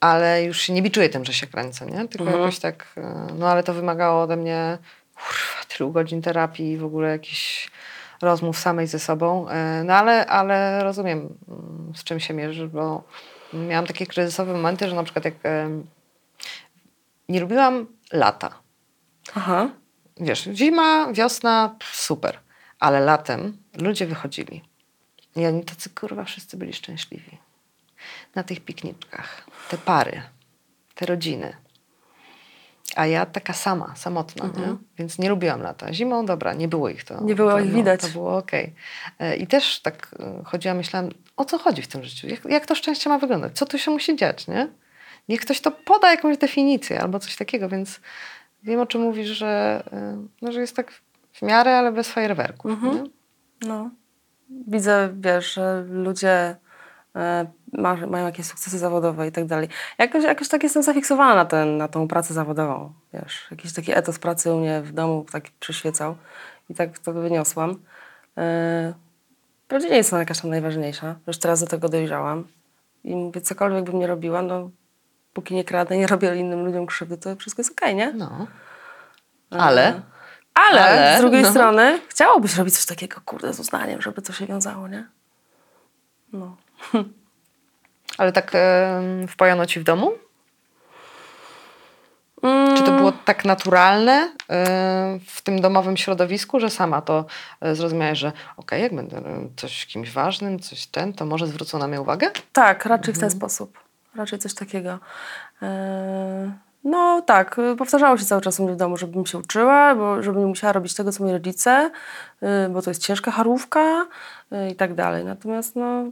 ale 0.00 0.42
już 0.44 0.60
się 0.60 0.72
nie 0.72 0.82
biczuję 0.82 1.08
tym, 1.08 1.24
że 1.24 1.32
się 1.32 1.46
kręcę, 1.46 1.86
nie? 1.86 2.08
Tylko 2.08 2.24
jakoś 2.24 2.58
tak, 2.58 2.86
e, 2.96 3.26
no 3.38 3.48
ale 3.48 3.62
to 3.62 3.74
wymagało 3.74 4.22
ode 4.22 4.36
mnie 4.36 4.78
kurwa, 5.18 5.64
tylu 5.68 5.92
godzin 5.92 6.22
terapii 6.22 6.72
i 6.72 6.76
w 6.76 6.84
ogóle 6.84 7.08
jakichś 7.10 7.70
rozmów 8.22 8.58
samej 8.58 8.86
ze 8.86 8.98
sobą. 8.98 9.48
E, 9.48 9.82
no 9.84 9.94
ale, 9.94 10.26
ale 10.26 10.84
rozumiem, 10.84 11.18
mm, 11.48 11.92
z 11.96 12.04
czym 12.04 12.20
się 12.20 12.34
mierzysz, 12.34 12.68
bo 12.68 13.02
miałam 13.52 13.86
takie 13.86 14.06
kryzysowe 14.06 14.52
momenty, 14.52 14.88
że 14.88 14.94
na 14.94 15.04
przykład 15.04 15.24
jak 15.24 15.34
nie 17.28 17.40
lubiłam 17.40 17.86
lata. 18.12 18.60
Aha. 19.34 19.68
Wiesz, 20.20 20.42
zima, 20.42 21.12
wiosna, 21.12 21.76
super. 21.92 22.38
Ale 22.80 23.00
latem 23.00 23.56
ludzie 23.80 24.06
wychodzili. 24.06 24.62
I 25.36 25.46
oni 25.46 25.64
tacy, 25.64 25.90
kurwa, 25.90 26.24
wszyscy 26.24 26.56
byli 26.56 26.72
szczęśliwi. 26.72 27.38
Na 28.34 28.42
tych 28.42 28.60
pikniczkach. 28.60 29.46
Te 29.68 29.78
pary, 29.78 30.22
te 30.94 31.06
rodziny. 31.06 31.56
A 32.96 33.06
ja 33.06 33.26
taka 33.26 33.52
sama, 33.52 33.96
samotna, 33.96 34.44
nie? 34.46 34.76
więc 34.98 35.18
nie 35.18 35.28
lubiłam 35.28 35.62
lata. 35.62 35.92
Zimą, 35.92 36.26
dobra, 36.26 36.54
nie 36.54 36.68
było 36.68 36.88
ich 36.88 37.04
to. 37.04 37.14
Mhm. 37.14 37.28
Nie 37.28 37.34
było 37.34 37.50
to, 37.50 37.60
ich 37.60 37.72
widać. 37.72 38.00
To 38.00 38.08
było 38.08 38.36
okej. 38.36 38.74
E, 39.18 39.36
I 39.36 39.46
też 39.46 39.80
tak 39.80 40.14
e, 40.18 40.42
chodziłam, 40.44 40.76
myślałam, 40.76 41.10
o 41.36 41.44
co 41.44 41.58
chodzi 41.58 41.82
w 41.82 41.88
tym 41.88 42.04
życiu? 42.04 42.28
Jak, 42.28 42.44
jak 42.44 42.66
to 42.66 42.74
szczęście 42.74 43.10
ma 43.10 43.18
wyglądać? 43.18 43.52
Co 43.52 43.66
tu 43.66 43.78
się 43.78 43.90
musi 43.90 44.16
dziać, 44.16 44.46
nie? 44.48 44.68
Niech 45.28 45.40
ktoś 45.40 45.60
to 45.60 45.70
poda 45.70 46.10
jakąś 46.10 46.38
definicję 46.38 47.00
albo 47.00 47.18
coś 47.18 47.36
takiego, 47.36 47.68
więc 47.68 48.00
wiem, 48.62 48.80
o 48.80 48.86
czym 48.86 49.00
mówisz, 49.00 49.28
że, 49.28 49.82
e, 49.92 50.26
no, 50.42 50.52
że 50.52 50.60
jest 50.60 50.76
tak 50.76 50.92
w 51.32 51.42
miarę, 51.42 51.78
ale 51.78 51.92
bez 51.92 52.08
fajerwerków. 52.08 52.70
Mhm. 52.70 53.10
No. 53.60 53.90
Widzę, 54.68 55.14
wiesz, 55.20 55.54
że 55.54 55.84
ludzie 55.88 56.56
ma, 57.72 57.96
mają 58.06 58.26
jakieś 58.26 58.46
sukcesy 58.46 58.78
zawodowe 58.78 59.28
i 59.28 59.32
tak 59.32 59.46
dalej. 59.46 59.68
Jakoś, 59.98 60.24
jakoś 60.24 60.48
tak 60.48 60.62
jestem 60.62 60.82
zafiksowana 60.82 61.34
na, 61.34 61.44
ten, 61.44 61.76
na 61.76 61.88
tą 61.88 62.08
pracę 62.08 62.34
zawodową, 62.34 62.92
wiesz. 63.14 63.46
Jakiś 63.50 63.72
taki 63.72 63.92
etos 63.92 64.18
pracy 64.18 64.52
u 64.52 64.60
mnie 64.60 64.82
w 64.82 64.92
domu 64.92 65.26
tak 65.32 65.44
przyświecał 65.60 66.16
i 66.70 66.74
tak 66.74 66.98
to 66.98 67.12
wyniosłam. 67.12 67.78
E, 68.38 68.94
nie 69.72 69.96
jest 69.96 70.12
ona 70.12 70.20
jakaś 70.20 70.40
tam 70.40 70.50
najważniejsza, 70.50 71.14
już 71.26 71.38
teraz 71.38 71.60
do 71.60 71.66
tego 71.66 71.88
dojrzałam 71.88 72.44
i 73.04 73.16
mówię, 73.16 73.40
cokolwiek 73.40 73.84
bym 73.84 73.98
nie 73.98 74.06
robiła, 74.06 74.42
no 74.42 74.70
póki 75.32 75.54
nie 75.54 75.64
kradnę, 75.64 75.96
nie 75.96 76.06
robię 76.06 76.36
innym 76.36 76.64
ludziom 76.64 76.86
krzywdy, 76.86 77.16
to 77.16 77.36
wszystko 77.36 77.60
jest 77.60 77.72
okej, 77.72 77.94
nie? 77.94 78.12
No. 78.12 78.46
Ale 79.50 80.02
Ale, 80.54 80.84
Ale, 80.84 81.18
z 81.18 81.20
drugiej 81.20 81.42
no. 81.42 81.50
strony 81.50 82.00
chciałobyś 82.08 82.56
robić 82.56 82.74
coś 82.74 82.86
takiego, 82.86 83.20
kurde, 83.24 83.54
z 83.54 83.60
uznaniem, 83.60 84.02
żeby 84.02 84.22
to 84.22 84.32
się 84.32 84.46
wiązało, 84.46 84.88
nie? 84.88 85.06
No. 86.32 86.56
Ale 88.18 88.32
tak 88.32 88.50
e, 88.54 89.00
wpajano 89.28 89.66
ci 89.66 89.80
w 89.80 89.84
domu? 89.84 90.12
Mm, 92.42 92.76
Czy 92.76 92.82
to 92.82 92.92
było 92.92 93.12
tak 93.12 93.44
naturalne 93.44 94.12
e, 94.50 95.18
w 95.26 95.42
tym 95.42 95.60
domowym 95.60 95.96
środowisku, 95.96 96.60
że 96.60 96.70
sama 96.70 97.02
to 97.02 97.24
e, 97.60 97.74
zrozumiałeś, 97.74 98.18
że 98.18 98.32
okej, 98.56 98.82
jak 98.82 98.94
będę 98.94 99.16
e, 99.16 99.22
coś 99.56 99.86
kimś 99.86 100.10
ważnym, 100.12 100.58
coś 100.58 100.86
ten, 100.86 101.12
to 101.12 101.26
może 101.26 101.46
zwrócą 101.46 101.78
na 101.78 101.88
mnie 101.88 102.00
uwagę? 102.00 102.30
Tak, 102.52 102.84
raczej 102.84 103.12
Mhm. 103.12 103.16
w 103.16 103.20
ten 103.20 103.30
sposób. 103.30 103.78
Raczej 104.14 104.38
coś 104.38 104.54
takiego. 104.54 104.98
Eee, 105.62 106.50
no 106.84 107.22
tak, 107.26 107.56
powtarzało 107.78 108.18
się 108.18 108.24
cały 108.24 108.40
czas 108.42 108.60
u 108.60 108.64
mnie 108.64 108.72
w 108.72 108.76
domu, 108.76 108.96
żebym 108.96 109.26
się 109.26 109.38
uczyła, 109.38 109.94
bo 109.94 110.22
żebym 110.22 110.40
nie 110.40 110.46
musiała 110.46 110.72
robić 110.72 110.94
tego, 110.94 111.12
co 111.12 111.24
moi 111.24 111.32
rodzice, 111.32 111.90
y, 112.42 112.68
bo 112.70 112.82
to 112.82 112.90
jest 112.90 113.02
ciężka 113.06 113.30
charówka 113.30 114.06
y, 114.52 114.70
i 114.70 114.76
tak 114.76 114.94
dalej. 114.94 115.24
Natomiast 115.24 115.76
no, 115.76 116.04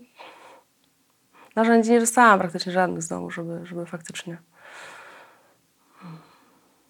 narzędzi 1.57 1.91
nie 1.91 2.01
dostałam 2.01 2.39
praktycznie 2.39 2.73
żadnych 2.73 3.03
z 3.03 3.09
domu, 3.09 3.31
żeby, 3.31 3.67
żeby 3.67 3.87
faktycznie... 3.87 4.39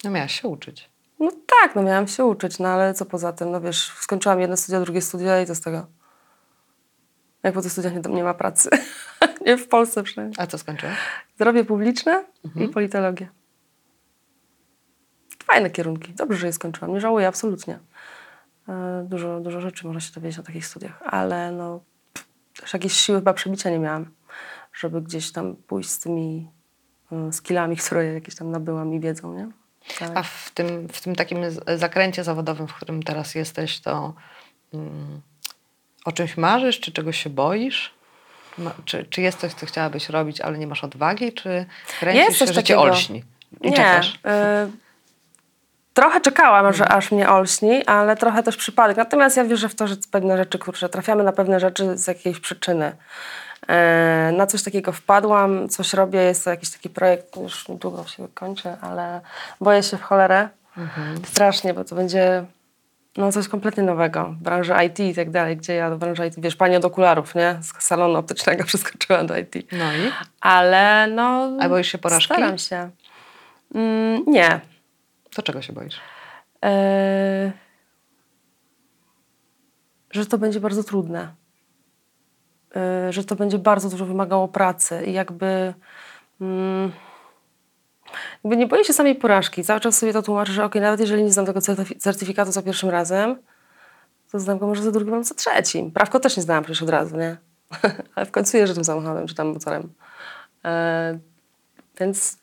No 0.03 0.11
miałaś 0.11 0.41
się 0.41 0.47
uczyć. 0.47 0.89
No 1.19 1.31
tak, 1.61 1.75
no 1.75 1.83
miałam 1.83 2.07
się 2.07 2.25
uczyć, 2.25 2.59
no 2.59 2.69
ale 2.69 2.93
co 2.93 3.05
poza 3.05 3.33
tym, 3.33 3.51
no 3.51 3.61
wiesz, 3.61 3.91
skończyłam 3.91 4.41
jedno 4.41 4.57
studia, 4.57 4.79
drugie 4.79 5.01
studia 5.01 5.41
i 5.41 5.45
co 5.45 5.55
z 5.55 5.61
tego? 5.61 5.87
Jak 7.43 7.53
po 7.53 7.61
tych 7.61 7.71
studiach 7.71 7.93
nie, 7.93 8.01
nie 8.15 8.23
ma 8.23 8.33
pracy. 8.33 8.69
nie 9.45 9.57
w 9.57 9.67
Polsce 9.67 10.03
przynajmniej. 10.03 10.35
A 10.39 10.47
co 10.47 10.57
skończyłaś? 10.57 10.97
Zdrowie 11.35 11.65
publiczne 11.65 12.25
i 12.55 12.67
politologię. 12.67 13.29
Fajne 15.45 15.69
kierunki. 15.69 16.13
Dobrze, 16.13 16.37
że 16.37 16.47
je 16.47 16.53
skończyłam. 16.53 16.93
Nie 16.93 17.01
żałuję 17.01 17.27
absolutnie. 17.27 17.79
E, 18.69 19.05
Dużo, 19.09 19.39
dużo 19.39 19.61
rzeczy 19.61 19.87
można 19.87 20.01
się 20.01 20.13
dowiedzieć 20.13 20.37
na 20.37 20.43
takich 20.43 20.65
studiach, 20.65 21.01
ale 21.05 21.51
no, 21.51 21.79
też 22.59 22.73
jakiejś 22.73 22.93
siły 22.93 23.17
chyba 23.17 23.33
przebicia 23.33 23.69
nie 23.69 23.79
miałam, 23.79 24.11
żeby 24.79 25.01
gdzieś 25.01 25.31
tam 25.31 25.55
pójść 25.55 25.89
z 25.89 25.99
tymi 25.99 26.51
e, 27.11 27.33
skillami, 27.33 27.77
które 27.85 28.05
jakieś 28.05 28.35
tam 28.35 28.51
nabyłam 28.51 28.93
i 28.93 28.99
wiedzą, 28.99 29.33
nie? 29.33 29.47
Tak. 29.99 30.11
A 30.15 30.23
w 30.23 30.51
tym, 30.53 30.87
w 30.87 31.01
tym 31.01 31.15
takim 31.15 31.37
zakręcie 31.75 32.23
zawodowym, 32.23 32.67
w 32.67 32.73
którym 32.73 33.03
teraz 33.03 33.35
jesteś, 33.35 33.79
to 33.79 34.13
mm, 34.73 35.21
o 36.05 36.11
czymś 36.11 36.37
marzysz, 36.37 36.79
czy 36.79 36.91
czegoś 36.91 37.23
się 37.23 37.29
boisz? 37.29 37.93
Ma, 38.57 38.71
czy, 38.85 39.05
czy 39.09 39.21
jest 39.21 39.39
coś, 39.39 39.53
co 39.53 39.65
chciałabyś 39.65 40.09
robić, 40.09 40.41
ale 40.41 40.57
nie 40.57 40.67
masz 40.67 40.83
odwagi, 40.83 41.33
czy 41.33 41.65
kręcisz 41.99 42.25
Jest 42.25 42.37
się, 42.37 42.45
że 42.45 42.53
cię 42.53 42.61
takiego. 42.61 42.81
olśni? 42.81 43.23
I 43.61 43.71
czekasz. 43.73 44.13
y, 44.15 44.17
trochę 45.93 46.21
czekałam, 46.21 46.73
że 46.73 46.89
aż 46.89 47.11
mnie 47.11 47.29
olśni, 47.29 47.85
ale 47.85 48.15
trochę 48.15 48.43
też 48.43 48.57
przypadek. 48.57 48.97
Natomiast 48.97 49.37
ja 49.37 49.45
wierzę 49.45 49.69
w 49.69 49.75
to, 49.75 49.87
że 49.87 49.95
pewne 50.11 50.37
rzeczy, 50.37 50.59
kurczę, 50.59 50.89
trafiamy 50.89 51.23
na 51.23 51.31
pewne 51.31 51.59
rzeczy 51.59 51.97
z 51.97 52.07
jakiejś 52.07 52.39
przyczyny. 52.39 52.95
E, 53.67 54.33
na 54.37 54.47
coś 54.47 54.63
takiego 54.63 54.91
wpadłam, 54.91 55.69
coś 55.69 55.93
robię, 55.93 56.19
jest 56.19 56.43
to 56.43 56.49
jakiś 56.49 56.69
taki 56.69 56.89
projekt, 56.89 57.35
już 57.35 57.67
niedługo 57.67 58.05
się 58.05 58.27
kończy, 58.33 58.69
ale 58.81 59.21
boję 59.61 59.83
się 59.83 59.97
w 59.97 60.01
cholerę. 60.01 60.49
Strasznie, 61.25 61.73
bo 61.73 61.83
to 61.83 61.95
będzie 61.95 62.45
no, 63.17 63.31
coś 63.31 63.47
kompletnie 63.47 63.83
nowego 63.83 64.25
w 64.25 64.35
branży 64.35 64.73
IT 64.87 64.99
i 64.99 65.15
tak 65.15 65.29
dalej, 65.29 65.57
gdzie 65.57 65.73
ja 65.73 65.89
do 65.89 65.97
branży 65.97 66.27
IT, 66.27 66.33
wiesz, 66.37 66.55
pani 66.55 66.75
od 66.75 66.85
okularów, 66.85 67.35
nie? 67.35 67.59
Z 67.61 67.83
salonu 67.83 68.15
optycznego 68.19 68.63
przeskoczyłam 68.69 69.27
do 69.27 69.37
IT. 69.37 69.55
No 69.71 69.93
i? 69.93 70.11
Ale 70.41 71.07
no... 71.07 71.57
A 71.59 71.69
boisz 71.69 71.91
się 71.91 71.97
porażki? 71.97 72.33
Staram 72.33 72.57
się. 72.57 72.89
Mm, 73.75 74.23
nie. 74.27 74.59
To 75.35 75.41
czego 75.41 75.61
się 75.61 75.73
boisz? 75.73 75.99
Eee, 76.61 77.51
że 80.11 80.25
to 80.25 80.37
będzie 80.37 80.59
bardzo 80.59 80.83
trudne. 80.83 81.27
Eee, 82.75 83.13
że 83.13 83.23
to 83.23 83.35
będzie 83.35 83.57
bardzo 83.59 83.89
dużo 83.89 84.05
wymagało 84.05 84.47
pracy 84.47 85.03
i 85.05 85.13
jakby... 85.13 85.73
Mm, 86.41 86.91
jakby 88.43 88.57
nie 88.57 88.67
boję 88.67 88.83
się 88.83 88.93
samej 88.93 89.15
porażki. 89.15 89.63
Cały 89.63 89.79
czas 89.79 89.97
sobie 89.97 90.13
to 90.13 90.21
tłumaczę, 90.21 90.53
że 90.53 90.65
okej, 90.65 90.81
nawet 90.81 90.99
jeżeli 90.99 91.23
nie 91.23 91.31
znam 91.31 91.45
tego 91.45 91.59
certyfi- 91.59 91.99
certyfikatu 91.99 92.51
za 92.51 92.61
pierwszym 92.61 92.89
razem, 92.89 93.35
to 94.31 94.39
znam 94.39 94.57
go 94.57 94.67
może 94.67 94.83
za 94.83 94.91
drugim 94.91 95.13
albo 95.13 95.23
za 95.23 95.35
trzecim. 95.35 95.91
Prawko 95.91 96.19
też 96.19 96.37
nie 96.37 96.43
znałam 96.43 96.63
przecież 96.63 96.83
od 96.83 96.89
razu, 96.89 97.17
nie? 97.17 97.37
Ale 98.15 98.25
w 98.25 98.31
końcu 98.31 98.57
jeżdżę 98.57 98.75
tym 98.75 98.83
samochodem 98.83 99.27
czy 99.27 99.35
tam 99.35 99.47
motorem. 99.47 99.93
Eee, 100.63 101.19
więc 101.99 102.37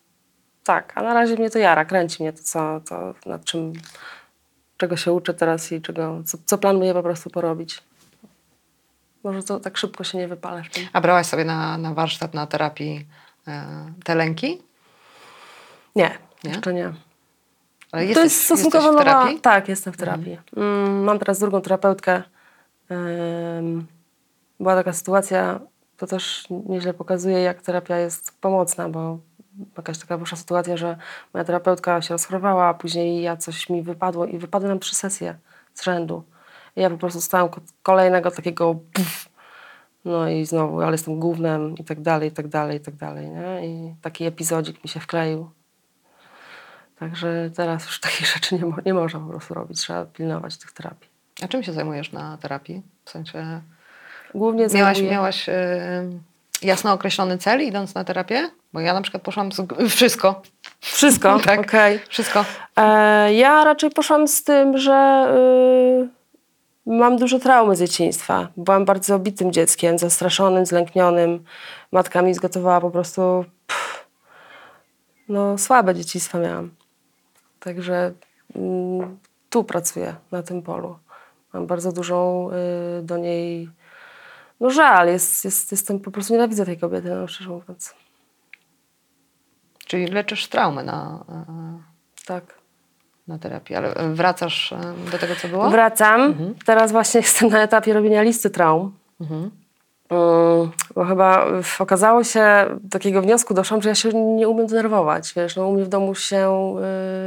tak, 0.64 0.92
a 0.94 1.02
na 1.02 1.14
razie 1.14 1.36
mnie 1.36 1.50
to 1.50 1.58
jara, 1.58 1.84
kręci 1.84 2.22
mnie 2.22 2.32
to, 2.32 2.42
co, 2.42 2.80
to 2.88 3.14
nad 3.26 3.44
czym, 3.44 3.72
czego 4.76 4.96
się 4.96 5.12
uczę 5.12 5.34
teraz 5.34 5.72
i 5.72 5.82
czego, 5.82 6.22
co, 6.26 6.38
co 6.46 6.58
planuję 6.58 6.94
po 6.94 7.02
prostu 7.02 7.30
porobić. 7.30 7.82
Może 9.24 9.42
to 9.42 9.60
tak 9.60 9.76
szybko 9.76 10.04
się 10.04 10.18
nie 10.18 10.28
wypalę 10.28 10.62
w 10.64 10.68
tym. 10.70 10.84
A 10.92 11.00
brałaś 11.00 11.26
sobie 11.26 11.44
na, 11.44 11.78
na 11.78 11.94
warsztat, 11.94 12.34
na 12.34 12.46
terapii 12.46 13.06
e, 13.48 13.66
te 14.04 14.14
lęki? 14.14 14.62
Nie, 15.96 16.18
Nie? 16.44 16.50
jeszcze 16.50 16.74
nie. 16.74 16.92
Ale 17.92 18.02
to 18.02 18.08
jesteś, 18.08 18.24
jest 18.24 18.44
stosunkowo 18.44 18.88
w 18.88 18.92
nowa. 18.92 19.04
terapii? 19.04 19.40
Tak, 19.40 19.68
jestem 19.68 19.92
w 19.92 19.96
terapii. 19.96 20.38
Mm, 20.56 21.04
mam 21.04 21.18
teraz 21.18 21.38
drugą 21.38 21.60
terapeutkę. 21.60 22.22
Była 24.60 24.74
taka 24.74 24.92
sytuacja, 24.92 25.60
to 25.96 26.06
też 26.06 26.44
nieźle 26.50 26.94
pokazuje, 26.94 27.40
jak 27.40 27.62
terapia 27.62 27.96
jest 27.98 28.40
pomocna, 28.40 28.88
bo 28.88 29.18
jakaś 29.76 29.98
taka 29.98 30.16
wyszła 30.16 30.38
sytuacja, 30.38 30.76
że 30.76 30.96
moja 31.34 31.44
terapeutka 31.44 32.02
się 32.02 32.14
rozchorowała, 32.14 32.66
a 32.68 32.74
później 32.74 33.22
ja 33.22 33.36
coś 33.36 33.68
mi 33.70 33.82
wypadło 33.82 34.26
i 34.26 34.38
wypadły 34.38 34.68
nam 34.68 34.78
trzy 34.80 34.94
sesje 34.94 35.34
z 35.74 35.82
rzędu. 35.84 36.22
Ja 36.76 36.90
po 36.90 36.96
prostu 36.98 37.20
stałam 37.20 37.48
ko- 37.48 37.60
kolejnego 37.82 38.30
takiego 38.30 38.74
puf, 38.92 39.28
no 40.04 40.28
i 40.28 40.46
znowu, 40.46 40.80
ale 40.82 40.92
jestem 40.92 41.20
głównym 41.20 41.74
i 41.78 41.84
tak 41.84 42.00
dalej, 42.00 42.28
i 42.28 42.32
tak 42.32 42.48
dalej, 42.48 42.76
i 42.76 42.80
tak 42.80 42.94
dalej, 42.94 43.28
nie? 43.30 43.66
I 43.66 43.94
taki 44.02 44.24
epizodzik 44.24 44.84
mi 44.84 44.90
się 44.90 45.00
wkleił. 45.00 45.50
Także 46.98 47.50
teraz 47.56 47.86
już 47.86 48.00
takich 48.00 48.26
rzeczy 48.34 48.54
nie, 48.54 48.64
mo- 48.66 48.76
nie 48.86 48.94
można 48.94 49.20
po 49.20 49.26
prostu 49.26 49.54
robić. 49.54 49.78
Trzeba 49.80 50.04
pilnować 50.04 50.56
tych 50.58 50.72
terapii. 50.72 51.08
A 51.44 51.48
czym 51.48 51.62
się 51.62 51.72
zajmujesz 51.72 52.12
na 52.12 52.38
terapii? 52.38 52.82
W 53.04 53.10
sensie 53.10 53.60
Głównie 54.34 54.66
miałaś, 54.66 54.96
zajmuję... 54.96 55.12
miałaś 55.12 55.48
e, 55.48 56.02
jasno 56.62 56.92
określony 56.92 57.38
cel 57.38 57.62
idąc 57.62 57.94
na 57.94 58.04
terapię? 58.04 58.50
Bo 58.72 58.80
ja 58.80 58.94
na 58.94 59.00
przykład 59.02 59.22
poszłam 59.22 59.52
z, 59.52 59.60
wszystko. 59.96 60.42
Wszystko, 60.80 61.38
Tak. 61.44 61.60
okej. 61.60 62.00
Wszystko. 62.08 62.44
E, 62.76 63.34
ja 63.34 63.64
raczej 63.64 63.90
poszłam 63.90 64.28
z 64.28 64.44
tym, 64.44 64.78
że 64.78 65.26
y, 66.06 66.23
mam 66.86 67.16
dużo 67.16 67.38
traumy 67.38 67.76
z 67.76 67.78
dzieciństwa. 67.78 68.48
Byłam 68.56 68.84
bardzo 68.84 69.18
bitym 69.18 69.52
dzieckiem, 69.52 69.98
zastraszonym, 69.98 70.66
zlęknionym. 70.66 71.44
Matka 71.92 72.22
mi 72.22 72.34
zgotowała 72.34 72.80
po 72.80 72.90
prostu... 72.90 73.44
Pff, 73.66 74.06
no, 75.28 75.58
słabe 75.58 75.94
dzieciństwo 75.94 76.38
miałam. 76.38 76.70
Także 77.60 78.12
mm, 78.56 79.18
tu 79.50 79.64
pracuję, 79.64 80.14
na 80.30 80.42
tym 80.42 80.62
polu. 80.62 80.98
Mam 81.52 81.66
bardzo 81.66 81.92
dużą 81.92 82.50
y, 82.98 83.02
do 83.02 83.16
niej... 83.16 83.70
No 84.60 84.70
żal, 84.70 85.06
jest, 85.06 85.44
jest, 85.44 85.72
jestem 85.72 86.00
po 86.00 86.10
prostu 86.10 86.32
nienawidzę 86.32 86.66
tej 86.66 86.78
kobiety, 86.78 87.10
no 87.10 87.26
szczerze 87.28 87.50
mówiąc. 87.50 87.94
Czyli 89.86 90.06
leczysz 90.06 90.48
traumy 90.48 90.84
na, 90.84 91.24
e, 91.28 91.44
Tak. 92.26 92.63
Na 93.28 93.38
terapii. 93.38 93.76
Ale 93.76 93.94
wracasz 94.14 94.72
e, 94.72 95.10
do 95.12 95.18
tego, 95.18 95.34
co 95.42 95.48
było? 95.48 95.70
Wracam. 95.70 96.34
Teraz 96.66 96.92
właśnie 96.92 97.20
jestem 97.20 97.48
na 97.48 97.62
etapie 97.62 97.92
robienia 97.94 98.22
listy 98.22 98.50
traum. 98.50 98.92
Mhm. 99.20 99.50
Mm, 100.10 100.70
Bo 100.94 101.04
chyba 101.04 101.46
okazało 101.78 102.24
się, 102.24 102.66
takiego 102.90 103.22
wniosku 103.22 103.54
doszłam, 103.54 103.82
że 103.82 103.88
ja 103.88 103.94
się 103.94 104.08
nie 104.12 104.48
umiem 104.48 104.66
denerwować. 104.66 105.32
Wiesz, 105.36 105.56
no 105.56 105.68
u 105.68 105.72
mnie 105.72 105.84
w 105.84 105.88
domu 105.88 106.14
się... 106.14 106.74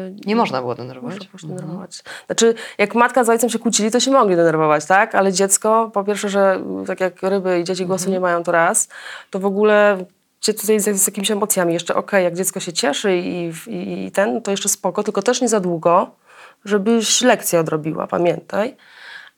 Yy, 0.09 0.15
Nie 0.25 0.35
można 0.35 0.59
było 0.61 0.69
Można 0.71 0.83
denerwować. 0.83 1.27
było 1.27 1.39
się 1.39 1.47
denerwować. 1.47 2.03
Znaczy, 2.25 2.53
jak 2.77 2.95
matka 2.95 3.23
z 3.23 3.29
ojcem 3.29 3.49
się 3.49 3.59
kłócili, 3.59 3.91
to 3.91 3.99
się 3.99 4.11
mogli 4.11 4.35
denerwować, 4.35 4.85
tak? 4.85 5.15
Ale 5.15 5.33
dziecko, 5.33 5.91
po 5.93 6.03
pierwsze, 6.03 6.29
że 6.29 6.59
tak 6.87 6.99
jak 6.99 7.23
ryby 7.23 7.59
i 7.59 7.63
dzieci 7.63 7.85
głosu 7.85 8.09
nie 8.09 8.19
mają, 8.19 8.43
to 8.43 8.51
raz, 8.51 8.87
to 9.29 9.39
w 9.39 9.45
ogóle 9.45 9.97
cię 10.47 10.53
tutaj 10.53 10.79
z, 10.79 11.01
z 11.01 11.07
jakimiś 11.07 11.31
emocjami. 11.31 11.73
Jeszcze 11.73 11.95
okej, 11.95 12.23
jak 12.23 12.35
dziecko 12.35 12.59
się 12.59 12.73
cieszy 12.73 13.17
i, 13.17 13.53
i, 13.67 14.05
i 14.05 14.11
ten, 14.11 14.41
to 14.41 14.51
jeszcze 14.51 14.69
spoko, 14.69 15.03
tylko 15.03 15.21
też 15.21 15.41
nie 15.41 15.49
za 15.49 15.59
długo, 15.59 16.11
żebyś 16.65 17.21
lekcję 17.21 17.59
odrobiła, 17.59 18.07
pamiętaj. 18.07 18.75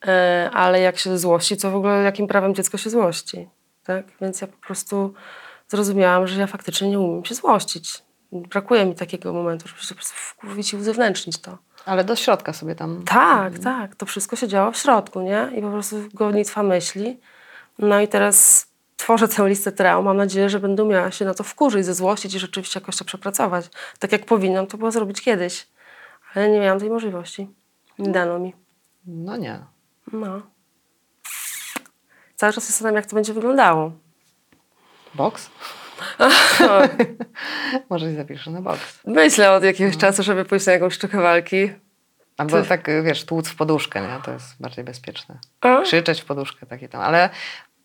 E, 0.08 0.50
ale 0.54 0.82
jak 0.82 0.98
się 0.98 1.18
złości, 1.18 1.58
to 1.58 1.72
w 1.72 1.76
ogóle 1.76 2.04
jakim 2.04 2.28
prawem 2.28 2.56
dziecko 2.56 2.78
się 2.78 2.90
złości, 2.90 3.50
tak? 3.84 4.06
Więc 4.22 4.42
ja 4.42 4.48
po 4.48 4.58
prostu 4.58 5.14
zrozumiałam, 5.68 6.28
że 6.28 6.40
ja 6.40 6.48
faktycznie 6.48 6.90
nie 6.90 7.00
umiem 7.00 7.26
się 7.26 7.36
złościć. 7.36 8.04
Brakuje 8.32 8.86
mi 8.86 8.96
takiego 8.96 9.34
momentu, 9.34 9.68
żeby 9.68 9.82
się 9.82 9.88
po 9.88 9.96
prostu 9.96 10.14
wkurwić 10.16 10.74
i 10.74 10.78
uzewnętrznić 10.78 11.38
to. 11.38 11.58
Ale 11.86 12.04
do 12.04 12.16
środka 12.16 12.54
sobie 12.54 12.76
tam. 12.76 13.04
Tak, 13.04 13.60
tak. 13.60 13.96
To 13.96 14.06
wszystko 14.06 14.36
się 14.36 14.48
działo 14.48 14.72
w 14.72 14.78
środku, 14.78 15.22
nie? 15.22 15.50
I 15.56 15.62
po 15.62 15.70
prostu 15.70 15.96
gonitwa 16.14 16.64
myśli. 16.64 17.20
No 17.80 18.02
i 18.02 18.08
teraz 18.08 18.69
tworzę 19.00 19.28
tę 19.28 19.50
listę 19.50 19.72
traum. 19.72 20.06
Mam 20.06 20.18
nadzieję, 20.18 20.50
że 20.50 20.60
będę 20.60 20.84
umiała 20.84 21.12
się 21.12 21.26
na 21.26 21.34
to 21.34 21.44
wkurzyć, 21.44 21.86
zezłościć 21.86 22.34
i 22.34 22.40
rzeczywiście 22.40 22.80
jakoś 22.80 22.98
to 22.98 23.06
przepracować. 23.06 23.66
Tak 24.00 24.12
jak 24.12 24.26
powinnam 24.26 24.68
to 24.68 24.78
było 24.78 24.92
zrobić 24.92 25.22
kiedyś. 25.22 25.68
Ale 26.36 26.50
nie 26.50 26.60
miałam 26.60 26.80
tej 26.80 26.90
możliwości. 26.90 27.48
Nie 28.00 28.12
dano 28.12 28.40
mi. 28.40 28.54
No 29.06 29.38
nie. 29.38 29.60
No. 30.14 30.42
Cały 32.36 32.54
czas 32.54 32.64
się 32.64 32.68
zastanawiam, 32.68 32.96
jak 32.96 33.06
to 33.06 33.16
będzie 33.16 33.34
wyglądało. 33.34 33.92
Boks? 35.14 35.50
Może 37.90 38.12
i 38.12 38.16
zapiszę 38.16 38.52
na 38.52 38.62
boks. 38.62 39.00
Myślę 39.06 39.52
od 39.52 39.64
jakiegoś 39.64 39.98
czasu, 39.98 40.24
żeby 40.24 40.46
pójść 40.46 40.66
na 40.66 40.74
jakąś 40.74 40.94
sztukę 40.94 41.22
walki. 41.22 41.72
Albo 42.38 42.62
tak, 42.62 42.88
wiesz, 43.04 43.26
tłuc 43.26 43.50
w 43.50 43.56
poduszkę, 43.56 44.02
nie? 44.02 44.22
To 44.24 44.32
jest 44.32 44.62
bardziej 44.62 44.84
bezpieczne. 44.84 45.38
A? 45.62 45.82
Krzyczeć 45.82 46.22
w 46.22 46.26
poduszkę, 46.26 46.66
takie 46.66 46.90
tam. 46.90 47.02
Ale 47.02 47.30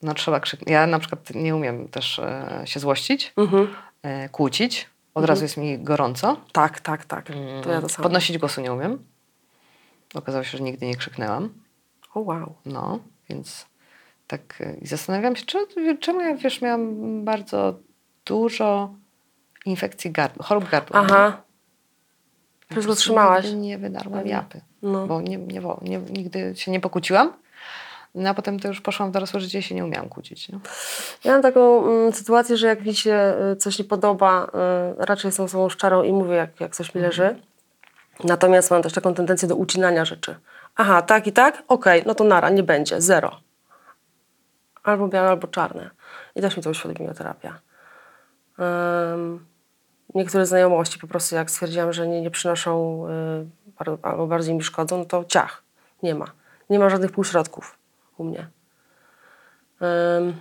no 0.04 0.14
trzeba 0.14 0.40
krzyczeć. 0.40 0.68
Ja 0.70 0.86
na 0.86 0.98
przykład 0.98 1.30
nie 1.34 1.56
umiem 1.56 1.88
też 1.88 2.18
e, 2.18 2.62
się 2.64 2.80
złościć, 2.80 3.32
Mhm. 3.36 3.68
e, 4.02 4.28
kłócić. 4.28 4.88
Od 5.14 5.24
razu 5.24 5.42
jest 5.42 5.56
mi 5.56 5.78
gorąco. 5.78 6.36
Tak, 6.52 6.80
tak, 6.80 7.04
tak. 7.04 7.26
To 7.62 7.70
ja 7.70 7.80
to 7.80 7.88
samo. 7.88 8.02
Podnosić 8.02 8.38
głosu 8.38 8.60
nie 8.60 8.72
umiem. 8.72 9.04
Okazało 10.14 10.44
się, 10.44 10.58
że 10.58 10.64
nigdy 10.64 10.86
nie 10.86 10.96
krzyknęłam. 10.96 11.50
O 12.14 12.20
wow. 12.20 12.54
No, 12.66 12.98
więc 13.30 13.66
tak 14.26 14.60
y, 14.60 14.78
i 14.82 14.86
zastanawiam 14.86 15.36
się, 15.36 15.44
czy, 15.46 15.58
czemu 16.00 16.20
ja, 16.20 16.34
wiesz, 16.36 16.60
miałam 16.62 17.24
bardzo 17.24 17.74
dużo 18.24 18.94
infekcji 19.66 20.10
gardła, 20.10 20.44
chorób 20.44 20.70
gardła. 20.70 21.00
Aha. 21.00 21.42
Wszystko 22.60 22.74
prostu 22.82 22.94
trzymałaś. 23.02 23.52
Nie 23.52 23.78
wydarłam 23.78 24.18
Pewnie. 24.18 24.32
japy, 24.32 24.60
No. 24.82 25.06
bo 25.06 25.20
nie, 25.20 25.36
nie, 25.36 25.60
nie, 25.82 25.98
nigdy 25.98 26.52
się 26.56 26.70
nie 26.70 26.80
pokłóciłam. 26.80 27.32
No 28.14 28.30
a 28.30 28.34
potem 28.34 28.60
to 28.60 28.68
już 28.68 28.80
poszłam 28.80 29.08
w 29.08 29.12
dorosłe 29.12 29.40
życie 29.40 29.58
i 29.58 29.62
się 29.62 29.74
nie 29.74 29.84
umiałam 29.84 30.08
kłócić. 30.08 30.48
Nie? 30.48 30.58
Ja 31.24 31.32
mam 31.32 31.42
taką 31.42 31.86
mm, 31.86 32.12
sytuację, 32.12 32.56
że 32.56 32.66
jak 32.66 32.84
mi 32.84 32.94
się 32.94 33.34
y, 33.52 33.56
coś 33.56 33.78
nie 33.78 33.84
podoba, 33.84 34.44
y, 34.44 35.04
raczej 35.04 35.28
jestem 35.28 35.44
osobą 35.44 35.68
szczerą 35.68 36.02
i 36.02 36.12
mówię, 36.12 36.34
jak, 36.34 36.60
jak 36.60 36.76
coś 36.76 36.94
mi 36.94 37.00
leży. 37.00 37.36
Natomiast 38.24 38.70
mam 38.70 38.82
też 38.82 38.92
taką 38.92 39.14
tendencję 39.14 39.48
do 39.48 39.56
ucinania 39.56 40.04
rzeczy. 40.04 40.36
Aha, 40.76 41.02
tak 41.02 41.26
i 41.26 41.32
tak? 41.32 41.62
Okej, 41.68 42.02
no 42.06 42.14
to 42.14 42.24
nara, 42.24 42.50
nie 42.50 42.62
będzie, 42.62 43.00
zero. 43.00 43.40
Albo 44.82 45.08
białe, 45.08 45.28
albo 45.28 45.48
czarne. 45.48 45.90
I 46.34 46.40
też 46.40 46.56
mi 46.56 46.62
to 46.62 46.70
uświadomiła 46.70 47.14
terapia. 47.14 47.58
Ym, 49.14 49.46
niektóre 50.14 50.46
znajomości 50.46 50.98
po 50.98 51.06
prostu 51.06 51.34
jak 51.34 51.50
stwierdziłam, 51.50 51.92
że 51.92 52.08
nie, 52.08 52.20
nie 52.20 52.30
przynoszą 52.30 53.04
y, 53.08 53.98
albo 54.02 54.26
bardziej 54.26 54.54
mi 54.54 54.62
szkodzą, 54.62 54.98
no 54.98 55.04
to 55.04 55.24
ciach, 55.24 55.62
nie 56.02 56.14
ma. 56.14 56.26
Nie 56.70 56.78
ma 56.78 56.90
żadnych 56.90 57.12
półśrodków 57.12 57.83
u 58.18 58.24
mnie. 58.24 58.48
Ym, 60.18 60.40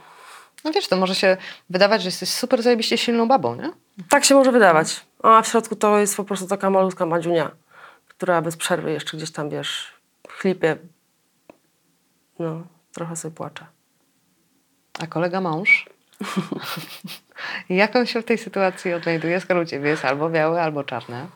No 0.63 0.71
wiesz, 0.71 0.87
to 0.87 0.97
może 0.97 1.15
się 1.15 1.37
wydawać, 1.69 2.01
że 2.01 2.07
jesteś 2.07 2.29
super 2.29 2.61
zajebiście 2.61 2.97
silną 2.97 3.27
babą, 3.27 3.55
nie? 3.55 3.71
Tak 4.09 4.25
się 4.25 4.35
może 4.35 4.51
wydawać. 4.51 5.05
A 5.23 5.41
w 5.41 5.47
środku 5.47 5.75
to 5.75 5.99
jest 5.99 6.17
po 6.17 6.23
prostu 6.23 6.47
taka 6.47 6.69
malutka 6.69 7.05
madziunia, 7.05 7.51
która 8.07 8.41
bez 8.41 8.57
przerwy 8.57 8.91
jeszcze 8.91 9.17
gdzieś 9.17 9.31
tam, 9.31 9.49
wiesz, 9.49 9.93
chlipie. 10.29 10.77
No, 12.39 12.63
trochę 12.93 13.15
sobie 13.15 13.35
płacze. 13.35 13.65
A 14.99 15.07
kolega 15.07 15.41
mąż? 15.41 15.89
Jak 17.69 17.95
on 17.95 18.05
się 18.05 18.21
w 18.21 18.25
tej 18.25 18.37
sytuacji 18.37 18.93
odnajduje, 18.93 19.41
skoro 19.41 19.61
u 19.61 19.65
ciebie 19.65 19.89
jest 19.89 20.05
albo 20.05 20.29
białe, 20.29 20.61
albo 20.61 20.83
czarne? 20.83 21.27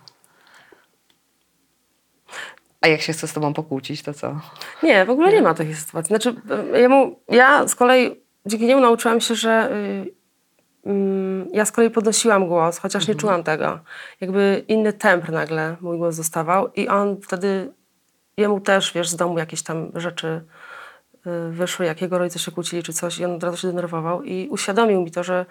A 2.88 2.89
jak 2.89 3.02
się 3.02 3.13
chce 3.13 3.28
z 3.28 3.34
tobą 3.34 3.54
pokłócić, 3.54 4.04
to 4.04 4.13
co? 4.13 4.39
Nie, 4.84 5.06
w 5.06 5.10
ogóle 5.10 5.32
nie 5.32 5.41
ma 5.41 5.54
takiej 5.54 5.76
sytuacji. 5.76 6.08
Znaczy, 6.08 6.36
y, 6.76 6.82
ja, 6.82 6.89
mu, 6.89 7.19
ja 7.30 7.67
z 7.67 7.76
kolei 7.76 8.21
dzięki 8.45 8.65
niemu 8.65 8.82
nauczyłam 8.82 9.21
się, 9.21 9.36
że 9.36 9.71
y, 10.86 10.89
mm, 10.89 11.47
ja 11.54 11.65
z 11.65 11.71
kolei 11.71 11.89
podnosiłam 11.89 12.47
głos, 12.47 12.78
chociaż 12.78 13.08
nie 13.08 13.15
czułam 13.15 13.43
tego. 13.43 13.80
Jakby 14.21 14.63
inny 14.67 14.93
temp 14.93 15.30
nagle 15.30 15.76
mój 15.82 15.97
głos 15.97 16.17
dostawał 16.17 16.71
i 16.73 16.88
on 16.88 17.21
wtedy, 17.21 17.71
jemu 18.38 18.62
też, 18.62 18.93
wiesz, 18.93 19.10
z 19.10 19.15
domu 19.15 19.38
jakieś 19.38 19.63
tam 19.63 19.91
rzeczy 19.95 20.41
y, 21.28 21.52
wyszły, 21.52 21.86
jak 21.86 22.02
jego 22.02 22.17
rodzice 22.17 22.39
się 22.39 22.52
kłócili 22.52 22.84
czy 22.84 22.93
coś 22.93 23.19
i 23.19 23.26
on 23.26 23.32
od 23.32 23.43
razu 23.43 23.58
się 23.58 23.67
denerwował 23.67 24.23
i 24.23 24.47
uświadomił 24.52 25.02
mi 25.02 25.12
to, 25.12 25.23
że 25.23 25.45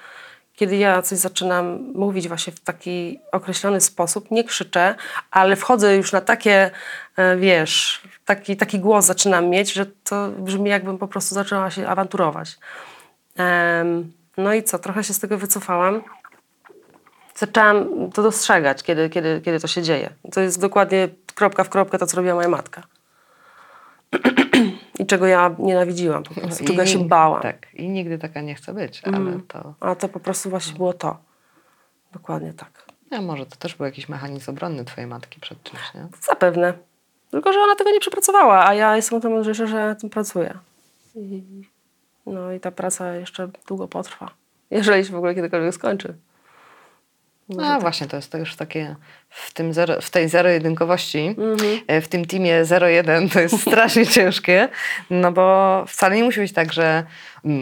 kiedy 0.57 0.77
ja 0.77 1.03
coś 1.03 1.19
zaczynam 1.19 1.79
mówić 1.95 2.29
właśnie 2.29 2.53
w 2.53 2.61
taki 2.61 3.21
określony 3.33 3.81
sposób, 3.81 4.31
nie 4.31 4.45
krzyczę, 4.45 4.95
ale 5.31 5.57
wchodzę 5.57 5.97
już 5.97 6.12
na 6.12 6.21
takie, 6.21 6.71
e, 7.16 7.37
wiesz, 7.37 8.03
taki, 8.25 8.57
taki 8.57 8.79
głos 8.79 9.07
zaczynam 9.07 9.49
mieć, 9.49 9.73
że 9.73 9.87
to 10.05 10.29
brzmi 10.29 10.71
jakbym 10.71 10.99
po 10.99 11.09
prostu 11.09 11.35
zaczęła 11.35 11.71
się 11.71 11.88
awanturować. 11.88 12.59
No 14.37 14.55
i 14.55 14.62
co, 14.62 14.79
trochę 14.79 15.05
się 15.05 15.14
z 15.14 15.19
tego 15.19 15.38
wycofałam. 15.38 16.03
Zaczęłam 17.35 17.87
to 18.14 18.23
dostrzegać, 18.23 18.83
kiedy, 18.83 19.11
kiedy, 19.11 19.40
kiedy 19.45 19.61
to 19.61 19.66
się 19.66 19.83
dzieje. 19.83 20.11
To 20.33 20.40
jest 20.40 20.61
dokładnie 20.61 21.09
kropka 21.35 21.64
w 21.64 21.69
kropkę 21.69 21.99
to, 21.99 22.07
co 22.07 22.16
robiła 22.16 22.35
moja 22.35 22.49
matka. 22.49 22.83
I 24.98 25.06
czego 25.06 25.26
ja 25.26 25.54
nienawidziłam 25.59 26.22
po 26.22 26.35
prostu, 26.35 26.64
czego 26.64 26.80
ja 26.80 26.87
się 26.87 27.09
bałam. 27.09 27.42
Tak, 27.42 27.74
i 27.74 27.88
nigdy 27.88 28.18
taka 28.18 28.40
nie 28.40 28.54
chcę 28.54 28.74
być, 28.74 29.02
ale 29.04 29.40
to... 29.48 29.74
A 29.80 29.94
to 29.94 30.09
po 30.09 30.20
prostu 30.20 30.50
właśnie 30.50 30.76
było 30.76 30.92
to. 30.92 31.16
Dokładnie 32.12 32.52
tak. 32.52 32.85
Ja 33.11 33.22
może 33.22 33.46
to 33.46 33.56
też 33.56 33.74
był 33.74 33.87
jakiś 33.87 34.09
mechanizm 34.09 34.50
obronny 34.50 34.85
twojej 34.85 35.11
matki 35.11 35.40
przed 35.40 35.62
czymś, 35.62 35.94
nie? 35.94 36.06
Zapewne. 36.20 36.74
Tylko, 37.30 37.52
że 37.52 37.61
ona 37.61 37.74
tego 37.74 37.90
nie 37.90 38.00
przepracowała, 38.00 38.66
a 38.66 38.74
ja 38.74 38.96
jestem 38.96 39.18
o 39.18 39.20
tym 39.20 39.32
mądrzejsza, 39.32 39.66
że 39.66 39.87
nad 39.87 40.00
tym 40.00 40.11
pracuję. 40.11 40.59
No 42.26 42.52
i 42.52 42.61
ta 42.61 42.70
praca 42.70 43.14
jeszcze 43.14 43.48
długo 43.66 43.88
potrwa. 43.88 44.30
Jeżeli 44.70 45.04
się 45.04 45.12
w 45.12 45.16
ogóle 45.16 45.35
kiedykolwiek 45.35 45.74
skończy. 45.74 46.14
Może 47.48 47.66
A 47.66 47.72
tak. 47.72 47.80
właśnie, 47.80 48.06
to 48.06 48.16
jest 48.16 48.30
to 48.32 48.38
już 48.38 48.56
takie 48.56 48.96
w, 49.28 49.52
tym 49.52 49.72
zero, 49.72 50.00
w 50.00 50.11
tej 50.11 50.28
zero-jedynkowości, 50.28 51.26
Mhm. 51.38 51.80
e, 51.87 52.00
w 52.00 52.09
tym 52.09 52.24
teamie 52.24 52.64
0-1 52.64 53.32
to 53.32 53.40
jest 53.40 53.61
strasznie 53.70 54.06
ciężkie, 54.06 54.68
no 55.11 55.32
bo 55.32 55.85
wcale 55.88 56.16
nie 56.16 56.24
musi 56.24 56.40
być 56.40 56.52
tak, 56.52 56.72
że 56.72 57.04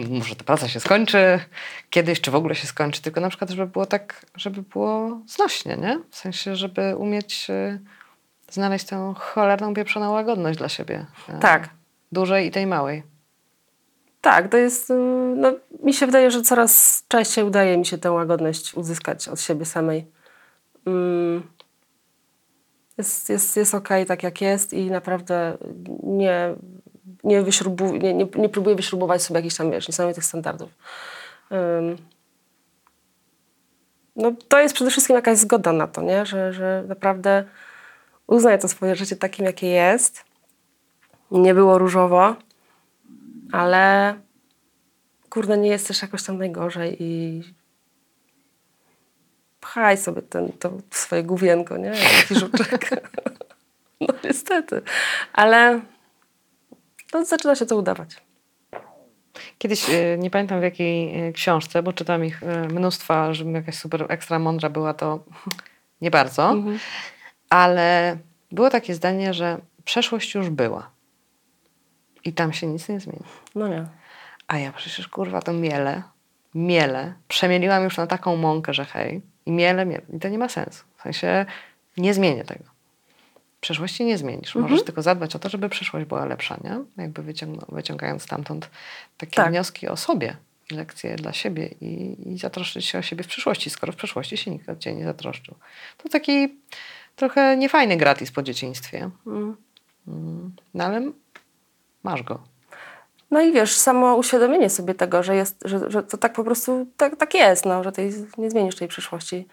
może 0.09 0.35
ta 0.35 0.43
praca 0.43 0.67
się 0.67 0.79
skończy 0.79 1.39
kiedyś, 1.89 2.21
czy 2.21 2.31
w 2.31 2.35
ogóle 2.35 2.55
się 2.55 2.67
skończy, 2.67 3.01
tylko 3.01 3.21
na 3.21 3.29
przykład, 3.29 3.49
żeby 3.49 3.67
było 3.67 3.85
tak, 3.85 4.25
żeby 4.35 4.61
było 4.61 5.19
znośnie, 5.27 5.77
nie? 5.77 5.99
W 6.09 6.15
sensie, 6.15 6.55
żeby 6.55 6.95
umieć 6.97 7.47
e, 7.49 7.79
znaleźć 8.49 8.85
tę 8.85 9.13
cholerną 9.17 9.73
pieprzoną 9.73 10.11
łagodność 10.11 10.57
dla 10.57 10.69
siebie. 10.69 11.05
e, 11.29 11.39
Tak. 11.39 11.69
Dużej 12.11 12.47
i 12.47 12.51
tej 12.51 12.67
małej. 12.67 13.03
Tak, 14.25 14.49
to 14.49 14.57
jest. 14.57 14.89
y, 14.89 14.93
No, 15.35 15.53
mi 15.83 15.93
się 15.93 16.05
wydaje, 16.05 16.31
że 16.31 16.41
coraz 16.41 17.03
częściej 17.07 17.43
udaje 17.43 17.77
mi 17.77 17.85
się 17.85 17.97
tę 17.97 18.11
łagodność 18.11 18.73
uzyskać 18.73 19.27
od 19.27 19.41
siebie 19.41 19.65
samej. 19.65 20.05
Mm. 20.85 21.43
Jest, 22.97 23.29
jest, 23.29 23.57
jest 23.57 23.75
okej 23.75 24.05
tak, 24.05 24.23
jak 24.23 24.41
jest, 24.41 24.73
i 24.73 24.91
naprawdę 24.91 25.57
nie, 26.03 26.55
nie, 27.23 27.41
wyśrubu, 27.41 27.95
nie, 27.95 28.13
nie, 28.13 28.27
nie 28.35 28.49
próbuję 28.49 28.75
wyśrubować 28.75 29.21
sobie 29.21 29.37
jakichś 29.39 29.55
tam 29.55 29.71
wiesz, 29.71 29.87
niesamowitych 29.87 30.25
standardów. 30.25 30.69
No, 34.15 34.31
to 34.47 34.59
jest 34.59 34.75
przede 34.75 34.91
wszystkim 34.91 35.15
jakaś 35.15 35.37
zgoda 35.37 35.71
na 35.71 35.87
to, 35.87 36.01
nie? 36.01 36.25
Że, 36.25 36.53
że 36.53 36.83
naprawdę 36.87 37.43
uznaję 38.27 38.57
to 38.57 38.67
swoje 38.67 38.95
życie 38.95 39.15
takim, 39.15 39.45
jakie 39.45 39.67
jest. 39.67 40.25
Nie 41.31 41.53
było 41.53 41.77
różowo 41.77 42.35
ale 43.51 44.15
kurde, 45.29 45.57
nie 45.57 45.69
jest 45.69 45.87
też 45.87 46.01
jakoś 46.01 46.23
tam 46.23 46.37
najgorzej 46.37 47.03
i 47.03 47.41
pchaj 49.59 49.97
sobie 49.97 50.21
ten, 50.21 50.51
to 50.51 50.71
swoje 50.91 51.23
główienko, 51.23 51.77
nie? 51.77 51.87
Jak 51.87 51.97
Taki 52.21 52.35
żuczek. 52.39 52.89
no 54.01 54.13
niestety. 54.23 54.81
Ale 55.33 55.81
no, 57.13 57.25
zaczyna 57.25 57.55
się 57.55 57.65
to 57.65 57.77
udawać. 57.77 58.25
Kiedyś, 59.57 59.89
y, 59.89 60.17
nie 60.19 60.29
pamiętam 60.29 60.59
w 60.59 60.63
jakiej 60.63 61.27
y, 61.27 61.33
książce, 61.33 61.83
bo 61.83 61.93
czytam 61.93 62.25
ich 62.25 62.43
y, 62.43 62.67
mnóstwa, 62.67 63.33
żebym 63.33 63.55
jakaś 63.55 63.75
super 63.75 64.05
ekstra 64.09 64.39
mądra 64.39 64.69
była, 64.69 64.93
to 64.93 65.23
nie 66.01 66.11
bardzo. 66.11 66.49
Mhm. 66.49 66.79
Ale 67.49 68.17
było 68.51 68.69
takie 68.69 68.93
zdanie, 68.95 69.33
że 69.33 69.57
przeszłość 69.85 70.35
już 70.35 70.49
była. 70.49 70.94
I 72.25 72.33
tam 72.33 72.53
się 72.53 72.67
nic 72.67 72.89
nie 72.89 72.99
zmieni. 72.99 73.23
No 73.55 73.67
nie. 73.67 73.85
A 74.47 74.57
ja 74.57 74.71
przecież 74.73 75.07
kurwa 75.07 75.41
to 75.41 75.53
miele, 75.53 76.03
miele, 76.55 77.13
przemieliłam 77.27 77.83
już 77.83 77.97
na 77.97 78.07
taką 78.07 78.35
mąkę, 78.35 78.73
że 78.73 78.85
hej, 78.85 79.21
i 79.45 79.51
miele, 79.51 79.85
miele. 79.85 80.01
I 80.13 80.19
to 80.19 80.29
nie 80.29 80.37
ma 80.37 80.49
sensu. 80.49 80.83
W 80.97 81.01
sensie 81.01 81.45
nie 81.97 82.13
zmienię 82.13 82.43
tego. 82.43 82.63
Przeszłości 83.61 84.05
nie 84.05 84.17
zmienisz. 84.17 84.55
Możesz 84.55 84.83
tylko 84.83 85.01
zadbać 85.01 85.35
o 85.35 85.39
to, 85.39 85.49
żeby 85.49 85.69
przyszłość 85.69 86.05
była 86.05 86.25
lepsza, 86.25 86.57
nie? 86.63 86.79
Jakby 87.03 87.23
wyciąg- 87.23 87.75
wyciągając 87.75 88.23
stamtąd 88.23 88.69
takie 89.17 89.35
Tak. 89.35 89.49
wnioski 89.49 89.87
o 89.87 89.97
sobie 89.97 90.37
i 90.71 90.73
lekcje 90.73 91.15
dla 91.15 91.33
siebie 91.33 91.67
i, 91.81 92.17
i 92.33 92.37
zatroszczyć 92.37 92.85
się 92.85 92.99
o 92.99 93.01
siebie 93.01 93.23
w 93.23 93.27
przyszłości, 93.27 93.69
skoro 93.69 93.93
w 93.93 93.95
przeszłości 93.95 94.37
się 94.37 94.51
nikt 94.51 94.69
o 94.69 94.75
ciebie 94.75 94.95
nie 94.95 95.05
zatroszczył. 95.05 95.55
To 95.97 96.09
taki 96.09 96.59
trochę 97.15 97.57
niefajny 97.57 97.97
gratis 97.97 98.31
po 98.31 98.43
dzieciństwie. 98.43 99.09
Mm. 99.27 99.55
Mm, 100.07 100.55
No 100.73 100.83
ale 100.83 101.11
masz 102.05 102.23
go. 102.23 102.39
No 103.31 103.41
i 103.41 103.51
wiesz, 103.51 103.75
samo 103.75 104.15
uświadomienie 104.15 104.69
sobie 104.69 104.93
tego, 104.93 105.23
że, 105.23 105.35
jest, 105.35 105.63
że, 105.65 105.91
że 105.91 106.03
to 106.03 106.17
tak 106.17 106.33
po 106.33 106.43
prostu 106.43 106.87
tak, 106.97 107.15
tak 107.15 107.33
jest, 107.33 107.65
no, 107.65 107.83
że 107.83 107.91
tej, 107.91 108.13
nie 108.37 108.49
zmienisz 108.51 108.75
tej 108.75 108.87
przyszłości. 108.87 109.47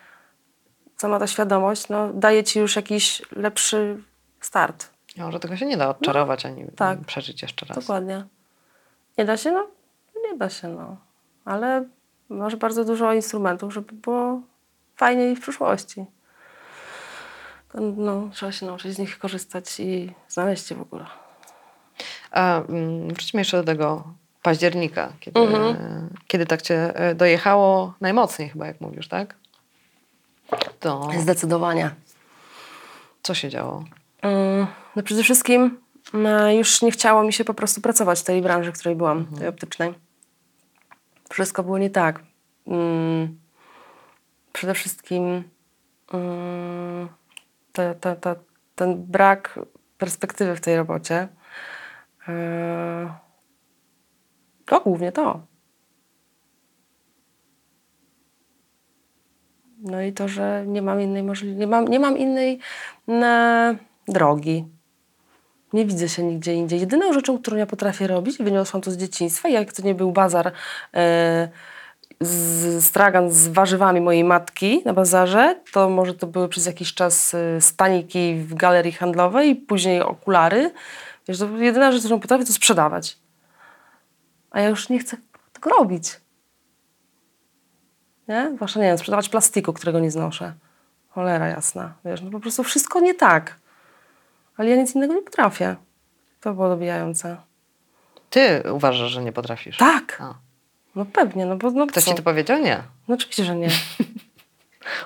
Sama 0.97 1.19
ta 1.19 1.27
świadomość 1.27 1.89
no, 1.89 2.13
daje 2.15 2.45
ci 2.45 2.59
już 2.59 2.77
jakiś 2.77 3.23
lepszy 3.37 4.03
start. 4.41 4.91
Może 5.17 5.41
tego 5.41 5.57
się 5.57 5.67
nie 5.67 5.77
da 5.77 5.89
odczarować 5.89 6.47
ani 6.47 6.65
tak. 6.77 7.01
przeżyć 7.01 7.43
jeszcze 7.43 7.67
raz. 7.67 7.79
Dokładnie. 7.79 8.25
Nie 9.19 9.25
da 9.25 9.37
się? 9.37 9.53
No, 9.53 9.67
nie 10.31 10.39
da 10.39 10.49
się, 10.49 10.69
no. 10.69 10.97
Ale 11.45 11.85
masz 12.29 12.57
bardzo 12.57 12.85
dużo 12.85 13.13
instrumentów, 13.13 13.75
żeby 13.75 13.93
było 13.93 14.41
fajniej 14.97 15.37
w 15.37 15.41
przyszłości. 15.41 16.05
No, 17.97 18.29
trzeba 18.33 18.53
się 18.53 18.67
nauczyć 18.67 18.95
z 18.95 18.99
nich 18.99 19.19
korzystać 19.19 19.81
i 19.81 20.13
znaleźć 20.29 20.71
je 20.71 20.77
w 20.77 20.83
ogóle. 20.83 21.07
A 22.33 22.61
mm, 22.63 23.09
wróćmy 23.09 23.41
jeszcze 23.41 23.57
do 23.57 23.65
tego 23.65 24.05
października, 24.43 25.13
kiedy, 25.21 25.41
Mhm. 25.41 25.77
kiedy 26.27 26.47
tak 26.47 26.63
cię 26.63 26.97
e, 26.97 27.15
dojechało 27.15 27.95
najmocniej 28.01 28.49
chyba, 28.49 28.67
jak 28.67 28.81
mówisz, 28.81 29.09
tak? 29.09 29.35
To 30.81 31.09
Zdecydowanie. 31.19 31.91
co 33.23 33.35
się 33.35 33.49
działo? 33.49 33.85
Mm, 34.23 34.67
No 34.97 35.03
przede 35.03 35.23
wszystkim 35.23 35.79
mm, 36.15 36.57
już 36.57 36.83
nie 36.83 36.91
chciało 36.91 37.23
mi 37.25 37.33
się 37.33 37.45
po 37.45 37.55
prostu 37.55 37.81
pracować 37.81 38.21
w 38.21 38.25
tej 38.25 38.43
branży, 38.43 38.73
w 38.73 38.79
której 38.79 38.97
byłam, 38.97 39.27
tej 39.27 39.49
optycznej. 39.49 39.95
Wszystko 41.31 41.63
było 41.63 41.79
nie 41.79 41.91
tak. 41.91 42.21
Przede 44.53 44.75
wszystkim 44.75 45.45
te, 47.73 47.95
te, 47.95 48.17
te, 48.17 48.35
ten 48.77 49.03
brak 49.05 49.59
perspektywy 49.99 50.57
w 50.57 50.61
tej 50.61 50.77
robocie. 50.77 51.29
Yy, 52.29 53.09
To 54.67 54.81
głównie 54.81 55.13
to. 55.13 55.41
No 59.83 60.03
i 60.03 60.13
to, 60.13 60.29
że 60.29 60.65
nie 60.67 60.83
mam 60.83 61.01
innej 61.01 61.23
możliwości, 61.23 61.61
nie 61.61 61.67
mam, 61.67 61.89
nie 61.89 62.01
mam 62.01 62.19
innej 62.19 62.59
na 63.07 63.75
drogi. 64.09 64.65
Nie 65.73 65.87
widzę 65.87 66.09
się 66.09 66.23
nigdzie 66.23 66.55
indziej. 66.55 66.81
Jedyną 66.81 67.13
rzeczą, 67.13 67.39
którą 67.39 67.57
ja 67.57 67.67
potrafię 67.67 68.07
robić, 68.07 68.39
wyniosłam 68.39 68.81
to 68.81 68.91
z 68.91 68.97
dzieciństwa, 68.97 69.49
jak 69.49 69.73
to 69.73 69.83
nie 69.83 69.95
był 69.95 70.13
bazar 70.13 70.53
e, 70.95 71.49
z 72.21 72.85
stragan 72.85 73.31
z 73.31 73.49
warzywami 73.49 74.01
mojej 74.01 74.25
matki 74.25 74.83
na 74.85 74.93
bazarze, 74.93 75.61
to 75.73 75.89
może 75.89 76.15
to 76.15 76.27
były 76.27 76.49
przez 76.49 76.67
jakiś 76.67 76.95
czas 76.95 77.35
e, 77.35 77.61
staniki 77.61 78.35
w 78.35 78.55
galerii 78.55 78.93
handlowej, 78.93 79.57
później 79.57 80.01
okulary. 80.03 80.71
Wiesz, 81.29 81.39
to 81.39 81.49
jedyna 81.57 81.93
rzecz, 81.93 82.01
którą 82.03 82.21
potrafię, 82.21 82.45
to 82.45 82.53
sprzedawać. 82.53 83.19
A 84.51 84.61
ja 84.61 84.69
już 84.69 84.89
nie 84.89 84.99
chcę 84.99 85.17
tego 85.53 85.71
robić. 85.71 86.21
Nie? 88.29 88.53
Zwłaszcza, 88.55 88.81
nie 88.81 88.87
wiem, 88.87 88.99
sprzedawać 88.99 89.29
plastiku, 89.29 89.73
którego 89.73 90.01
nie 90.01 90.11
znoszę. 90.11 90.55
Cholera 91.09 91.49
jasna. 91.49 91.95
Wiesz, 92.05 92.23
no 92.23 92.31
po 92.31 92.41
prostu 92.41 92.65
wszystko 92.65 93.01
nie 93.01 93.15
tak. 93.15 93.57
Ale 94.57 94.71
ja 94.71 94.77
nic 94.77 94.95
innego 94.95 95.15
nie 95.15 95.23
potrafię. 95.23 95.77
To 96.41 96.55
było 96.55 96.69
dobijające. 96.69 97.37
Ty 98.31 98.63
uważasz, 98.73 99.11
że 99.11 99.23
nie 99.23 99.33
potrafisz? 99.33 99.77
Tak! 99.77 100.19
A. 100.21 100.35
No 100.95 101.05
pewnie, 101.05 101.47
no 101.47 101.57
bo 101.57 101.71
no 101.71 101.87
Ktoś 101.87 102.05
co? 102.05 102.11
ci 102.11 102.17
to 102.17 102.23
powiedział? 102.23 102.63
Nie. 102.63 102.83
No 103.09 103.15
oczywiście, 103.15 103.45
że 103.45 103.57
nie. 103.57 103.69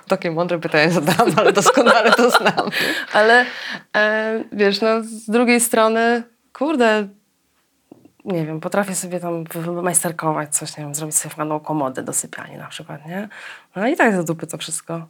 Takie 0.09 0.31
mądre 0.31 0.59
pytanie 0.59 0.91
zadałam, 0.91 1.33
ale 1.37 1.53
doskonale 1.53 2.13
to 2.13 2.31
znam. 2.31 2.71
Ale 3.13 3.47
e, 3.97 4.45
wiesz, 4.53 4.81
no 4.81 5.03
z 5.03 5.31
drugiej 5.31 5.61
strony, 5.61 6.23
kurde, 6.53 7.09
nie 8.25 8.47
wiem, 8.47 8.61
potrafię 8.61 8.95
sobie 8.95 9.21
tam 9.21 9.45
majsterkować 9.83 10.57
coś, 10.57 10.77
nie 10.77 10.85
wiem, 10.85 10.95
zrobić 10.95 11.17
sobie 11.17 11.35
fajną 11.35 11.61
komodę 11.61 12.03
do 12.03 12.13
sypialni 12.13 12.57
na 12.57 12.67
przykład, 12.67 13.07
nie? 13.07 13.29
No 13.77 13.89
i 13.89 13.97
tak 13.97 14.17
do 14.17 14.25
dupy 14.25 14.47
to 14.47 14.59
wszystko. 14.59 15.07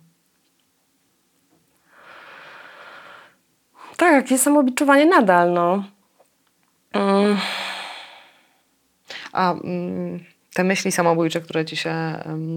Tak, 3.97 4.13
jakieś 4.13 4.41
samobiczowanie 4.41 5.07
nadal, 5.07 5.53
no. 5.53 5.85
Mm, 6.93 7.37
A 9.33 9.53
mm, 9.53 10.25
te 10.55 10.65
myśli 10.65 10.93
samobójcze, 10.93 11.41
które 11.41 11.65
ci 11.65 11.77
się 11.77 11.95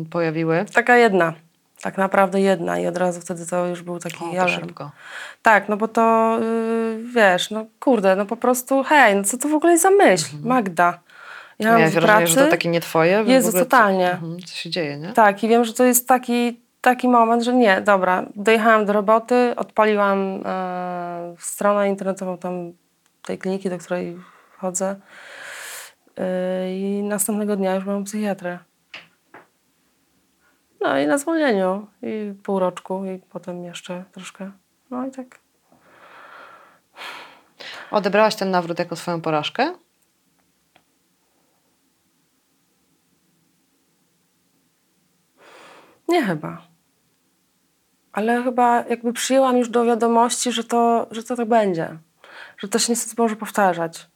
pojawiły, 0.09 0.65
taka 0.73 0.97
jedna. 0.97 1.33
Tak 1.81 1.97
naprawdę 1.97 2.41
jedna 2.41 2.79
i 2.79 2.87
od 2.87 2.97
razu 2.97 3.21
wtedy 3.21 3.45
to 3.45 3.65
już 3.67 3.81
był 3.81 3.99
taki 3.99 4.23
o, 4.23 4.31
alarm. 4.31 4.51
szybko. 4.51 4.91
Tak, 5.41 5.69
no 5.69 5.77
bo 5.77 5.87
to 5.87 6.37
yy, 6.39 7.03
wiesz, 7.13 7.51
no 7.51 7.65
kurde, 7.79 8.15
no 8.15 8.25
po 8.25 8.37
prostu 8.37 8.83
hej, 8.83 9.15
no 9.15 9.23
co 9.23 9.37
to 9.37 9.47
w 9.47 9.53
ogóle 9.53 9.71
jest 9.71 9.83
za 9.83 9.91
myśl? 9.91 10.25
Magda. 10.43 10.99
Ja 11.59 11.71
mam 11.71 11.81
wrażenie, 11.81 12.05
pracy. 12.05 12.27
że 12.27 12.35
to 12.35 12.47
takie 12.47 12.69
nie 12.69 12.81
twoje? 12.81 13.23
W 13.23 13.27
Jezu, 13.27 13.59
totalnie. 13.59 14.07
Co, 14.07 14.25
mhm, 14.25 14.39
co 14.39 14.55
się 14.55 14.69
dzieje, 14.69 14.97
nie? 14.97 15.13
Tak, 15.13 15.43
i 15.43 15.47
wiem, 15.47 15.65
że 15.65 15.73
to 15.73 15.83
jest 15.83 16.07
taki, 16.07 16.59
taki 16.81 17.07
moment, 17.07 17.43
że 17.43 17.53
nie, 17.53 17.81
dobra, 17.81 18.25
dojechałam 18.35 18.85
do 18.85 18.93
roboty, 18.93 19.53
odpaliłam 19.55 20.41
e, 20.45 21.35
stronę 21.39 21.89
internetową 21.89 22.37
tam 22.37 22.73
tej 23.25 23.37
kliniki, 23.37 23.69
do 23.69 23.77
której 23.77 24.17
chodzę 24.57 24.95
e, 26.17 26.77
i 26.77 27.03
następnego 27.03 27.55
dnia 27.55 27.75
już 27.75 27.83
byłam 27.83 28.03
psychiatrę. 28.03 28.59
No 30.81 30.99
i 30.99 31.07
na 31.07 31.17
zwolnieniu 31.17 31.87
i 32.01 32.33
pół 32.43 32.59
roczku 32.59 33.05
i 33.05 33.19
potem 33.29 33.63
jeszcze 33.63 34.03
troszkę. 34.11 34.51
No 34.91 35.07
i 35.07 35.11
tak. 35.11 35.39
Odebrałaś 37.91 38.35
ten 38.35 38.51
nawrót 38.51 38.79
jako 38.79 38.95
swoją 38.95 39.21
porażkę? 39.21 39.73
Nie 46.07 46.23
chyba. 46.23 46.61
Ale 48.11 48.43
chyba 48.43 48.83
jakby 48.89 49.13
przyjęłam 49.13 49.57
już 49.57 49.69
do 49.69 49.85
wiadomości, 49.85 50.51
że 50.51 50.63
to, 50.63 51.07
że 51.11 51.23
to 51.23 51.35
tak 51.35 51.47
będzie. 51.47 51.97
Że 52.57 52.67
to 52.67 52.79
się 52.79 52.91
niestety 52.91 53.21
może 53.21 53.35
powtarzać. 53.35 54.07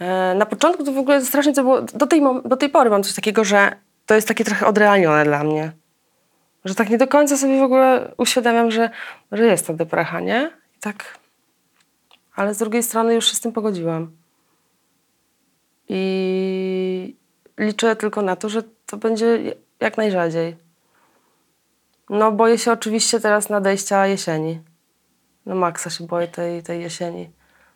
E, 0.00 0.34
Na 0.34 0.46
początku 0.46 0.84
to 0.84 0.92
w 0.92 0.98
ogóle 0.98 1.24
strasznie 1.24 1.52
to 1.52 1.62
było... 1.62 1.82
Do 1.82 2.06
tej, 2.06 2.22
do 2.44 2.56
tej 2.56 2.68
pory 2.68 2.90
mam 2.90 3.02
coś 3.02 3.14
takiego, 3.14 3.44
że 3.44 3.76
to 4.06 4.14
jest 4.14 4.28
takie 4.28 4.44
trochę 4.44 4.66
odrealnione 4.66 5.24
dla 5.24 5.44
mnie. 5.44 5.72
Że 6.64 6.74
tak 6.74 6.90
nie 6.90 6.98
do 6.98 7.08
końca 7.08 7.36
sobie 7.36 7.60
w 7.60 7.62
ogóle 7.62 8.14
uświadamiam, 8.16 8.70
że, 8.70 8.90
że 9.32 9.46
jest 9.46 9.66
ta 9.66 9.74
deprecha, 9.74 10.20
nie? 10.20 10.50
I 10.76 10.80
tak... 10.80 11.18
Ale 12.36 12.54
z 12.54 12.58
drugiej 12.58 12.82
strony 12.82 13.14
już 13.14 13.26
się 13.30 13.36
z 13.36 13.40
tym 13.40 13.52
pogodziłam. 13.52 14.10
I 15.88 17.16
liczę 17.58 17.96
tylko 17.96 18.22
na 18.22 18.36
to, 18.36 18.48
że 18.48 18.62
to 18.86 18.96
będzie 18.96 19.54
jak 19.80 19.96
najrzadziej. 19.96 20.56
No 22.10 22.32
boję 22.32 22.58
się 22.58 22.72
oczywiście 22.72 23.20
teraz 23.20 23.48
nadejścia 23.48 24.06
jesieni. 24.06 24.60
No 25.46 25.54
maksa 25.54 25.90
się 25.90 26.06
boję 26.06 26.28
tej, 26.28 26.62
tej 26.62 26.82
jesieni. 26.82 27.30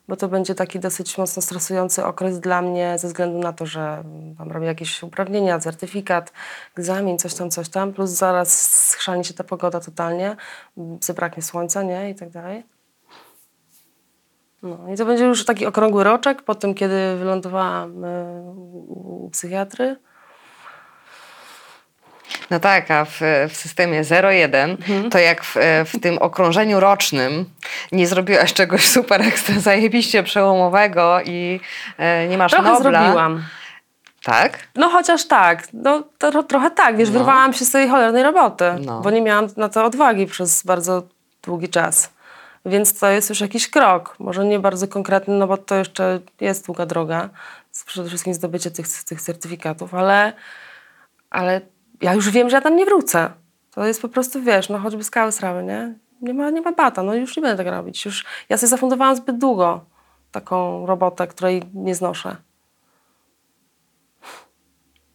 Bo 0.09 0.15
to 0.15 0.27
będzie 0.27 0.55
taki 0.55 0.79
dosyć 0.79 1.17
mocno 1.17 1.41
stresujący 1.41 2.05
okres 2.05 2.39
dla 2.39 2.61
mnie 2.61 2.97
ze 2.97 3.07
względu 3.07 3.39
na 3.39 3.53
to, 3.53 3.65
że 3.65 4.03
tam 4.37 4.51
robię 4.51 4.65
jakieś 4.65 5.03
uprawnienia, 5.03 5.59
certyfikat, 5.59 6.33
egzamin, 6.77 7.17
coś 7.17 7.33
tam, 7.33 7.49
coś 7.49 7.69
tam. 7.69 7.93
Plus 7.93 8.09
zaraz 8.09 8.61
schrzani 8.89 9.25
się 9.25 9.33
ta 9.33 9.43
pogoda 9.43 9.79
totalnie. 9.79 10.35
Zabraknie 11.01 11.43
słońca, 11.43 11.83
nie? 11.83 12.09
I 12.09 12.15
tak 12.15 12.29
dalej. 12.29 12.63
No 14.63 14.77
i 14.93 14.97
to 14.97 15.05
będzie 15.05 15.25
już 15.25 15.45
taki 15.45 15.65
okrągły 15.65 16.03
roczek 16.03 16.41
po 16.41 16.55
tym, 16.55 16.73
kiedy 16.73 17.15
wylądowałam 17.15 18.05
y, 18.05 18.41
u 18.87 19.29
psychiatry. 19.31 19.95
No 22.49 22.59
tak, 22.59 22.91
a 22.91 23.05
w, 23.05 23.19
w 23.49 23.55
systemie 23.57 24.01
01 24.23 24.69
Mhm. 24.71 25.09
to 25.09 25.17
jak 25.19 25.43
w, 25.43 25.55
w 25.85 25.99
tym 26.01 26.17
okrążeniu 26.17 26.79
rocznym 26.79 27.45
nie 27.91 28.07
zrobiłaś 28.07 28.53
czegoś 28.53 28.87
super 28.87 29.21
ekstra 29.21 29.59
zajebiście 29.59 30.23
przełomowego 30.23 31.21
i 31.25 31.59
e, 31.97 32.27
nie 32.27 32.37
masz 32.37 32.51
Trochę 32.51 32.71
Nobla, 32.71 33.01
zrobiłam. 33.01 33.43
Tak? 34.23 34.59
No 34.75 34.89
chociaż 34.89 35.27
tak, 35.27 35.67
no 35.73 36.03
to, 36.17 36.43
trochę 36.43 36.71
tak, 36.71 36.97
wiesz, 36.97 37.09
No. 37.09 37.13
wyrwałam 37.13 37.53
się 37.53 37.65
z 37.65 37.71
tej 37.71 37.89
cholernej 37.89 38.23
roboty, 38.23 38.65
No. 38.79 39.01
bo 39.01 39.09
nie 39.09 39.21
miałam 39.21 39.47
na 39.57 39.69
to 39.69 39.85
odwagi 39.85 40.25
przez 40.27 40.63
bardzo 40.63 41.03
długi 41.43 41.69
czas. 41.69 42.09
Więc 42.65 42.99
to 42.99 43.09
jest 43.09 43.29
już 43.29 43.41
jakiś 43.41 43.69
krok, 43.69 44.15
może 44.19 44.45
nie 44.45 44.59
bardzo 44.59 44.87
konkretny, 44.87 45.33
no 45.37 45.47
bo 45.47 45.57
to 45.57 45.75
jeszcze 45.75 46.19
jest 46.41 46.65
długa 46.65 46.85
droga, 46.85 47.29
przede 47.85 48.09
wszystkim 48.09 48.33
zdobycie 48.33 48.71
tych, 48.71 49.03
tych 49.03 49.21
certyfikatów, 49.21 49.93
ale, 49.93 50.33
ale 51.29 51.61
ja 52.01 52.13
już 52.13 52.29
wiem, 52.29 52.49
że 52.49 52.55
ja 52.57 52.61
tam 52.61 52.75
nie 52.75 52.85
wrócę. 52.85 53.31
To 53.71 53.85
jest 53.85 54.01
po 54.01 54.09
prostu, 54.09 54.41
wiesz, 54.41 54.69
no 54.69 54.79
choćby 54.79 55.03
skały 55.03 55.31
srały, 55.31 55.63
nie? 55.63 55.95
Nie 56.21 56.33
ma, 56.33 56.49
nie 56.49 56.61
ma 56.61 56.71
bata, 56.71 57.03
no 57.03 57.13
już 57.13 57.37
nie 57.37 57.41
będę 57.41 57.57
tego 57.57 57.71
robić. 57.71 58.05
Już, 58.05 58.25
ja 58.49 58.57
sobie 58.57 58.67
zafundowałam 58.67 59.15
zbyt 59.15 59.37
długo 59.37 59.85
taką 60.31 60.85
robotę, 60.85 61.27
której 61.27 61.63
nie 61.73 61.95
znoszę. 61.95 62.35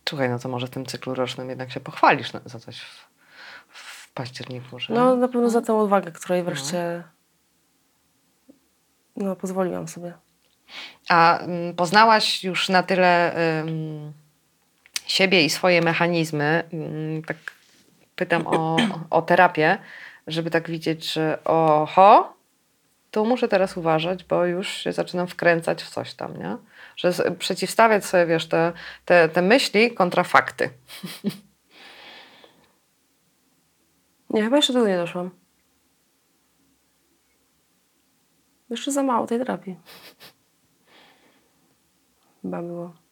Słuchaj, 0.09 0.28
no 0.28 0.39
to 0.39 0.49
może 0.49 0.66
w 0.66 0.70
tym 0.70 0.87
cyklu 0.87 1.14
rocznym 1.14 1.49
jednak 1.49 1.70
się 1.70 1.80
pochwalisz 1.80 2.32
na- 2.32 2.41
za 2.45 2.59
coś 2.59 2.80
w, 2.80 3.09
w 3.68 4.12
październiku, 4.12 4.78
że... 4.78 4.95
No 4.95 5.16
na 5.16 5.28
pewno 5.28 5.51
za 5.51 5.62
tę 5.62 5.74
odwagę, 5.74 6.12
której 6.12 6.43
wreszcie 6.43 7.03
no, 9.16 9.37
pozwoliłam 9.37 9.89
sobie. 9.89 10.12
A 11.09 11.39
mm, 11.39 11.74
poznałaś 11.74 12.45
już 12.45 12.68
na 12.68 12.82
tyle 12.82 13.35
ym, 13.61 14.12
siebie 15.07 15.45
i 15.45 15.51
swoje 15.51 15.83
mechanizmy, 15.83 16.63
ym, 16.73 17.23
tak 17.27 17.37
pytam 18.17 18.47
o, 18.47 18.77
o 19.11 19.23
terapię, 19.23 19.79
żeby 20.27 20.51
tak 20.51 20.71
widzieć, 20.71 21.13
że 21.13 21.39
oho, 21.45 22.35
tu 23.11 23.27
muszę 23.27 23.49
teraz 23.49 23.77
uważać, 23.77 24.25
bo 24.25 24.45
już 24.47 24.69
się 24.69 24.93
zaczynam 24.93 25.27
wkręcać 25.27 25.83
w 25.83 25.91
coś 25.91 26.15
tam, 26.15 26.37
nie? 26.37 26.57
Że 26.97 27.13
przeciwstawiać 27.39 28.05
sobie, 28.05 28.27
wiesz, 28.27 28.49
te, 28.49 28.73
te, 29.05 29.29
te 29.29 29.43
myśli 29.43 29.95
kontra 29.95 30.25
fakty. 30.25 30.71
Nie, 34.31 34.43
chyba 34.43 34.57
jeszcze 34.57 34.73
tego 34.73 34.89
nie 34.89 34.97
doszłam. 34.97 35.31
Jeszcze 38.71 38.93
za 38.93 39.03
mało 39.03 39.27
tej 39.27 39.39
terapii. 39.39 39.77
Chyba 42.43 42.63
było. 42.63 43.04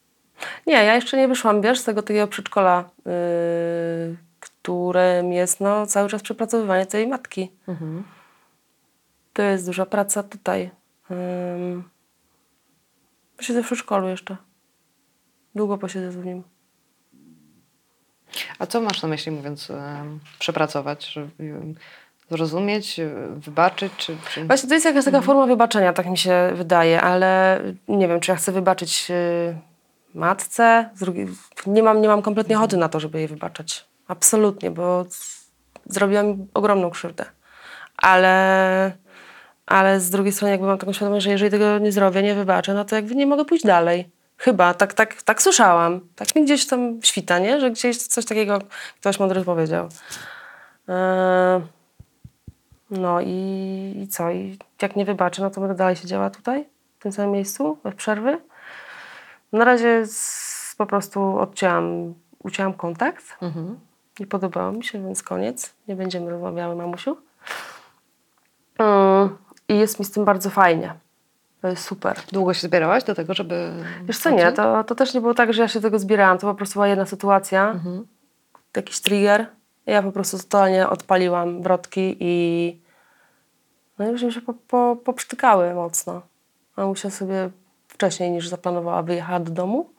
Nie, 0.66 0.74
ja 0.74 0.94
jeszcze 0.94 1.16
nie 1.16 1.28
wyszłam, 1.28 1.60
wiesz, 1.60 1.78
z 1.78 1.84
tego 1.84 2.02
takiego 2.02 2.26
przedszkola, 2.26 2.90
yy, 3.06 4.16
którym 4.40 5.32
jest 5.32 5.60
no, 5.60 5.86
cały 5.86 6.08
czas 6.08 6.22
przepracowywanie 6.22 6.86
tej 6.86 7.06
matki. 7.06 7.50
To 9.32 9.42
jest 9.42 9.66
duża 9.66 9.86
praca 9.86 10.22
tutaj. 10.22 10.70
Ym, 11.10 11.84
siedzę 13.40 13.62
w 13.62 13.66
przedszkolu 13.66 14.08
jeszcze. 14.08 14.36
Długo 15.54 15.78
posiedzę 15.78 16.10
w 16.10 16.26
nim. 16.26 16.42
A 18.58 18.66
co 18.66 18.80
masz 18.80 19.02
na 19.02 19.08
myśli, 19.08 19.32
mówiąc 19.32 19.70
ym, 19.70 20.20
przepracować? 20.38 21.06
Że, 21.06 21.28
ym, 21.40 21.74
zrozumieć, 22.30 22.98
y, 22.98 23.10
wybaczyć, 23.36 23.92
czy... 23.96 24.16
czy... 24.30 24.44
Właśnie 24.44 24.68
to 24.68 24.74
jest 24.74 24.86
jakaś 24.86 25.04
taka 25.04 25.20
forma 25.20 25.46
wybaczenia, 25.46 25.92
tak 25.92 26.06
mi 26.06 26.18
się 26.18 26.52
wydaje, 26.54 27.00
ale 27.00 27.60
nie 27.88 28.08
wiem, 28.08 28.20
czy 28.20 28.30
ja 28.30 28.36
chcę 28.36 28.52
wybaczyć 28.52 29.10
yy, 29.10 29.56
matce. 30.14 30.90
Nie, 31.66 31.82
mam, 31.82 32.00
nie 32.00 32.08
mam 32.08 32.22
kompletnie 32.22 32.56
ochoty 32.56 32.76
na 32.76 32.88
to, 32.88 33.00
żeby 33.00 33.18
jej 33.18 33.28
wybaczać. 33.28 33.86
Absolutnie, 34.08 34.70
bo 34.70 35.04
zrobiła 35.86 36.22
mi 36.22 36.46
ogromną 36.54 36.90
krzywdę. 36.90 37.24
Ale, 37.96 38.92
ale 39.66 40.00
z 40.00 40.10
drugiej 40.10 40.32
strony 40.32 40.52
jakby 40.52 40.66
mam 40.66 40.78
taką 40.78 40.92
świadomość, 40.92 41.24
że 41.24 41.30
jeżeli 41.30 41.50
tego 41.50 41.78
nie 41.78 41.92
zrobię, 41.92 42.22
nie 42.22 42.34
wybaczę, 42.34 42.74
no 42.74 42.84
to 42.84 42.96
jakby 42.96 43.14
nie 43.14 43.26
mogę 43.26 43.44
pójść 43.44 43.64
dalej. 43.64 44.10
Chyba, 44.36 44.74
tak, 44.74 44.94
tak, 44.94 45.22
tak 45.22 45.42
słyszałam. 45.42 46.00
Tak 46.16 46.34
mi 46.34 46.44
gdzieś 46.44 46.66
tam 46.66 47.02
świta, 47.02 47.38
nie? 47.38 47.60
Że 47.60 47.70
gdzieś 47.70 47.96
coś 47.98 48.24
takiego 48.24 48.58
ktoś 49.00 49.20
mądry 49.20 49.44
powiedział. 49.44 49.88
Yy, 50.88 50.94
no 52.90 53.20
i, 53.20 53.94
i 54.02 54.08
co? 54.08 54.30
I 54.30 54.58
jak 54.82 54.96
nie 54.96 55.04
wybaczę, 55.04 55.42
no 55.42 55.50
to 55.50 55.60
będę 55.60 55.76
dalej 55.76 55.96
siedziała 55.96 56.30
tutaj, 56.30 56.64
w 56.98 57.02
tym 57.02 57.12
samym 57.12 57.30
miejscu, 57.30 57.78
bez 57.84 57.94
przerwy. 57.94 58.38
Na 59.52 59.64
razie 59.64 60.06
z, 60.06 60.74
po 60.78 60.86
prostu 60.86 61.38
odcięłam, 61.38 62.14
ucięłam 62.38 62.74
kontakt. 62.74 63.24
Mhm. 63.42 63.80
Nie 64.20 64.26
podobało 64.26 64.72
mi 64.72 64.84
się, 64.84 65.02
więc 65.04 65.22
koniec. 65.22 65.74
Nie 65.88 65.96
będziemy 65.96 66.30
rozmawiały, 66.30 66.76
mamusiu. 66.76 67.16
Mm, 68.78 69.36
I 69.68 69.78
jest 69.78 69.98
mi 69.98 70.04
z 70.04 70.10
tym 70.10 70.24
bardzo 70.24 70.50
fajnie. 70.50 70.94
To 71.60 71.68
jest 71.68 71.84
super. 71.84 72.16
Długo 72.32 72.54
się 72.54 72.66
zbierałaś 72.66 73.04
do 73.04 73.14
tego, 73.14 73.34
żeby... 73.34 73.72
Wiesz 74.04 74.18
co, 74.18 74.30
nie, 74.30 74.52
to, 74.52 74.84
to 74.84 74.94
też 74.94 75.14
nie 75.14 75.20
było 75.20 75.34
tak, 75.34 75.52
że 75.52 75.62
ja 75.62 75.68
się 75.68 75.80
tego 75.80 75.98
zbierałam. 75.98 76.38
To 76.38 76.46
po 76.46 76.54
prostu 76.54 76.72
była 76.74 76.88
jedna 76.88 77.06
sytuacja, 77.06 77.70
Mhm. 77.70 78.06
jakiś 78.76 79.00
trigger. 79.00 79.46
Ja 79.86 80.02
po 80.02 80.12
prostu 80.12 80.38
totalnie 80.38 80.88
odpaliłam 80.88 81.62
wrotki 81.62 82.16
i 82.20 82.80
no 83.98 84.08
i 84.08 84.10
już 84.10 84.22
mi 84.22 84.32
się 84.32 84.40
po, 84.40 84.54
po, 84.54 84.96
poprztykały 85.04 85.74
mocno. 85.74 86.22
Mamusia 86.76 87.10
sobie 87.10 87.50
wcześniej 88.02 88.30
niż 88.30 88.48
zaplanowała 88.48 89.02
wyjechała 89.02 89.40
do 89.40 89.50
domu 89.50 89.90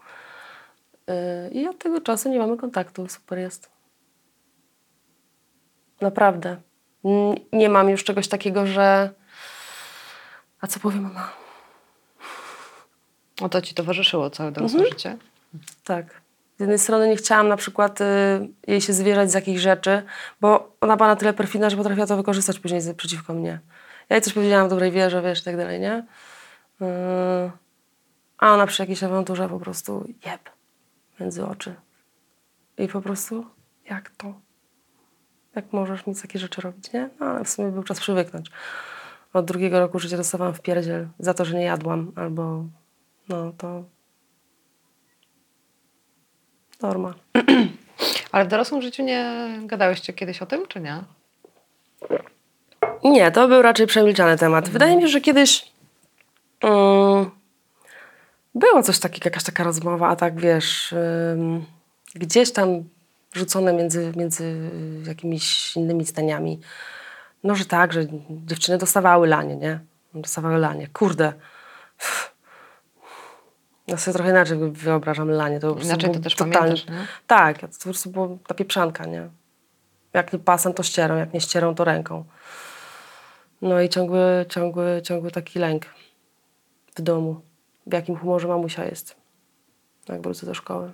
yy, 1.08 1.16
i 1.51 1.68
od 1.68 1.78
tego 1.78 2.01
czasu 2.01 2.30
nie 2.30 2.39
mamy 2.39 2.58
kontaktu. 2.58 3.08
Super 3.08 3.39
jest. 3.39 3.70
Naprawdę. 6.01 6.58
Nie 7.54 7.70
mam 7.70 7.89
już 7.89 8.04
czegoś 8.04 8.28
takiego, 8.28 8.68
że 8.68 9.10
a 10.62 10.68
co 10.68 10.80
powie 10.80 10.99
mama? 10.99 11.32
O 13.41 13.49
to 13.49 13.62
ci 13.62 13.76
towarzyszyło 13.76 14.30
całe 14.30 14.51
dorosłe 14.51 14.86
życie? 14.86 15.18
Tak. 15.84 16.22
Z 16.58 16.60
jednej 16.60 16.80
strony 16.80 17.10
nie 17.10 17.16
chciałam 17.16 17.47
na 17.47 17.58
przykład 17.58 18.01
y, 18.01 18.06
jej 18.68 18.82
się 18.82 18.93
zwierzać 18.93 19.32
z 19.32 19.34
jakichś 19.34 19.62
rzeczy, 19.62 20.04
bo 20.41 20.76
ona 20.82 20.97
była 20.97 21.08
na 21.08 21.16
tyle 21.16 21.34
perfidna, 21.34 21.70
że 21.70 21.78
potrafiła 21.78 22.08
to 22.08 22.18
wykorzystać 22.18 22.60
później 22.60 22.82
przeciwko 22.97 23.34
mnie. 23.34 23.60
Ja 24.10 24.16
jej 24.16 24.22
coś 24.22 24.34
powiedziałam 24.34 24.68
w 24.68 24.70
dobrej 24.70 24.91
wierze, 24.91 25.22
wiesz, 25.22 25.41
i 25.41 25.43
tak 25.43 25.58
dalej, 25.58 25.80
nie? 25.80 26.06
Yy, 26.82 27.62
a 28.44 28.54
ona 28.54 28.68
przy 28.68 28.82
jakiejś 28.82 29.04
awanturze 29.04 29.50
po 29.50 29.60
prostu 29.60 30.08
jeb 30.26 30.50
między 31.20 31.46
oczy. 31.46 31.76
I 32.78 32.88
po 32.88 33.02
prostu, 33.02 33.46
jak 33.89 34.10
to? 34.10 34.34
Jak 35.56 35.74
możesz 35.74 36.08
mi 36.08 36.16
takie 36.16 36.39
rzeczy 36.39 36.62
robić, 36.62 36.94
nie? 36.94 37.10
No, 37.20 37.26
ale 37.26 37.44
w 37.44 37.50
sumie 37.50 37.72
był 37.72 37.84
czas 37.84 38.00
przywyknąć. 38.00 38.52
Od 39.34 39.46
drugiego 39.46 39.80
roku 39.80 40.00
życia 40.00 40.18
dostawałam 40.18 40.54
w 40.54 40.62
pierdziel 40.62 41.08
za 41.20 41.34
to, 41.34 41.46
że 41.46 41.58
nie 41.58 41.64
jadłam, 41.64 42.12
albo 42.16 42.66
no 43.30 43.54
to 43.58 43.84
norma. 46.82 47.14
Ale 48.32 48.46
w 48.46 48.48
dorosłym 48.48 48.82
życiu 48.82 49.04
nie 49.04 49.50
gadałeście 49.66 50.14
kiedyś 50.14 50.41
o 50.41 50.46
tym, 50.46 50.68
czy 50.68 50.80
nie? 50.80 51.04
Nie, 53.04 53.32
to 53.32 53.48
był 53.48 53.62
raczej 53.62 53.88
przemilczany 53.88 54.38
temat. 54.38 54.70
Wydaje 54.70 54.96
mi 54.96 55.02
się, 55.02 55.08
że 55.08 55.22
kiedyś 55.22 55.72
mm, 56.62 57.32
było 58.56 58.84
coś 58.84 58.99
takiego, 58.99 59.26
jakaś 59.26 59.43
taka 59.43 59.64
rozmowa, 59.64 60.08
a 60.10 60.16
tak 60.16 60.39
wiesz, 60.39 60.95
gdzieś 62.16 62.51
tam 62.51 62.84
rzucone 63.34 63.74
między, 63.74 64.12
między 64.16 64.70
jakimiś 65.08 65.76
innymi 65.76 66.06
zdaniami. 66.06 66.60
No, 67.43 67.56
że 67.56 67.66
tak, 67.66 67.93
że 67.93 68.01
dziewczyny 68.30 68.78
dostawały 68.78 69.28
lanie, 69.28 69.56
nie? 69.56 69.80
Dostawały 70.14 70.58
lanie. 70.58 70.88
Kurde. 70.88 71.34
Ja 73.88 73.97
sobie 73.97 74.14
trochę 74.16 74.30
inaczej 74.30 74.58
wyobrażam 74.72 75.30
lanie. 75.30 75.60
To 75.60 75.76
Inaczej 75.84 76.12
to 76.12 76.20
też 76.20 76.36
totalnie- 76.36 76.60
pamiętasz, 76.60 76.88
nie? 76.88 77.08
Tak, 77.28 77.60
to 77.60 77.68
po 77.68 77.84
prostu 77.84 78.10
była 78.10 78.28
ta 78.47 78.56
pieprzanka, 78.56 79.06
nie? 79.06 79.30
Jak 80.14 80.34
nie 80.34 80.39
pasem, 80.39 80.74
to 80.74 80.84
ścierą, 80.84 81.16
jak 81.16 81.34
nie 81.34 81.41
ścierą, 81.41 81.76
to 81.76 81.84
ręką. 81.84 82.26
No 83.62 83.82
i 83.82 83.89
ciągły, 83.89 84.45
ciągły, 84.49 85.01
ciągły 85.04 85.32
taki 85.32 85.60
lęk 85.60 85.86
w 86.95 87.01
domu. 87.01 87.41
W 87.88 87.93
jakim 87.93 88.15
humorze 88.15 88.47
mamusia 88.47 88.86
jest. 88.86 89.15
Jak 90.09 90.21
wrócę 90.21 90.45
do 90.45 90.53
szkoły. 90.53 90.91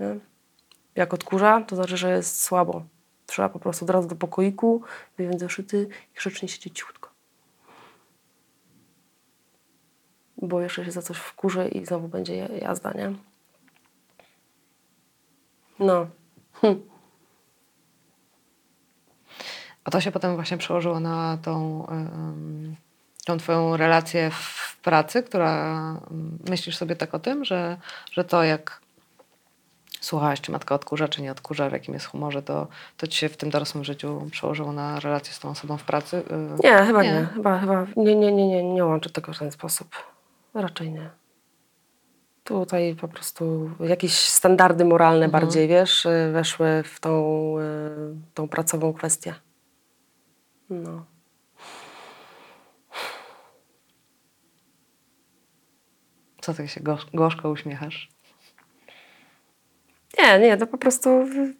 Nie? 0.00 0.16
Jak 0.94 1.14
odkurza, 1.14 1.60
to 1.60 1.76
znaczy, 1.76 1.96
że 1.96 2.10
jest 2.10 2.42
słabo. 2.42 2.82
Trzeba 3.26 3.48
po 3.48 3.58
prostu 3.58 3.84
od 3.84 3.90
razu 3.90 4.08
do 4.08 4.16
pokoiku, 4.16 4.82
wyjąć 5.18 5.40
zeszyty 5.40 5.88
i 6.12 6.16
grzecznie 6.16 6.48
siedzieć 6.48 6.78
cichutko. 6.78 7.10
Bo 10.36 10.60
jeszcze 10.60 10.84
się 10.84 10.90
za 10.90 11.02
coś 11.02 11.16
wkurzy 11.16 11.68
i 11.68 11.86
znowu 11.86 12.08
będzie 12.08 12.36
ja- 12.36 12.48
jazda, 12.48 12.92
nie? 12.92 13.12
No. 15.78 16.06
Hm. 16.52 16.82
A 19.84 19.90
to 19.90 20.00
się 20.00 20.12
potem 20.12 20.34
właśnie 20.34 20.58
przełożyło 20.58 21.00
na 21.00 21.38
tą, 21.42 21.86
ym, 21.90 22.76
tą 23.24 23.38
twoją 23.38 23.76
relację 23.76 24.30
w 24.30 24.59
pracy, 24.82 25.22
która 25.22 25.80
ym, 26.10 26.38
myślisz 26.48 26.76
sobie 26.76 26.96
tak 26.96 27.14
o 27.14 27.18
tym, 27.18 27.44
że, 27.44 27.76
że 28.12 28.24
to 28.24 28.44
jak 28.44 28.80
słuchałaś, 30.00 30.40
czy 30.40 30.52
matka 30.52 30.74
odkurza, 30.74 31.08
czy 31.08 31.22
nie 31.22 31.32
odkurza, 31.32 31.68
w 31.68 31.72
jakim 31.72 31.94
jest 31.94 32.06
humorze, 32.06 32.42
to, 32.42 32.66
to 32.96 33.06
ci 33.06 33.18
się 33.18 33.28
w 33.28 33.36
tym 33.36 33.50
dorosłym 33.50 33.84
życiu 33.84 34.26
przełożyło 34.30 34.72
na 34.72 35.00
relację 35.00 35.32
z 35.34 35.38
tą 35.38 35.50
osobą 35.50 35.76
w 35.76 35.84
pracy? 35.84 36.16
Y, 36.16 36.62
Nie, 36.64 36.84
chyba 36.86 37.02
Nie. 37.02 37.12
nie. 37.12 37.26
Chyba, 37.34 37.58
chyba 37.58 37.86
nie, 37.96 38.14
nie, 38.16 38.32
nie, 38.32 38.48
nie, 38.48 38.64
nie 38.64 38.84
łączę 38.84 39.10
tego 39.10 39.32
w 39.32 39.38
ten 39.38 39.52
sposób. 39.52 39.88
Raczej 40.54 40.90
nie. 40.90 41.10
Tutaj 42.44 42.96
po 43.00 43.08
prostu 43.08 43.70
jakieś 43.80 44.18
standardy 44.18 44.84
moralne 44.84 45.28
bardziej, 45.28 45.68
wiesz, 45.68 46.06
y, 46.06 46.30
weszły 46.32 46.82
w 46.82 47.00
tą, 47.00 47.54
y, 47.58 48.34
tą 48.34 48.48
pracową 48.48 48.92
kwestię. 48.92 49.34
No. 50.70 51.04
Co 56.40 56.54
ty 56.54 56.68
się 56.68 56.80
gorzko, 56.80 57.10
gorzko 57.14 57.50
uśmiechasz? 57.50 58.08
Nie, 60.18 60.38
nie, 60.38 60.56
to 60.56 60.66
po 60.66 60.78
prostu 60.78 61.22
y, 61.22 61.54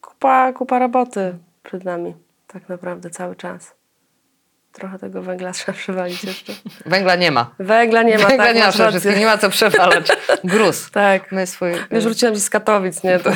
kupa, 0.00 0.52
kupa 0.52 0.78
roboty 0.78 1.38
przed 1.62 1.84
nami, 1.84 2.14
tak 2.46 2.68
naprawdę 2.68 3.10
cały 3.10 3.36
czas. 3.36 3.74
Trochę 4.72 4.98
tego 4.98 5.22
węgla 5.22 5.52
trzeba 5.58 5.78
przywalić 5.78 6.24
jeszcze. 6.24 6.52
Węgla 6.86 7.16
nie 7.16 7.30
ma. 7.30 7.54
Węgla 7.58 8.02
nie 8.02 8.18
ma, 8.18 8.26
Węgla 8.26 8.46
tak, 8.46 8.56
nie 8.56 8.62
ma 8.62 8.72
przede 8.72 8.90
wszystkim, 8.90 9.18
nie 9.18 9.26
ma 9.26 9.38
co 9.38 9.50
przewalać. 9.50 10.08
Gruz. 10.44 10.90
Tak. 10.90 11.32
My 11.32 11.46
swój 11.46 11.72
Wiesz, 11.90 12.04
wróciłam 12.04 12.36
z 12.36 12.50
Katowic, 12.50 13.02
nie? 13.02 13.18
To... 13.18 13.30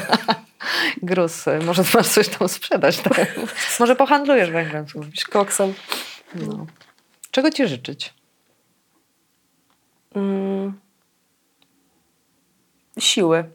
gruz. 1.02 1.44
Może 1.64 1.84
ty 1.84 1.96
masz 1.96 2.08
coś 2.08 2.28
tam 2.28 2.48
sprzedać. 2.48 2.98
Tak? 2.98 3.40
Może 3.80 3.96
pohandlujesz 3.96 4.50
węglem. 4.50 4.86
koksem. 5.30 5.74
No. 6.34 6.66
Czego 7.36 7.50
ci 7.50 7.68
życzyć? 7.68 8.14
Mm. 10.14 10.80
Siły. 12.98 13.50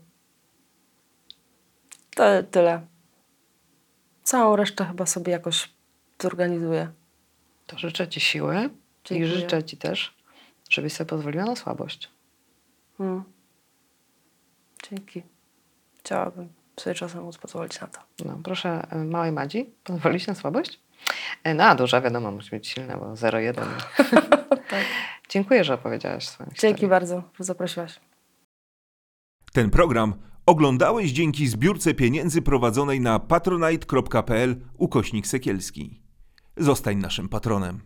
To 2.15 2.23
tyle. 2.51 2.81
Całą 4.23 4.55
resztę 4.55 4.85
chyba 4.85 5.05
sobie 5.05 5.31
jakoś 5.31 5.69
zorganizuję. 6.19 6.91
To 7.67 7.77
życzę 7.77 8.07
ci 8.07 8.19
siły 8.19 8.55
i 8.55 8.69
Dziękuję. 9.05 9.27
życzę 9.27 9.63
ci 9.63 9.77
też, 9.77 10.15
żebyś 10.69 10.93
sobie 10.93 11.09
pozwoliła 11.09 11.45
na 11.45 11.55
słabość. 11.55 12.09
Mm. 12.99 13.23
Dzięki. 14.89 15.23
Chciałabym 15.99 16.49
sobie 16.79 16.95
czasem 16.95 17.23
móc 17.23 17.37
pozwolić 17.37 17.81
na 17.81 17.87
to. 17.87 17.99
No, 18.25 18.39
proszę 18.43 18.87
e, 18.89 18.95
małej 18.95 19.31
Madzi, 19.31 19.69
pozwolić 19.83 20.27
na 20.27 20.35
słabość? 20.35 20.79
E, 21.43 21.53
No, 21.53 21.63
a 21.63 21.75
duża 21.75 22.01
wiadomo, 22.01 22.31
musi 22.31 22.49
być 22.49 22.67
silna, 22.67 22.97
bo 22.97 23.05
0,1. 23.13 23.65
Dziękuję, 25.29 25.63
że 25.63 25.73
opowiedziałaś 25.73 26.27
swoją 26.27 26.47
Dzięki 26.49 26.59
historię. 26.67 26.87
bardzo, 26.89 27.23
że 27.39 27.43
zaprosiłaś. 27.43 27.99
Ten 29.53 29.69
program 29.69 30.13
oglądałeś 30.45 31.11
dzięki 31.11 31.47
zbiórce 31.47 31.93
pieniędzy 31.93 32.41
prowadzonej 32.41 32.99
na 32.99 33.19
patronite.pl 33.19 34.55
ukośnik 34.77 35.27
sekielski. 35.27 36.01
Zostań 36.57 36.97
naszym 36.97 37.29
patronem. 37.29 37.81